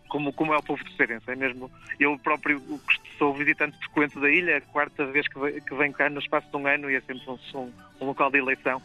como, 0.08 0.32
como 0.32 0.52
é 0.54 0.58
o 0.58 0.62
povo 0.62 0.82
terceirense. 0.84 1.30
É 1.30 1.36
mesmo, 1.36 1.70
eu 2.00 2.18
próprio 2.18 2.60
sou 3.18 3.34
visitante 3.34 3.76
frequente 3.78 4.18
da 4.20 4.30
ilha, 4.30 4.58
a 4.58 4.60
quarta 4.60 5.04
vez 5.06 5.26
que 5.28 5.38
ve- 5.38 5.60
que 5.60 5.74
venho 5.74 5.92
cá 5.92 6.08
no 6.10 6.18
espaço 6.20 6.46
de 6.50 6.56
um 6.56 6.66
ano 6.66 6.90
e 6.90 6.96
é 6.96 7.00
sempre 7.00 7.22
um, 7.28 7.70
um, 8.00 8.06
local 8.06 8.30
de 8.30 8.38
eleição. 8.38 8.80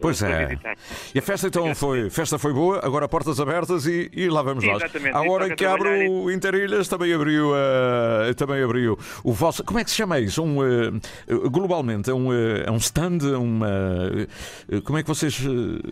Pois 0.00 0.22
é. 0.22 0.46
visitar. 0.46 0.76
E 1.12 1.18
a 1.18 1.22
festa 1.22 1.48
então 1.48 1.74
foi, 1.74 2.08
festa 2.08 2.38
foi 2.38 2.52
boa, 2.52 2.78
agora 2.86 3.08
portas 3.08 3.40
abertas 3.40 3.84
e, 3.84 4.08
e 4.12 4.28
lá 4.28 4.42
vamos 4.42 4.62
nós. 4.64 4.76
Exatamente, 4.80 5.16
À 5.16 5.22
hora 5.22 5.44
toca 5.46 5.56
que 5.56 5.64
abre 5.64 6.08
o 6.08 6.30
Interilhas 6.30 6.86
também 6.86 7.12
abriu, 7.12 7.50
eh, 7.56 8.32
também 8.34 8.62
abriu 8.62 8.96
o 9.24 9.32
vosso. 9.32 9.64
Como 9.64 9.76
é 9.80 9.82
que 9.82 9.90
se 9.90 9.96
chama 9.96 10.20
isso? 10.20 10.40
Um, 10.40 10.62
eh, 10.62 11.00
globalmente, 11.50 12.08
é 12.10 12.14
um, 12.14 12.32
é 12.32 12.70
um 12.70 12.76
stand, 12.76 13.18
uma. 13.36 13.68
como 14.84 14.98
é 14.98 15.02
que 15.02 15.08
vocês 15.08 15.36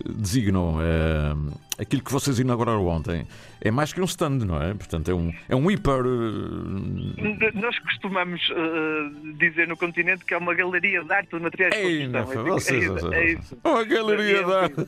designam? 0.04 0.78
eh, 0.80 1.34
aquilo 1.78 2.02
que 2.02 2.12
vocês 2.12 2.38
inauguraram 2.38 2.86
ontem 2.86 3.26
é 3.60 3.70
mais 3.70 3.92
que 3.92 4.00
um 4.00 4.04
stand, 4.04 4.38
não 4.46 4.62
é? 4.62 4.74
Portanto, 4.74 5.10
é 5.10 5.14
um, 5.14 5.32
é 5.48 5.56
um 5.56 5.70
hiper. 5.70 6.00
eh, 6.04 7.50
Nós 7.54 7.78
costumamos 7.80 8.40
eh, 8.50 9.34
dizer 9.38 9.66
no 9.68 9.76
continente 9.76 10.24
que 10.24 10.34
é 10.34 10.38
uma 10.38 10.54
galeria 10.54 11.02
de 11.02 11.12
arte 11.12 11.36
de 11.36 11.42
materiais 11.42 11.74
de 11.74 11.80
construção. 11.82 12.10
não, 12.12 12.32
É 12.32 12.50
vocês- 12.50 12.82
isso, 12.84 12.92
vocês- 12.94 13.12
é 13.12 13.32
isso. 13.32 13.58
Uma 13.64 13.84
galeria 13.84 14.44
de 14.44 14.52
arte. 14.52 14.86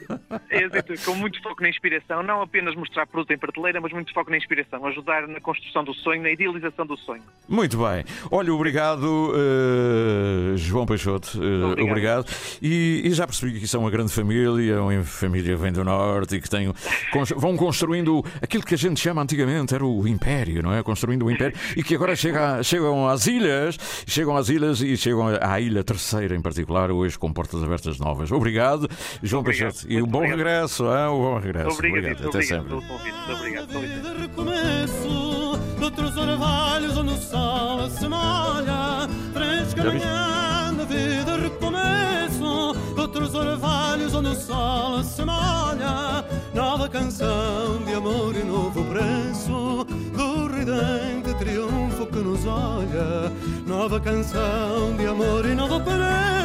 É 0.51 0.93
isso, 0.95 1.05
com 1.07 1.15
muito 1.17 1.43
foco 1.43 1.63
na 1.63 1.69
inspiração, 1.69 2.23
não 2.23 2.43
apenas 2.43 2.75
mostrar 2.75 3.07
produto 3.07 3.31
em 3.33 3.39
prateleira, 3.39 3.81
mas 3.81 3.93
muito 3.93 4.13
foco 4.13 4.31
na 4.31 4.37
inspiração, 4.37 4.85
ajudar 4.87 5.27
na 5.27 5.41
construção 5.41 5.83
do 5.85 5.93
sonho, 5.95 6.23
na 6.23 6.31
idealização 6.31 6.87
do 6.87 6.97
sonho. 6.97 7.23
Muito 7.49 7.77
bem. 7.79 8.05
Olha, 8.31 8.53
obrigado, 8.53 9.33
eh, 9.35 10.57
João 10.57 10.87
Peixoto. 10.87 11.31
eh, 11.43 11.65
Obrigado. 11.65 11.89
obrigado. 11.91 12.27
E, 12.63 13.03
e 13.05 13.11
já 13.11 13.27
percebi 13.27 13.59
que 13.59 13.65
isso 13.65 13.77
é 13.77 13.81
uma 13.81 13.91
grande 13.91 14.13
família, 14.13 14.83
uma 14.83 15.03
família 15.05 15.57
vem 15.57 15.73
do 15.73 15.85
Norte 15.85 16.37
e 16.37 16.41
que 16.41 16.49
tem, 16.49 16.73
vão 17.37 17.57
construindo 17.57 18.25
aquilo 18.43 18.63
que 18.63 18.75
a 18.75 18.79
gente 18.79 19.01
chama 19.01 19.23
antigamente 19.23 19.75
era 19.75 19.85
o 19.85 20.07
Império, 20.07 20.63
não 20.63 20.73
é? 20.73 20.83
Construindo 20.83 21.25
o 21.25 21.31
Império 21.31 21.57
e 21.77 21.83
que 21.83 21.95
agora 21.95 22.15
chega, 22.17 22.63
chegam 22.63 23.09
às 23.09 23.27
ilhas, 23.27 23.79
chegam 24.07 24.37
às 24.37 24.49
ilhas 24.49 24.81
e 24.81 24.97
chegam 24.97 25.29
à 25.41 25.61
Ilha 25.61 25.83
Terceira 25.85 26.35
em 26.35 26.41
particular, 26.41 26.91
hoje 26.91 27.19
com 27.19 27.33
portas 27.33 27.63
abertas 27.63 27.99
novas. 27.99 28.31
Obrigado, 28.33 28.89
João 29.23 29.41
Obrigado. 29.41 29.73
Peixoto. 29.73 29.93
E 29.93 30.03
um 30.03 30.07
bom 30.07 30.19
obrigado. 30.19 30.39
regresso, 30.39 30.85
hein? 30.85 31.09
um 31.09 31.19
bom 31.19 31.39
regresso. 31.39 31.71
Obrigado, 31.71 32.07
Até 32.07 32.27
obrigado 32.27 32.45
sempre. 32.45 32.69
pelo 32.69 32.83
convite. 32.83 33.33
Obrigado. 33.33 33.69
orvalhos 36.19 36.97
onde 36.97 37.13
o 37.13 37.17
sol 37.17 37.91
se 37.91 38.09
molha 38.09 39.09
vida 40.89 41.37
recomeço 41.37 42.75
orvalhos 43.35 44.15
onde 44.15 44.29
o 44.31 44.35
sol 44.35 45.03
se 45.03 45.23
molha 45.25 46.25
nova 46.59 46.89
canção 46.89 47.79
de 47.87 47.95
amor 47.95 48.35
e 48.35 48.43
novo 48.43 48.85
preço 48.87 49.87
do 50.13 50.49
ridente 50.49 51.33
triunfo 51.39 52.05
que 52.07 52.19
nos 52.19 52.45
olha. 52.47 53.33
Nova 53.65 54.01
canção 54.01 54.97
de 54.97 55.07
amor 55.07 55.47
e 55.47 55.55
novo 55.55 55.81
preço 55.81 56.38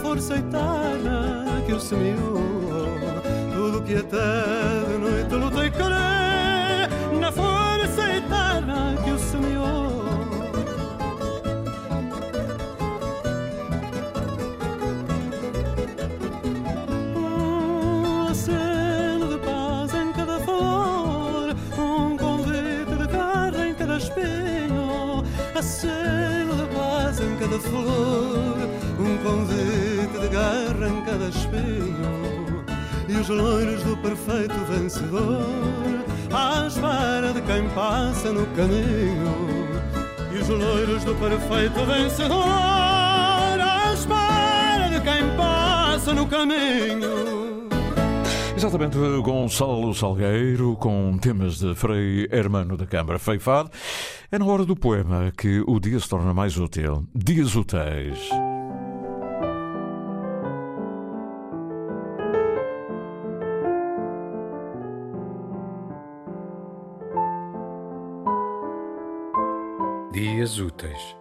força 0.00 0.34
eterna 0.34 1.62
que 1.66 1.72
o 1.72 1.80
semeou. 1.80 2.40
Tudo 3.52 3.82
que 3.82 3.96
até 3.96 4.86
de 4.88 4.98
noite 4.98 5.34
luta 5.34 5.66
e 5.66 5.70
crê 5.70 7.18
na 7.20 7.30
força 7.30 8.02
eterna 8.16 8.96
que 9.04 9.10
o 9.10 9.18
semeou. 9.18 9.90
Um 17.16 18.28
aceno 18.28 19.26
de 19.28 19.38
paz 19.44 19.94
em 19.94 20.12
cada 20.12 20.40
flor, 20.40 21.54
em 30.82 31.02
cada 31.02 31.28
espinho. 31.28 32.64
E 33.08 33.16
os 33.16 33.28
loiros 33.28 33.82
do 33.82 33.96
perfeito 33.96 34.54
vencedor, 34.68 35.44
à 36.32 36.66
espera 36.66 37.32
de 37.32 37.42
quem 37.42 37.68
passa 37.70 38.32
no 38.32 38.46
caminho. 38.48 39.68
E 40.32 40.38
os 40.38 40.48
loiros 40.48 41.04
do 41.04 41.14
perfeito 41.16 41.84
vencedor, 41.84 42.44
à 43.60 43.92
espera 43.92 44.88
de 44.90 45.00
quem 45.00 45.36
passa 45.36 46.14
no 46.14 46.26
caminho. 46.26 47.68
Exatamente, 48.56 48.98
Gonçalo 49.22 49.94
Salgueiro 49.94 50.76
com 50.76 51.16
temas 51.18 51.58
de 51.58 51.74
Frei 51.74 52.28
Hermano 52.30 52.76
da 52.76 52.86
Câmara 52.86 53.18
Frei 53.18 53.38
Fado. 53.38 53.70
É 54.30 54.38
na 54.38 54.44
hora 54.44 54.64
do 54.64 54.76
poema 54.76 55.32
que 55.36 55.64
o 55.66 55.80
dia 55.80 55.98
se 55.98 56.08
torna 56.08 56.34
mais 56.34 56.58
útil. 56.58 57.06
Dias 57.14 57.56
úteis. 57.56 58.18
Dias 70.50 70.58
Úteis, 70.58 71.16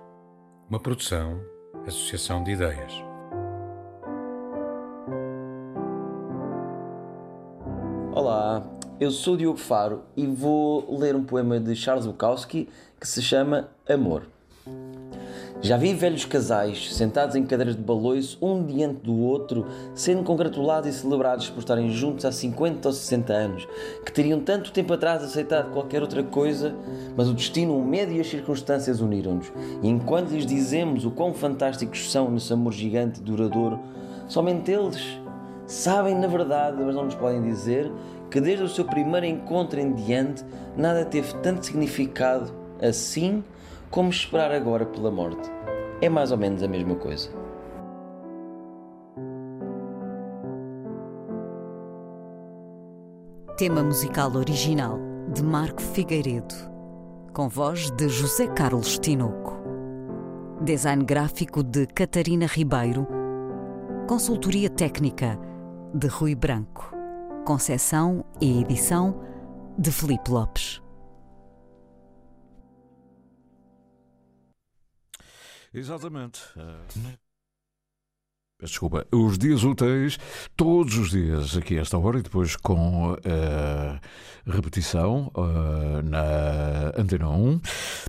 uma 0.67 0.79
produção, 0.79 1.39
associação 1.85 2.43
de 2.43 2.51
ideias. 2.51 2.91
Olá, 8.11 8.67
eu 8.99 9.11
sou 9.11 9.37
Diogo 9.37 9.59
Faro 9.59 10.01
e 10.17 10.25
vou 10.25 10.97
ler 10.97 11.15
um 11.15 11.23
poema 11.23 11.59
de 11.59 11.75
Charles 11.75 12.07
Bukowski 12.07 12.69
que 12.99 13.07
se 13.07 13.21
chama 13.21 13.69
Amor. 13.87 14.23
Já 15.61 15.75
vi 15.75 15.93
velhos 15.93 16.23
casais 16.23 16.95
sentados 16.95 17.35
em 17.35 17.45
cadeiras 17.45 17.75
de 17.75 17.81
baloiço, 17.81 18.37
um 18.41 18.65
diante 18.65 19.01
do 19.03 19.17
outro, 19.19 19.65
sendo 19.93 20.23
congratulados 20.23 20.87
e 20.89 20.97
celebrados 20.97 21.49
por 21.49 21.59
estarem 21.59 21.89
juntos 21.89 22.23
há 22.23 22.31
50 22.31 22.87
ou 22.87 22.93
60 22.93 23.33
anos, 23.33 23.67
que 24.05 24.11
teriam 24.11 24.39
tanto 24.39 24.71
tempo 24.71 24.93
atrás 24.93 25.21
aceitado 25.21 25.73
qualquer 25.73 26.01
outra 26.01 26.23
coisa, 26.23 26.73
mas 27.17 27.27
o 27.27 27.33
destino, 27.33 27.77
o 27.77 27.85
medo 27.85 28.13
e 28.13 28.21
as 28.21 28.27
circunstâncias 28.27 29.01
uniram-nos. 29.01 29.51
E 29.83 29.89
enquanto 29.89 30.29
lhes 30.29 30.45
dizemos 30.45 31.03
o 31.03 31.11
quão 31.11 31.33
fantásticos 31.33 32.09
são 32.09 32.31
nesse 32.31 32.53
amor 32.53 32.71
gigante 32.71 33.19
e 33.19 33.23
duradouro, 33.23 33.79
Somente 34.29 34.69
eles 34.69 35.19
sabem 35.65 36.13
na 36.13 36.27
verdade, 36.27 36.77
mas 36.79 36.93
não 36.93 37.05
nos 37.05 37.15
podem 37.15 37.41
dizer, 37.41 37.91
que 38.29 38.39
desde 38.39 38.63
o 38.63 38.69
seu 38.69 38.85
primeiro 38.85 39.25
encontro 39.25 39.79
em 39.79 39.91
diante 39.91 40.45
nada 40.77 41.03
teve 41.03 41.33
tanto 41.41 41.65
significado 41.65 42.53
assim 42.79 43.43
como 43.89 44.09
esperar 44.09 44.51
agora 44.51 44.85
pela 44.85 45.11
morte. 45.11 45.49
É 46.01 46.09
mais 46.09 46.31
ou 46.31 46.37
menos 46.37 46.63
a 46.63 46.67
mesma 46.67 46.95
coisa. 46.95 47.29
Tema 53.57 53.83
musical 53.83 54.33
original 54.35 54.97
de 55.33 55.43
Marco 55.43 55.81
Figueiredo, 55.81 56.55
com 57.33 57.49
voz 57.49 57.91
de 57.91 58.07
José 58.07 58.47
Carlos 58.47 58.97
Tinoco. 58.97 59.59
Design 60.61 61.03
gráfico 61.03 61.61
de 61.63 61.85
Catarina 61.87 62.45
Ribeiro. 62.45 63.05
Consultoria 64.07 64.69
técnica 64.69 65.37
de 65.93 66.07
Rui 66.07 66.35
Branco. 66.35 66.93
Concessão 67.45 68.23
e 68.39 68.61
edição 68.61 69.19
de 69.77 69.91
Felipe 69.91 70.31
Lopes. 70.31 70.78
Exatamente. 75.73 76.41
Uh, 76.55 77.17
Desculpa, 78.61 79.07
os 79.09 79.37
dias 79.37 79.63
úteis, 79.63 80.19
todos 80.57 80.97
os 80.97 81.11
dias 81.11 81.55
aqui 81.55 81.77
a 81.77 81.81
esta 81.81 81.97
hora 81.97 82.19
e 82.19 82.21
depois 82.21 82.57
com 82.57 83.13
uh, 83.13 83.19
repetição 84.45 85.31
uh, 85.33 86.01
na 86.03 86.91
Antena 86.97 87.29
1. 87.29 87.61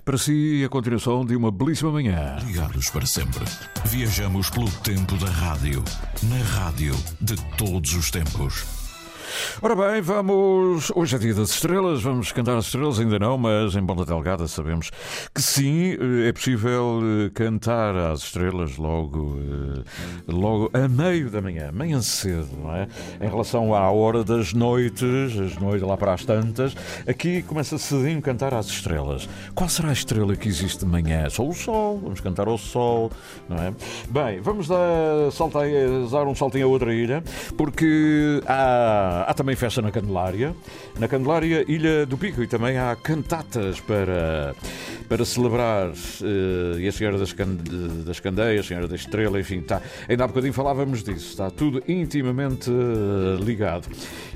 Para 0.03 0.17
si, 0.17 0.61
a 0.65 0.67
continuação 0.67 1.25
de 1.25 1.37
uma 1.37 1.51
belíssima 1.51 1.89
manhã. 1.89 2.37
Ligados 2.45 2.89
para 2.89 3.05
sempre. 3.05 3.45
Viajamos 3.85 4.49
pelo 4.49 4.69
tempo 4.81 5.15
da 5.15 5.29
rádio. 5.29 5.81
Na 6.23 6.43
rádio 6.59 6.95
de 7.21 7.37
todos 7.55 7.93
os 7.93 8.11
tempos. 8.11 8.80
Ora 9.61 9.75
bem, 9.75 10.01
vamos. 10.01 10.91
Hoje 10.95 11.15
é 11.15 11.19
dia 11.19 11.33
das 11.33 11.51
estrelas, 11.51 12.01
vamos 12.01 12.31
cantar 12.31 12.57
as 12.57 12.65
estrelas, 12.65 12.99
ainda 12.99 13.19
não, 13.19 13.37
mas 13.37 13.75
em 13.75 13.85
Ponta 13.85 14.05
Delgada 14.05 14.47
sabemos 14.47 14.91
que 15.33 15.41
sim, 15.41 15.91
eh, 15.91 16.29
é 16.29 16.33
possível 16.33 16.99
eh, 17.03 17.29
cantar 17.33 17.95
às 17.95 18.23
estrelas 18.23 18.77
logo, 18.77 19.37
eh, 19.39 19.83
logo 20.27 20.71
a 20.73 20.87
meio 20.87 21.29
da 21.29 21.41
manhã, 21.41 21.71
manhã 21.71 22.01
cedo, 22.01 22.49
não 22.61 22.75
é? 22.75 22.87
Em 23.19 23.29
relação 23.29 23.73
à 23.75 23.89
hora 23.91 24.23
das 24.23 24.53
noites, 24.53 25.39
as 25.39 25.57
noites 25.57 25.87
lá 25.87 25.95
para 25.95 26.13
as 26.13 26.25
tantas, 26.25 26.75
aqui 27.07 27.41
começa 27.43 27.77
cedinho 27.77 28.19
a 28.19 28.21
cantar 28.21 28.53
às 28.53 28.67
estrelas. 28.67 29.27
Qual 29.53 29.69
será 29.69 29.89
a 29.89 29.93
estrela 29.93 30.35
que 30.35 30.47
existe 30.47 30.79
de 30.79 30.85
manhã? 30.85 31.29
Só 31.29 31.47
o 31.47 31.53
sol, 31.53 31.99
vamos 32.01 32.19
cantar 32.19 32.47
ao 32.47 32.57
sol, 32.57 33.11
não 33.47 33.57
é? 33.57 33.73
Bem, 34.09 34.41
vamos 34.41 34.67
dar, 34.67 35.31
saltar, 35.31 35.65
dar 36.11 36.27
um 36.27 36.35
saltinho 36.35 36.65
a 36.65 36.69
outra 36.69 36.93
ilha, 36.93 37.23
porque 37.57 38.41
há 38.47 39.20
há 39.27 39.33
também 39.33 39.55
festa 39.55 39.81
na 39.81 39.91
Candelária, 39.91 40.55
na 40.99 41.07
Candelária, 41.07 41.65
Ilha 41.67 42.05
do 42.05 42.17
Pico, 42.17 42.41
e 42.43 42.47
também 42.47 42.77
há 42.77 42.95
cantatas 42.95 43.79
para, 43.79 44.55
para 45.07 45.25
celebrar 45.25 45.89
uh, 45.89 46.79
e 46.79 46.87
a 46.87 46.91
Senhora 46.91 47.17
das, 47.17 47.33
das 48.05 48.19
Candeias, 48.19 48.65
a 48.65 48.67
Senhora 48.67 48.87
da 48.87 48.95
Estrela, 48.95 49.39
enfim, 49.39 49.59
está, 49.59 49.81
ainda 50.07 50.23
há 50.23 50.27
bocadinho 50.27 50.53
falávamos 50.53 51.03
disso, 51.03 51.29
está 51.29 51.49
tudo 51.49 51.83
intimamente 51.87 52.69
uh, 52.69 53.43
ligado. 53.43 53.87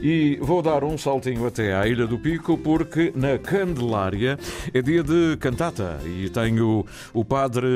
E 0.01 0.37
vou 0.41 0.61
dar 0.61 0.83
um 0.83 0.97
saltinho 0.97 1.45
até 1.45 1.75
à 1.75 1.87
Ilha 1.87 2.07
do 2.07 2.17
Pico, 2.17 2.57
porque 2.57 3.11
na 3.15 3.37
Candelária 3.37 4.37
é 4.73 4.81
dia 4.81 5.03
de 5.03 5.37
cantata, 5.39 5.99
e 6.05 6.29
tenho 6.29 6.85
o 7.13 7.25
padre 7.25 7.67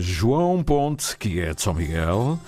João 0.00 0.62
Ponte, 0.62 1.16
que 1.16 1.40
é 1.40 1.54
de 1.54 1.62
São 1.62 1.74
Miguel, 1.74 2.38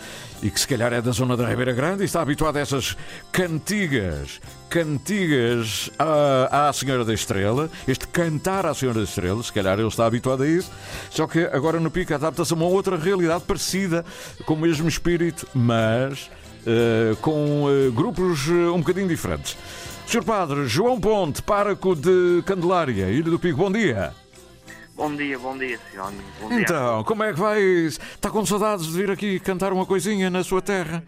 e 0.42 0.50
que 0.50 0.58
se 0.58 0.66
calhar 0.66 0.92
é 0.92 1.00
da 1.02 1.10
zona 1.10 1.36
da 1.36 1.46
Ribeira 1.46 1.72
Grande 1.72 2.02
e 2.02 2.04
está 2.04 2.22
habituado 2.22 2.56
a 2.56 2.60
essas 2.60 2.96
cantigas, 3.30 4.40
cantigas 4.68 5.90
à, 5.98 6.68
à 6.68 6.72
Senhora 6.72 7.04
da 7.04 7.12
Estrela, 7.12 7.70
este 7.86 8.06
cantar 8.08 8.66
à 8.66 8.74
Senhora 8.74 8.98
da 8.98 9.04
Estrela, 9.04 9.42
se 9.42 9.52
calhar 9.52 9.78
ele 9.78 9.88
está 9.88 10.06
habituado 10.06 10.42
a 10.42 10.48
isso, 10.48 10.70
só 11.10 11.26
que 11.26 11.40
agora 11.44 11.78
no 11.78 11.90
Pico 11.90 12.14
adapta-se 12.14 12.52
a 12.52 12.56
uma 12.56 12.66
outra 12.66 12.96
realidade 12.96 13.44
parecida, 13.44 14.04
com 14.44 14.54
o 14.54 14.58
mesmo 14.58 14.88
espírito, 14.88 15.46
mas 15.54 16.30
uh, 16.62 17.16
com 17.16 17.64
uh, 17.64 17.92
grupos 17.92 18.48
um 18.48 18.78
bocadinho 18.78 19.08
diferentes. 19.08 19.56
Sr. 20.06 20.24
Padre 20.24 20.66
João 20.66 21.00
Ponte, 21.00 21.40
pároco 21.42 21.94
de 21.94 22.42
Candelária, 22.44 23.10
Ilha 23.10 23.30
do 23.30 23.38
Pico, 23.38 23.58
bom 23.58 23.70
dia. 23.70 24.12
Bom 25.00 25.16
dia, 25.16 25.38
bom 25.38 25.56
dia, 25.56 25.78
senhor. 25.90 26.12
Bom 26.42 26.48
dia. 26.50 26.60
Então, 26.60 27.02
como 27.04 27.22
é 27.22 27.32
que 27.32 27.40
vai? 27.40 27.58
Está 27.58 28.28
com 28.28 28.44
saudades 28.44 28.84
de 28.84 28.92
vir 28.92 29.10
aqui 29.10 29.40
cantar 29.40 29.72
uma 29.72 29.86
coisinha 29.86 30.28
na 30.28 30.44
sua 30.44 30.60
terra? 30.60 31.02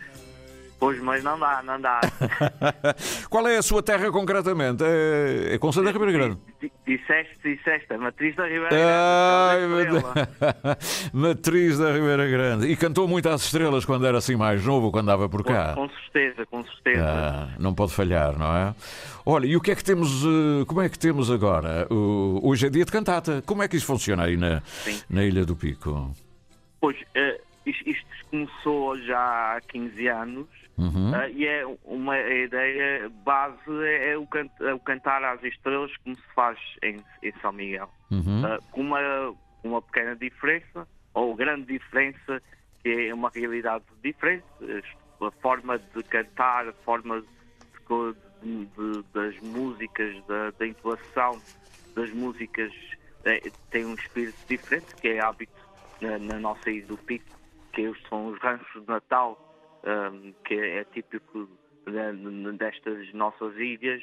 Pois, 0.80 0.98
mas 1.02 1.22
não 1.22 1.38
dá, 1.38 1.62
não 1.62 1.78
dá. 1.78 2.00
Qual 3.28 3.46
é 3.46 3.58
a 3.58 3.62
sua 3.62 3.82
terra 3.82 4.10
concretamente? 4.10 4.82
É, 4.82 5.54
é 5.54 5.58
Conselho 5.58 5.84
da 5.84 5.92
Ribeira 5.92 6.10
Grande? 6.10 6.38
Disseste, 6.86 7.36
disseste, 7.44 7.92
a 7.92 7.98
Matriz 7.98 8.34
da 8.34 8.44
Ribeira 8.44 8.70
Grande. 8.70 10.06
Ai, 10.08 10.76
Matriz 11.12 11.78
da 11.78 11.92
Ribeira 11.92 12.26
Grande. 12.26 12.66
E 12.68 12.74
cantou 12.74 13.06
muito 13.06 13.28
às 13.28 13.42
estrelas 13.42 13.84
quando 13.84 14.06
era 14.06 14.16
assim 14.16 14.36
mais 14.36 14.64
novo, 14.64 14.90
quando 14.90 15.10
andava 15.10 15.28
por 15.28 15.44
cá? 15.44 15.74
Com, 15.74 15.86
com 15.86 15.94
certeza, 15.94 16.46
com 16.46 16.64
certeza. 16.64 17.04
Ah, 17.06 17.48
não 17.58 17.74
pode 17.74 17.92
falhar, 17.92 18.38
não 18.38 18.56
é? 18.56 18.74
Olha, 19.24 19.46
e 19.46 19.56
o 19.56 19.60
que 19.60 19.70
é 19.70 19.74
que 19.74 19.84
temos, 19.84 20.24
eh, 20.24 20.64
como 20.66 20.80
é 20.80 20.88
que 20.88 20.98
temos 20.98 21.30
agora? 21.30 21.86
Hoje 21.90 22.66
é 22.66 22.70
dia 22.70 22.84
de 22.84 22.90
cantata. 22.90 23.42
Como 23.46 23.62
é 23.62 23.68
que 23.68 23.76
isso 23.76 23.86
funciona 23.86 24.24
aí 24.24 24.36
na, 24.36 24.62
na 25.08 25.24
Ilha 25.24 25.44
do 25.44 25.54
Pico? 25.54 26.10
Pois, 26.80 26.96
uh, 27.00 27.40
isto 27.64 28.06
começou 28.30 28.98
já 29.02 29.56
há 29.56 29.60
15 29.60 30.08
anos 30.08 30.62
Uhum. 30.78 31.12
Uh, 31.12 31.28
e 31.34 31.46
é 31.46 31.64
uma 31.84 32.18
ideia 32.18 33.10
base 33.24 33.60
é, 33.84 34.12
é 34.12 34.16
o, 34.16 34.26
can, 34.26 34.48
é 34.60 34.72
o, 34.72 34.80
cantar 34.80 35.22
às 35.22 35.42
estrelas 35.44 35.94
como 35.98 36.16
se 36.16 36.34
faz 36.34 36.58
em, 36.82 36.96
em 37.22 37.32
São 37.40 37.52
Miguel. 37.52 37.90
Uhum. 38.10 38.42
Uh, 38.44 38.62
com 38.70 38.80
uma, 38.80 39.34
uma 39.62 39.82
pequena 39.82 40.16
diferença, 40.16 40.86
ou 41.14 41.34
grande 41.34 41.66
diferença, 41.66 42.42
que 42.82 43.08
é 43.08 43.14
uma 43.14 43.30
realidade 43.30 43.84
diferente. 44.02 44.44
A 45.20 45.30
forma 45.42 45.78
de 45.78 46.02
cantar, 46.04 46.66
a 46.66 46.72
forma 46.84 47.20
de, 47.20 47.26
de, 47.26 48.16
das 49.12 49.38
músicas, 49.40 50.24
da, 50.26 50.50
da 50.50 50.66
das 51.94 52.10
músicas 52.10 52.72
é, 53.24 53.50
tem 53.70 53.84
um 53.84 53.94
espírito 53.94 54.38
diferente, 54.48 54.96
que 54.96 55.08
é 55.08 55.20
hábito 55.20 55.52
na, 56.00 56.18
na 56.18 56.38
nossa 56.38 56.70
ilha 56.70 56.86
do 56.86 56.96
Pico, 56.98 57.38
que 57.72 57.92
são 58.08 58.28
os 58.28 58.38
ranchos 58.40 58.82
de 58.82 58.88
Natal 58.88 59.38
um, 59.84 60.32
que 60.44 60.54
é 60.54 60.84
típico 60.84 61.48
destas 62.58 63.12
nossas 63.12 63.56
ilhas, 63.56 64.02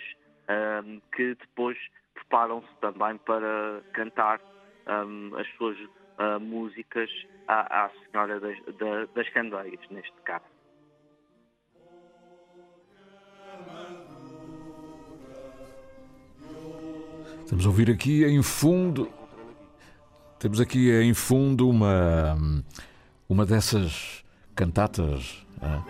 um, 0.84 1.00
que 1.16 1.36
depois 1.36 1.78
preparam-se 2.14 2.68
também 2.82 3.18
para 3.20 3.82
cantar 3.94 4.42
um, 4.88 5.36
as 5.38 5.48
suas 5.56 5.78
uh, 5.80 6.40
músicas 6.40 7.10
à, 7.48 7.86
à 7.86 7.90
Senhora 7.90 8.40
das, 8.40 8.58
da, 8.78 9.06
das 9.14 9.30
Candeias, 9.30 9.80
neste 9.90 10.22
caso. 10.24 10.46
Estamos 17.50 17.66
a 17.66 17.70
ouvir 17.70 17.90
aqui 17.90 18.24
em 18.26 18.44
fundo. 18.44 19.10
Temos 20.38 20.62
aqui 20.62 20.92
em 20.92 21.16
fundo 21.16 21.68
uma, 21.68 22.38
uma 23.28 23.44
dessas 23.44 24.24
cantatas 24.54 25.44
Uh, 25.62 25.84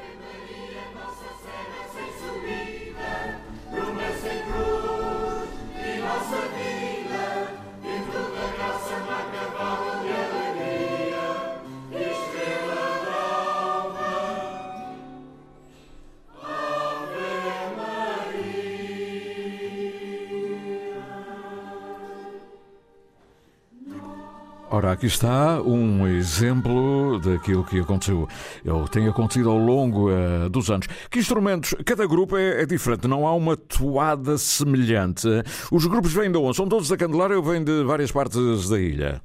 Ora, 24.79 24.93
aqui 24.93 25.07
está 25.07 25.61
um 25.61 26.07
exemplo 26.07 27.19
daquilo 27.19 27.65
que 27.65 27.81
aconteceu, 27.81 28.29
ou 28.65 28.87
tem 28.87 29.09
acontecido 29.09 29.49
ao 29.49 29.57
longo 29.57 30.09
uh, 30.09 30.49
dos 30.49 30.71
anos. 30.71 30.87
Que 31.11 31.19
instrumentos? 31.19 31.75
Cada 31.85 32.07
grupo 32.07 32.37
é, 32.37 32.61
é, 32.61 32.65
diferente, 32.65 33.05
não 33.05 33.27
há 33.27 33.35
uma 33.35 33.57
toada 33.57 34.37
semelhante. 34.37 35.27
Os 35.69 35.85
grupos 35.85 36.13
vêm 36.13 36.31
de 36.31 36.37
onde? 36.37 36.55
São 36.55 36.69
todos 36.69 36.87
da 36.87 36.95
Candelária 36.95 37.35
ou 37.35 37.43
vêm 37.43 37.61
de 37.61 37.83
várias 37.83 38.09
partes 38.09 38.69
da 38.69 38.79
ilha? 38.79 39.21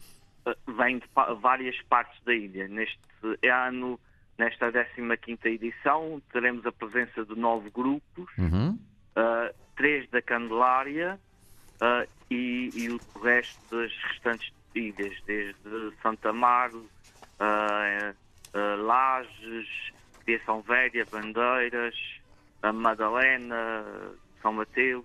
Vêm 0.77 0.99
de 0.99 1.07
várias 1.41 1.81
partes 1.83 2.21
da 2.25 2.35
ilha. 2.35 2.67
Neste 2.67 2.99
ano, 3.49 4.01
nesta 4.37 4.73
15 4.73 5.39
edição, 5.45 6.21
teremos 6.33 6.67
a 6.67 6.73
presença 6.73 7.25
de 7.25 7.39
nove 7.39 7.71
grupos, 7.71 8.27
uhum. 8.37 8.71
uh, 9.17 9.55
três 9.77 10.11
da 10.11 10.21
Candelária 10.21 11.17
uh, 11.81 12.09
e, 12.29 12.71
e 12.75 12.89
o 12.91 12.99
resto 13.23 13.61
das 13.71 13.93
restantes 14.11 14.53
ilhas, 14.75 15.15
desde 15.27 15.93
Santa 16.03 16.31
Amaro, 16.31 16.79
uh, 17.41 18.11
uh, 18.55 18.83
Lages, 18.85 19.69
Criação 20.25 20.63
Velha, 20.63 21.07
Bandeiras, 21.11 21.95
a 22.63 22.73
Madalena, 22.73 23.85
São 24.43 24.53
Mateus, 24.53 25.05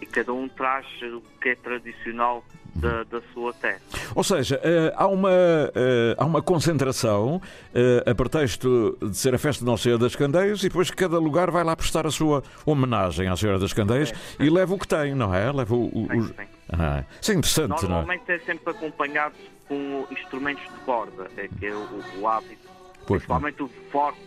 e 0.00 0.06
cada 0.06 0.32
um 0.32 0.48
traz 0.48 0.86
o 1.02 1.20
que 1.40 1.50
é 1.50 1.54
tradicional 1.54 2.42
da, 2.74 3.02
da 3.04 3.20
sua 3.34 3.52
terra. 3.52 3.80
Ou 4.14 4.24
seja, 4.24 4.58
eh, 4.64 4.92
há, 4.96 5.06
uma, 5.06 5.30
eh, 5.30 6.14
há 6.16 6.24
uma 6.24 6.40
concentração 6.40 7.40
eh, 7.74 8.02
a 8.10 8.14
pretexto 8.14 8.96
de 9.02 9.14
ser 9.16 9.34
a 9.34 9.38
festa 9.38 9.60
de 9.62 9.66
Nossa 9.70 9.82
Senhora 9.82 10.02
das 10.02 10.16
Candeias 10.16 10.60
e 10.60 10.68
depois 10.68 10.90
cada 10.90 11.18
lugar 11.18 11.50
vai 11.50 11.62
lá 11.62 11.76
prestar 11.76 12.06
a 12.06 12.10
sua 12.10 12.42
homenagem 12.64 13.28
à 13.28 13.36
Senhora 13.36 13.58
das 13.58 13.72
Candeias 13.74 14.12
e 14.38 14.48
leva 14.48 14.74
o 14.74 14.78
que 14.78 14.88
tem, 14.88 15.14
não 15.14 15.34
é? 15.34 15.52
Leva 15.52 15.74
o, 15.74 15.86
o, 15.86 16.06
Sim, 16.08 16.18
os- 16.18 16.28
sim. 16.28 16.46
Ah, 16.72 17.04
isso 17.20 17.32
é 17.32 17.34
interessante, 17.34 17.68
não 17.68 17.76
é? 17.76 17.82
Normalmente 17.82 18.30
é 18.30 18.38
sempre 18.40 18.70
acompanhado 18.70 19.34
com 19.68 20.06
instrumentos 20.10 20.62
de 20.64 20.78
corda, 20.84 21.28
é 21.36 21.48
que 21.48 21.66
é 21.66 21.72
o, 21.74 22.02
o 22.20 22.26
hábito, 22.28 22.68
Pois, 23.06 23.22
principalmente 23.22 23.62
o 23.62 23.68
forte 23.90 24.20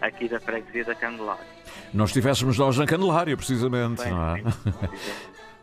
aqui 0.00 0.28
da 0.28 0.38
freguesia 0.40 0.84
da 0.84 0.94
Candelária. 0.94 1.44
Nós 1.92 2.10
estivéssemos 2.10 2.58
nós 2.58 2.76
na 2.76 2.86
Candelária, 2.86 3.36
precisamente, 3.36 4.02
Sim, 4.02 4.10
não 4.10 4.36
é? 4.36 4.42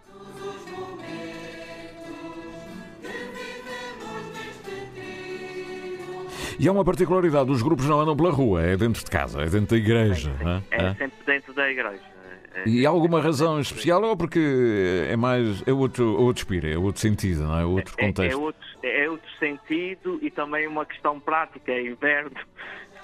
E 6.59 6.67
há 6.67 6.71
uma 6.71 6.86
particularidade, 6.86 7.49
os 7.51 7.61
grupos 7.61 7.86
não 7.88 7.99
andam 7.99 8.15
pela 8.15 8.32
rua, 8.32 8.61
é 8.61 8.78
dentro 8.78 9.03
de 9.03 9.09
casa, 9.09 9.41
é 9.41 9.45
dentro 9.49 9.76
da 9.76 9.78
igreja. 9.78 10.32
não 10.41 10.51
é? 10.51 10.61
É 10.71 10.84
É. 10.86 10.93
sempre 10.93 11.17
dentro 11.26 11.53
da 11.53 11.69
igreja. 11.69 12.12
É- 12.54 12.68
E 12.70 12.86
há 12.86 12.89
alguma 12.89 13.20
razão 13.22 13.60
especial 13.60 14.04
ou 14.04 14.16
porque 14.16 15.08
é 15.10 15.16
mais. 15.16 15.62
é 15.68 15.74
outro, 15.74 16.16
outro 16.20 16.41
espírito, 16.41 16.68
é 16.74 16.78
outro 16.78 17.01
sentido, 17.01 17.43
não 17.43 17.60
é? 17.60 17.66
Outro 17.66 17.93
É, 17.97 18.04
é, 18.04 18.08
contexto. 18.08 18.41
outro, 18.41 18.62
é 18.84 19.10
outro 19.10 19.30
sentido 19.39 20.20
e 20.22 20.30
também 20.30 20.68
uma 20.68 20.86
questão 20.86 21.20
prática, 21.20 21.72
é 21.72 21.82
inverno. 21.88 22.32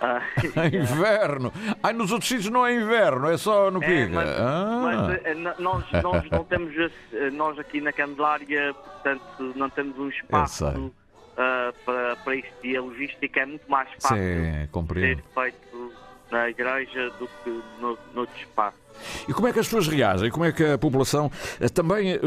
Ah, 0.02 0.22
É 0.56 0.68
inverno! 0.78 1.52
Ai, 1.84 1.92
nos 1.92 2.10
outros 2.14 2.30
sítios 2.30 2.50
não 2.50 2.66
é 2.66 2.74
inverno, 2.74 3.30
é 3.30 3.38
só 3.38 3.70
no 3.70 3.84
É, 3.84 3.86
Piga. 3.86 4.16
mas, 4.16 4.30
Ah. 4.30 4.80
mas, 4.82 5.26
eh, 5.26 5.34
nós, 5.60 5.84
nós 6.02 6.30
não 6.32 6.44
temos, 6.46 6.74
eh, 7.12 7.30
nós 7.32 7.60
aqui 7.60 7.82
na 7.82 7.92
Candelária, 7.92 8.74
portanto, 8.74 9.54
não 9.58 9.70
temos 9.70 10.00
um 10.00 10.08
espaço 10.08 10.94
ah, 11.38 11.74
para, 11.86 12.16
para 12.16 12.36
isto 12.38 12.50
e 12.64 12.78
a 12.78 12.82
logística 12.82 13.42
é 13.42 13.46
muito 13.46 13.70
mais 13.70 13.90
fácil 14.02 14.16
Sim, 14.16 14.70
ser 14.94 15.18
feito 15.34 15.94
na 16.32 16.50
igreja 16.50 17.10
do 17.20 17.28
que 17.44 17.62
no, 17.82 17.98
noutro 18.14 18.38
espaço. 18.38 18.78
E 19.28 19.34
como 19.34 19.48
é 19.48 19.54
que 19.54 19.60
as 19.60 19.66
pessoas 19.68 19.88
reagem? 19.88 20.30
Como 20.30 20.46
é 20.46 20.52
que 20.52 20.64
a 20.64 20.78
população 20.78 21.32
eh, 21.60 21.70
também, 21.70 22.14
eh, 22.14 22.20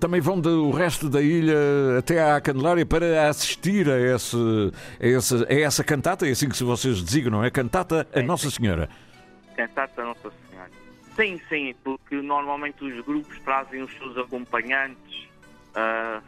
também 0.00 0.20
vão 0.20 0.40
do 0.40 0.70
resto 0.70 1.08
da 1.08 1.20
ilha 1.22 1.56
até 1.98 2.22
à 2.32 2.40
Candelária 2.40 2.84
para 2.86 3.28
assistir 3.28 3.88
a, 3.88 3.98
esse, 4.14 4.36
a, 5.00 5.06
essa, 5.06 5.46
a 5.48 5.54
essa 5.54 5.84
cantata? 5.84 6.26
É 6.26 6.30
assim 6.30 6.48
que 6.48 6.62
vocês 6.64 7.02
designam, 7.02 7.42
é 7.44 7.50
cantata 7.50 8.06
a 8.14 8.22
Nossa 8.22 8.50
Senhora. 8.50 8.88
Cantata 9.56 10.02
Nossa 10.04 10.30
Senhora. 10.50 10.70
Sim, 11.16 11.40
sim, 11.48 11.74
porque 11.82 12.14
normalmente 12.16 12.84
os 12.84 13.04
grupos 13.04 13.38
trazem 13.40 13.82
os 13.82 13.92
seus 13.98 14.16
acompanhantes, 14.16 15.26
ah, 15.74 16.20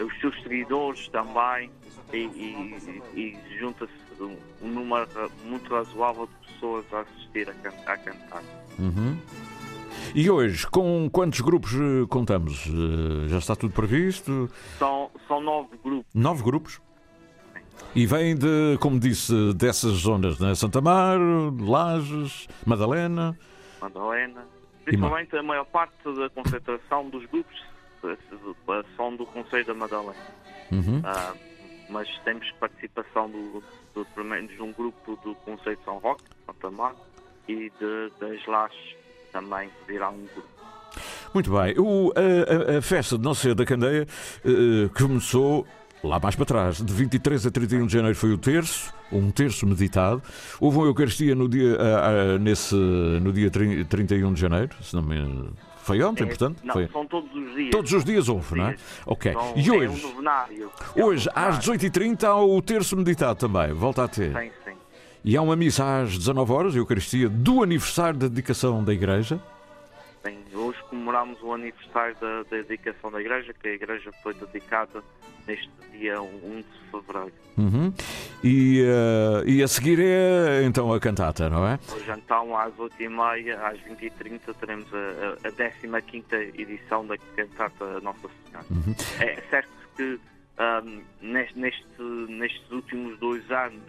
os 0.00 0.20
seus 0.20 0.34
seguidores 0.42 1.06
também, 1.08 1.70
e, 2.12 2.16
e- 2.18 2.98
e 3.14 3.58
junta-se 3.58 3.92
um, 4.20 4.36
um 4.62 4.68
número 4.68 5.08
muito 5.44 5.72
razoável 5.72 6.26
de 6.26 6.52
pessoas 6.52 6.84
a 6.92 7.00
assistir 7.00 7.48
a, 7.48 7.54
can 7.54 7.72
a 7.86 7.96
cantar. 7.96 8.42
Uhum. 8.78 9.18
E 10.14 10.30
hoje, 10.30 10.66
com 10.66 11.08
quantos 11.10 11.40
grupos 11.40 11.72
eh, 11.74 12.06
contamos? 12.08 12.66
Eh, 12.66 13.28
Já 13.28 13.38
está 13.38 13.54
tudo 13.56 13.72
previsto? 13.72 14.50
São, 14.78 15.10
são 15.28 15.40
nove 15.40 15.76
grupos. 15.82 16.14
Nove 16.14 16.42
grupos? 16.42 16.80
E 17.94 18.06
vêm 18.06 18.34
de, 18.36 18.78
como 18.80 18.98
disse, 18.98 19.52
dessas 19.54 19.92
zonas, 19.92 20.38
né? 20.38 20.54
Santa 20.54 20.80
Mar, 20.80 21.18
Lages, 21.60 22.48
Madalena. 22.66 23.38
Madalena. 23.80 24.44
Principalmente 24.84 25.36
a 25.36 25.42
maior 25.42 25.66
parte 25.66 25.94
da 26.04 26.28
concentração 26.30 27.08
dos 27.08 27.24
grupos 27.26 27.62
eh, 28.04 28.16
são 28.96 29.14
do 29.14 29.26
Conselho 29.26 29.66
da 29.66 29.74
Madalena. 29.74 30.14
Uhum. 30.70 31.02
Ah, 31.04 31.34
mas 31.92 32.08
temos 32.24 32.50
participação 32.58 33.28
do, 33.30 33.62
do, 33.94 34.04
pelo 34.14 34.26
menos 34.26 34.50
de 34.50 34.62
um 34.62 34.72
grupo 34.72 35.16
do 35.22 35.34
Conselho 35.36 35.76
de 35.76 35.84
São 35.84 35.98
Roque, 35.98 36.24
Santa 36.46 36.70
Mar, 36.70 36.94
e 37.48 37.70
de, 37.78 38.12
das 38.20 38.44
Lajes 38.46 38.96
também 39.32 39.68
virá 39.86 40.08
um 40.10 40.18
grupo. 40.34 40.48
Muito 41.34 41.50
bem. 41.50 41.74
O- 41.78 42.12
a, 42.16 42.78
a- 42.78 42.82
festa 42.82 43.16
de 43.16 43.24
Nossa 43.24 43.42
Senhora 43.42 43.56
da 43.56 43.64
Candeia 43.64 44.06
eh, 44.44 44.88
começou 44.98 45.66
lá 46.04 46.18
mais 46.20 46.34
para 46.36 46.44
trás. 46.44 46.82
De 46.82 46.92
23 46.92 47.46
a 47.46 47.50
31 47.50 47.86
de 47.86 47.92
janeiro 47.94 48.16
foi 48.16 48.32
o 48.32 48.38
terço, 48.38 48.92
um 49.10 49.30
terço 49.30 49.66
meditado. 49.66 50.22
Houve 50.60 50.76
uma 50.78 50.86
Eucaristia 50.86 51.34
no 51.34 51.48
dia, 51.48 51.76
ah, 51.80 52.34
ah, 52.34 52.38
nesse, 52.38 52.74
no 52.74 53.32
dia 53.32 53.50
30 53.50 53.84
31 53.86 54.32
de 54.34 54.40
janeiro, 54.40 54.76
se 54.82 54.94
não 54.94 55.02
me... 55.02 55.50
Foi 55.82 56.02
ontem, 56.02 56.24
É, 56.24 56.26
portanto? 56.26 56.60
Não, 56.62 56.72
Foi. 56.74 56.88
são 56.88 57.04
todos 57.06 57.30
os 57.34 57.54
dias. 57.54 57.70
Todos 57.70 57.92
os 57.92 58.04
dias 58.04 58.28
houve, 58.28 58.56
não 58.56 58.66
é? 58.68 58.76
Ok. 59.06 59.32
São- 59.32 59.52
E 59.56 59.68
É 59.68 59.72
um 59.72 59.76
hoje, 59.92 60.02
novenário. 60.02 60.70
hoje 60.96 61.28
às 61.34 61.58
18h30 61.58 62.24
há 62.28 62.36
o 62.40 62.62
terço 62.62 62.96
meditado 62.96 63.38
também. 63.38 63.72
Volta 63.72 64.04
a 64.04 64.08
ter. 64.08 64.32
Sim, 64.32 64.50
sim. 64.64 64.72
E 65.24 65.36
há 65.36 65.42
uma 65.42 65.54
missa 65.56 66.02
às 66.02 66.16
19 66.16 66.52
horas, 66.52 66.74
a 66.74 66.78
Eucaristia, 66.78 67.28
do 67.28 67.62
aniversário 67.62 68.18
da 68.18 68.28
dedicação 68.28 68.82
da 68.82 68.92
Igreja. 68.92 69.40
Hoje 70.54 70.78
comemoramos 70.90 71.42
o 71.42 71.52
aniversário 71.52 72.14
da, 72.20 72.42
da 72.42 72.56
dedicação 72.62 73.10
da 73.10 73.20
igreja, 73.20 73.52
que 73.54 73.68
a 73.68 73.72
igreja 73.72 74.10
foi 74.22 74.34
dedicada 74.34 75.02
neste 75.46 75.70
dia 75.92 76.20
1 76.20 76.28
de 76.60 76.90
fevereiro. 76.90 77.32
Uhum. 77.58 77.92
E, 78.44 78.82
eh, 78.82 79.42
e 79.46 79.62
a 79.62 79.68
seguir 79.68 79.98
é 80.00 80.62
então 80.64 80.92
a 80.92 80.98
cantata, 81.00 81.48
não 81.48 81.66
é? 81.66 81.78
Hoje 81.92 82.10
então 82.10 82.56
às 82.56 82.72
8h30, 82.74 83.56
às 83.60 83.78
20h30 83.80 84.54
teremos 84.60 84.86
a, 84.94 84.98
a, 85.46 85.48
a 85.48 85.52
15ª 85.52 86.60
edição 86.60 87.06
da 87.06 87.16
cantata 87.36 88.00
Nossa 88.00 88.28
Senhora. 88.46 88.66
Uhum. 88.70 88.94
É 89.20 89.40
certo 89.50 89.70
que 89.96 90.18
ahm, 90.58 91.00
neste, 91.20 91.58
neste- 91.58 92.02
nestes 92.28 92.70
últimos 92.70 93.18
dois 93.18 93.48
anos 93.50 93.82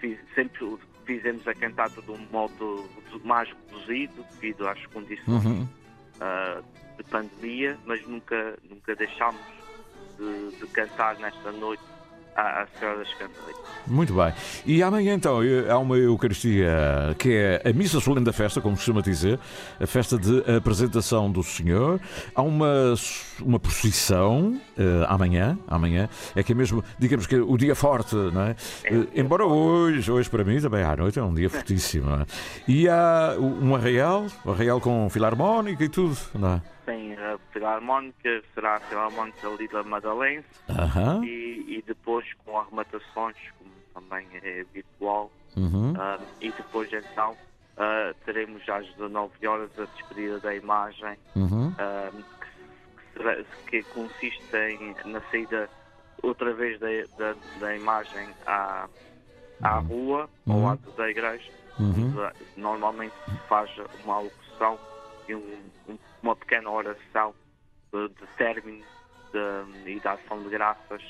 fiz- 0.00 0.18
sempre 0.34 0.64
fizemos 1.04 1.46
a 1.46 1.54
cantata 1.54 2.00
de 2.02 2.10
um 2.10 2.18
modo 2.30 2.88
mais 3.24 3.48
reduzido 3.48 4.24
devido 4.32 4.66
às 4.68 4.84
condições 4.86 5.44
Uhum. 5.44 5.68
ah, 6.20 6.60
de 6.96 7.02
pandemia, 7.04 7.76
mas 7.86 8.06
nunca, 8.06 8.58
nunca 8.68 8.94
deixámos 8.94 9.40
de, 10.18 10.56
de 10.58 10.66
cantar 10.68 11.16
nesta 11.18 11.50
noite 11.52 11.82
à, 12.36 12.62
à 12.62 12.66
Senhora 12.78 12.98
das 12.98 13.12
Candeias. 13.14 13.56
Muito 13.86 14.14
bem. 14.14 14.32
E 14.64 14.82
amanhã 14.82 15.14
então 15.14 15.42
eh, 15.42 15.70
há 15.70 15.78
uma 15.78 15.96
Eucaristia 15.96 17.14
que 17.18 17.32
é 17.34 17.62
a 17.68 17.72
Missa 17.72 18.00
Solene 18.00 18.24
da 18.24 18.32
Festa, 18.32 18.60
como 18.60 18.76
costuma 18.76 19.00
dizer, 19.00 19.38
a 19.80 19.86
festa 19.86 20.18
de 20.18 20.42
apresentação 20.56 21.30
do 21.30 21.42
Senhor. 21.42 22.00
Há 22.34 22.42
uma, 22.42 22.94
uma 23.40 23.60
procissão 23.60 24.60
eh, 24.76 25.04
amanhã, 25.08 25.58
amanhã, 25.68 26.08
é 26.34 26.42
que 26.42 26.52
é 26.52 26.54
mesmo, 26.54 26.82
digamos 26.98 27.26
que 27.26 27.36
o 27.36 27.56
dia 27.56 27.74
forte, 27.74 28.14
não 28.14 28.42
é? 28.42 28.56
Eh, 28.84 29.06
embora 29.14 29.44
hoje, 29.44 30.10
hoje 30.10 30.30
para 30.30 30.44
mim 30.44 30.60
também 30.60 30.82
à 30.82 30.96
noite 30.96 31.18
é 31.18 31.22
um 31.22 31.34
dia 31.34 31.50
fortíssimo, 31.50 32.10
não 32.10 32.20
é? 32.22 32.26
E 32.66 32.88
há 32.88 33.36
um 33.38 33.74
arraial, 33.74 34.26
um 34.44 34.50
arraial 34.50 34.80
com 34.80 35.08
filarmónica 35.10 35.84
e 35.84 35.88
tudo, 35.88 36.16
não 36.34 36.54
é? 36.54 36.73
A 37.18 37.38
Filarmónica, 37.52 38.42
será 38.54 38.76
a 38.76 38.80
Filarmónica 38.80 39.48
ali 39.48 39.68
da 39.68 39.82
Madalense 39.82 40.46
Aham. 40.68 41.24
e, 41.24 41.76
e 41.78 41.82
depois 41.82 42.26
com 42.44 42.58
arrematações, 42.58 43.36
como 43.58 43.72
também 43.92 44.26
é 44.42 44.60
habitual. 44.62 45.30
Uhum. 45.56 45.94
Ah, 45.98 46.18
e 46.40 46.52
depois 46.52 46.92
então 46.92 47.36
ah, 47.76 48.14
teremos 48.24 48.66
às 48.68 48.86
19 48.94 49.46
horas 49.46 49.70
a 49.78 49.86
despedida 49.86 50.40
da 50.40 50.54
imagem, 50.54 51.16
Uhum. 51.36 51.74
ah, 51.78 52.10
que, 52.12 53.12
será- 53.18 53.44
que 53.66 53.82
consiste 53.84 54.44
em, 54.56 54.94
na 55.04 55.20
saída 55.30 55.70
outra 56.22 56.52
vez 56.54 56.78
da, 56.80 56.88
da, 57.16 57.36
da 57.56 57.76
imagem 57.76 58.34
à, 58.46 58.88
à 59.62 59.78
rua, 59.78 60.28
ao 60.46 60.56
Uhum. 60.56 60.64
lado 60.64 60.92
da 60.92 61.08
igreja. 61.10 61.50
Uhum. 61.78 61.90
onde 62.16 62.34
Normalmente 62.56 63.16
se 63.28 63.36
faz 63.48 63.70
uma 64.02 64.14
alocução 64.16 64.78
e 65.28 65.34
um- 65.34 65.58
um- 65.88 65.98
uma 66.22 66.36
pequena 66.36 66.70
oração 66.70 67.34
de, 67.92 68.08
de 68.08 68.26
término 68.36 68.84
de- 69.32 69.90
e 69.92 70.00
da 70.00 70.12
ação 70.12 70.42
de 70.42 70.48
graças 70.48 71.02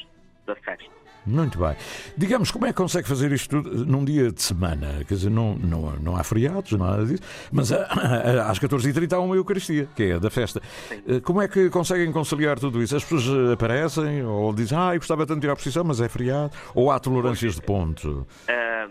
da 0.47 0.55
festa. 0.57 0.93
Muito 1.27 1.59
bem. 1.59 1.75
Digamos, 2.19 2.51
como 2.51 2.67
é 2.67 2.69
que 2.69 2.75
consegue 2.77 3.09
fazer 3.09 3.33
isto 3.33 3.63
tudo 3.63 3.87
num 3.87 4.05
dia 4.05 4.31
de 4.31 4.43
semana? 4.43 5.03
Quer 5.09 5.15
dizer, 5.15 5.31
não, 5.31 5.55
não, 5.55 5.93
não 5.97 6.17
há 6.17 6.23
feriados, 6.23 6.71
nada 6.73 7.07
disso, 7.07 7.23
mas 7.51 7.73
ah, 7.73 7.89
ah, 7.91 8.51
às 8.51 8.59
14h30 8.59 9.15
há 9.15 9.21
uma 9.21 9.35
Eucaristia, 9.35 9.89
que 9.97 10.03
é 10.03 10.13
a 10.15 10.19
da 10.19 10.29
festa. 10.29 10.61
Eh, 11.09 11.21
Como 11.21 11.41
é 11.41 11.49
que 11.49 11.71
conseguem 11.71 12.13
conciliar 12.13 12.59
tudo 12.59 12.83
isso? 12.83 12.95
As 12.95 13.03
pessoas 13.03 13.25
eh, 13.51 13.55
aparecem 13.55 14.23
ou 14.27 14.53
dizem, 14.53 14.77
ah, 14.77 14.95
eu 14.95 14.99
gostava 14.99 15.25
tanto 15.27 15.41
de 15.41 15.47
ir 15.47 15.51
à 15.51 15.55
procissão, 15.55 15.83
mas 15.83 15.99
é 15.99 16.11
feriado? 16.11 16.55
Ou 16.75 16.91
há 16.91 17.01
tolerâncias 17.01 17.55
de 17.55 17.63
ponto? 17.63 18.27
Ah, 18.47 18.91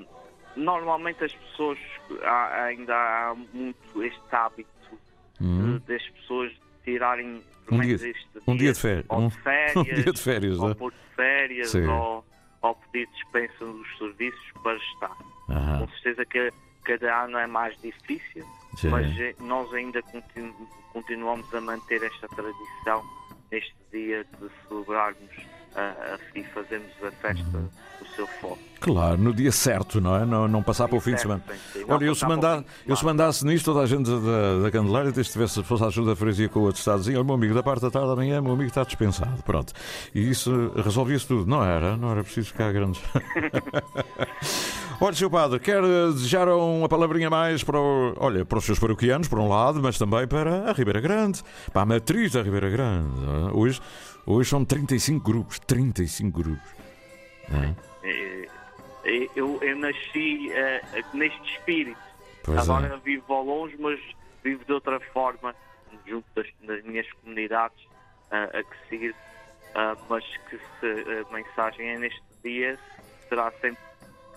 normalmente 0.55 1.23
as 1.23 1.33
pessoas 1.35 1.77
há- 2.23 2.63
ainda 2.63 2.95
há 2.95 3.35
muito 3.53 4.03
este 4.03 4.21
hábito 4.31 4.69
Hum. 5.43 5.77
de, 5.79 5.79
das 5.93 6.09
pessoas 6.09 6.51
tirarem 6.83 7.43
Um 7.71 7.79
dia, 7.81 7.95
este 7.95 8.27
um 8.47 8.55
dia 8.55 8.71
de 8.73 8.79
férias. 8.79 9.05
ou 9.09 9.27
de 9.27 9.37
férias, 9.41 9.75
um 9.75 9.83
dia 9.83 10.13
de 10.13 10.21
férias, 10.21 10.59
ou 10.59 10.69
né? 10.69 10.75
por 10.75 10.93
férias 11.15 11.69
Sim. 11.71 11.87
ou, 11.87 12.25
ao 12.61 12.75
pedir 12.75 13.07
dispensa 13.11 13.65
dos 13.65 13.97
serviços 13.97 14.51
para 14.63 14.77
estar. 14.77 15.17
Aham. 15.49 15.79
Com 15.79 15.87
certeza 15.95 16.25
que 16.25 16.51
cada 16.85 17.23
ano 17.25 17.37
é 17.37 17.47
mais 17.47 17.79
difícil, 17.81 18.45
Sim. 18.77 18.89
mas 18.89 19.19
eh, 19.19 19.35
nós 19.41 19.73
ainda 19.73 20.01
continu- 20.03 20.67
continuamos 20.93 21.53
a 21.53 21.59
manter 21.61 22.01
esta 22.03 22.27
tradição 22.29 23.03
neste 23.51 23.75
dia 23.91 24.25
de 24.41 24.49
celebrarmos 24.67 25.31
e 26.35 26.43
fazermos 26.43 26.89
a 27.03 27.11
festa 27.11 27.43
Uhum. 27.57 27.69
do 27.99 28.07
seu 28.15 28.27
foco. 28.27 28.59
Claro, 28.79 29.17
no 29.17 29.33
dia 29.33 29.49
certo, 29.51 30.01
não 30.01 30.13
é? 30.13 30.25
Não, 30.25 30.45
não 30.45 30.61
passar 30.61 30.89
para 30.89 30.97
o 30.97 30.99
fim 30.99 31.13
de 31.15 31.21
semana. 31.21 31.41
sim, 31.71 31.85
Olha, 31.87 32.03
eu 32.03 32.13
se, 32.13 32.25
o 32.25 32.27
mandar, 32.27 32.63
eu 32.85 32.95
se 32.97 33.05
mandasse 33.05 33.45
nisto, 33.45 33.63
toda 33.65 33.79
a 33.79 33.85
gente 33.85 34.09
da, 34.09 34.59
da 34.61 34.69
Candelária, 34.71 35.09
desde 35.11 35.31
que 35.31 35.39
tivesse 35.39 35.63
fosse 35.63 35.83
a 35.85 35.87
ajuda 35.87 36.09
da 36.09 36.15
freguesia 36.17 36.49
com 36.49 36.59
o 36.59 36.63
outro 36.63 36.79
estadozinho, 36.79 37.17
olha, 37.17 37.25
meu 37.25 37.35
amigo, 37.35 37.53
da 37.53 37.63
parte 37.63 37.81
da 37.81 37.89
tarde 37.89 38.11
amanhã, 38.11 38.41
meu 38.41 38.51
amigo 38.51 38.67
está 38.67 38.83
dispensado. 38.83 39.41
Pronto. 39.43 39.71
E 40.13 40.29
isso 40.29 40.73
resolvia-se 40.75 41.25
tudo. 41.25 41.49
Não 41.49 41.63
era, 41.63 41.95
não 41.95 42.11
era 42.11 42.23
preciso 42.25 42.47
ficar 42.49 42.73
grandes. 42.73 43.01
Olha, 45.01 45.15
Sr. 45.15 45.29
Padre, 45.29 45.59
quer 45.59 45.81
desejar 45.81 46.47
uma 46.49 46.87
palavrinha 46.87 47.29
mais 47.29 47.63
para, 47.63 47.77
o- 47.79 48.13
olha, 48.17 48.45
para 48.45 48.57
os 48.57 48.63
seus 48.63 48.79
paroquianos, 48.79 49.27
por 49.27 49.37
um 49.39 49.49
lado, 49.49 49.81
mas 49.81 49.97
também 49.97 50.25
para 50.27 50.69
a 50.69 50.71
Ribeira 50.73 51.01
Grande, 51.01 51.41
para 51.73 51.81
a 51.81 51.85
matriz 51.85 52.31
da 52.31 52.41
Ribeira 52.41 52.69
Grande. 52.69 53.09
é? 53.49 53.57
Hoje, 53.57 53.81
hoje 54.25 54.49
são 54.49 54.63
35 54.65 55.23
grupos, 55.23 55.59
35 55.59 56.43
grupos. 56.43 56.69
é? 57.51 57.73
Eh, 58.07 59.29
Eu, 59.35 59.59
eu 59.61 59.75
nasci 59.77 60.49
eh, 60.53 60.81
neste 61.13 61.41
espírito. 61.57 61.99
Pois 62.43 62.57
é. 62.57 62.61
Agora 62.61 62.97
vivo 62.97 63.33
ao 63.33 63.43
longe, 63.43 63.75
mas 63.79 63.99
vivo 64.43 64.63
de 64.65 64.71
outra 64.73 64.99
forma, 65.11 65.53
junto 66.07 66.25
das, 66.35 66.47
das 66.61 66.83
minhas 66.85 67.09
comunidades 67.21 67.77
eh, 68.31 68.59
a 68.59 68.63
que 68.63 68.89
seguir. 68.89 69.15
Ah, 69.75 69.97
mas 70.07 70.23
que 70.49 70.57
se, 70.57 71.05
a 71.27 71.33
mensagem 71.33 71.87
é 71.89 71.97
neste 71.97 72.21
dia 72.43 72.77
será 73.27 73.51
sempre 73.59 73.81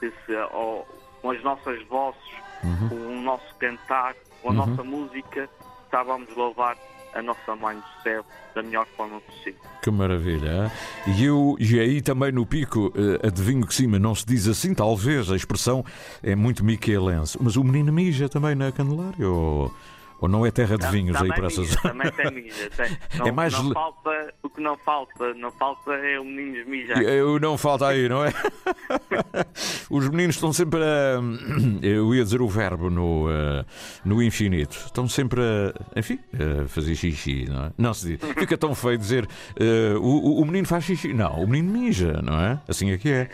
que 0.01 0.11
se, 0.25 0.35
ó, 0.51 0.83
com 1.21 1.31
as 1.31 1.43
nossas 1.43 1.83
vozes, 1.89 2.21
Uhum. 2.65 2.89
com 2.89 2.95
o 2.95 3.21
nosso 3.21 3.55
cantar, 3.57 4.15
com 4.41 4.49
a 4.49 4.53
Uhum. 4.53 4.57
nossa 4.67 4.83
música, 4.83 5.49
estávamos 5.85 6.31
a 6.31 6.35
louvar 6.35 6.77
a 7.17 7.23
nossa 7.23 7.57
Mãe 7.57 7.83
Céu 8.03 8.25
da 8.55 8.63
melhor 8.63 8.87
forma 8.97 9.21
possível. 9.21 9.61
Que 9.83 9.91
maravilha. 9.91 10.71
E 11.07 11.25
eu, 11.25 11.57
e 11.59 11.79
aí 11.81 12.03
também 12.03 12.33
no 12.33 12.45
pico, 12.47 12.93
eh, 12.95 13.27
adivinho 13.27 13.67
que 13.67 13.75
sim, 13.75 13.87
mas 13.87 14.01
não 14.01 14.15
se 14.15 14.25
diz 14.27 14.47
assim, 14.47 14.75
talvez, 14.75 15.31
a 15.31 15.37
expressão 15.37 15.85
é 16.23 16.35
muito 16.35 16.65
miquelense. 16.65 17.39
Mas 17.41 17.57
o 17.57 17.65
menino 17.65 17.93
mija 17.93 18.29
também 18.29 18.55
na 18.55 18.71
Candelária? 18.71 19.29
Ou, 19.29 19.73
ou 20.21 20.29
não 20.29 20.45
é 20.47 20.51
terra 20.51 20.77
de 20.79 20.87
vinhos 20.89 21.17
aí 21.17 21.23
Também 21.29 21.37
para 21.37 21.47
essas 21.47 21.77
também 21.77 22.11
tem 22.13 22.31
mija. 22.31 22.71
Tem. 22.77 22.97
Não, 23.19 23.27
É 23.27 23.33
mais 23.33 23.53
não 23.53 23.73
falta, 23.73 24.35
o 24.43 24.49
que 24.51 24.61
não 24.61 24.77
falta, 24.79 25.35
não 25.35 25.51
falta 25.51 25.93
é 25.93 26.19
o 26.19 26.25
menino 26.25 26.69
mijar. 26.69 27.01
Eu 27.03 27.39
não 27.39 27.57
falta 27.59 27.87
aí, 27.89 28.09
não 28.09 28.25
é? 28.25 28.33
Os 29.91 30.09
meninos 30.09 30.37
estão 30.37 30.53
sempre 30.53 30.81
a. 30.83 31.21
Eu 31.83 32.15
ia 32.15 32.25
dizer 32.25 32.41
o 32.41 32.49
verbo 32.49 32.91
no, 32.91 33.27
eh, 33.31 33.65
no 34.05 34.23
infinito. 34.23 34.77
Estão 34.87 35.09
sempre 35.09 35.41
a. 35.41 35.99
Enfim, 35.99 36.19
a 36.65 36.67
fazer 36.69 36.95
xixi, 36.95 37.47
não 37.49 37.65
é? 37.67 37.73
Não 37.79 37.95
se 37.95 38.17
diz. 38.17 38.31
Fica 38.39 38.57
tão 38.59 38.75
feio 38.75 38.99
dizer 38.99 39.29
eh, 39.59 39.95
o, 39.97 40.01
o- 40.03 40.41
o 40.43 40.45
menino 40.45 40.67
faz 40.67 40.85
xixi. 40.85 41.13
Não, 41.13 41.43
o 41.43 41.49
menino 41.49 41.73
mija, 41.73 42.21
não 42.23 42.41
é? 42.41 42.61
Assim 42.69 42.91
é 42.91 42.99
que 42.99 43.09
é. 43.11 43.29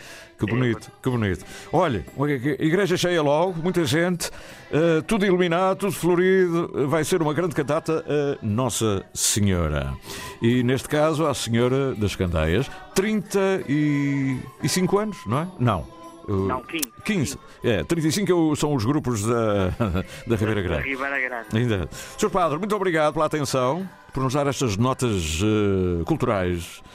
Que 0.45 0.51
bonito, 0.51 0.91
que 1.01 1.09
bonito. 1.09 1.45
Olha, 1.71 2.05
uma 2.15 2.29
igreja 2.31 2.95
cheia 2.97 3.21
logo, 3.21 3.61
muita 3.61 3.83
gente, 3.85 4.29
eh, 4.71 5.01
tudo 5.07 5.25
iluminado, 5.25 5.79
tudo 5.79 5.91
florido. 5.93 6.87
Vai 6.87 7.03
ser 7.03 7.21
uma 7.21 7.33
grande 7.33 7.55
cantata 7.55 8.03
a 8.07 8.37
Nossa 8.45 9.03
Senhora. 9.13 9.93
E 10.41 10.63
neste 10.63 10.87
caso, 10.89 11.25
a 11.25 11.33
Senhora 11.33 11.93
das 11.95 12.15
Candeias, 12.15 12.69
35 12.93 14.99
anos, 14.99 15.17
não 15.25 15.39
é? 15.39 15.47
Não. 15.59 15.87
Uh, 16.27 16.47
Não, 16.47 16.61
15. 16.63 16.83
15. 17.03 17.37
É, 17.63 17.83
35 17.83 18.31
é 18.31 18.33
o- 18.33 18.55
são 18.55 18.73
os 18.73 18.85
grupos 18.85 19.23
da, 19.25 19.69
da 20.25 20.35
Ribeira 20.37 20.55
Da 20.55 20.61
Grande. 20.69 20.89
Ribeira 20.89 21.19
Grande. 21.19 21.47
Ainda. 21.53 21.89
Sr. 22.17 22.29
Padre, 22.29 22.57
muito 22.57 22.73
obrigado 22.75 23.13
pela 23.13 23.25
atenção, 23.25 23.87
por 24.13 24.23
nos 24.23 24.33
dar 24.33 24.47
estas 24.47 24.77
notas 24.77 25.41
eh, 25.43 26.03
culturais, 26.05 26.81
eh, 26.85 26.89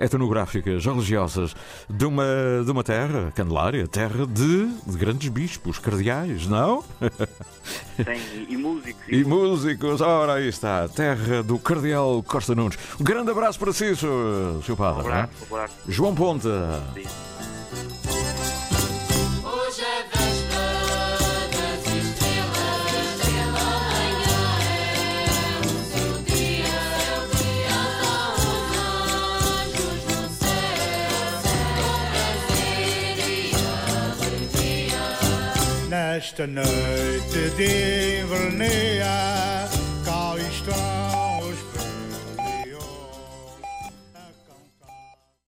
etnográficas, 0.00 0.84
religiosas 0.84 1.54
de 1.88 2.04
uma, 2.04 2.24
de 2.64 2.70
uma 2.70 2.82
terra, 2.82 3.32
Candelária, 3.34 3.86
terra 3.86 4.26
de, 4.26 4.66
de 4.86 4.98
grandes 4.98 5.28
bispos, 5.28 5.78
cardeais, 5.78 6.46
não? 6.46 6.82
Tem, 8.04 8.20
e, 8.34 8.54
e 8.54 8.56
músicos. 8.56 9.04
E 9.08 9.24
músicos, 9.24 10.00
ora 10.00 10.34
aí 10.34 10.48
está, 10.48 10.88
terra 10.88 11.42
do 11.42 11.58
Cardeal 11.58 12.22
Costa 12.22 12.54
Nunes. 12.54 12.78
Um 12.98 13.04
grande 13.04 13.30
abraço 13.30 13.58
para 13.58 13.72
si, 13.72 13.94
Sr. 13.94 14.62
Sr. 14.64 14.76
Padre. 14.76 15.02
Um 15.02 15.12
abraço, 15.12 15.32
é? 15.32 15.44
um 15.44 15.56
abraço. 15.56 15.74
João 15.86 16.14
Ponta. 16.14 16.82
Hoje 16.96 18.39
alegria. 36.00 36.10
Nesta 36.12 36.46
noite 36.46 37.50
de 37.56 38.20
invernia, 38.22 39.68
cá 40.04 40.34
está 40.38 40.99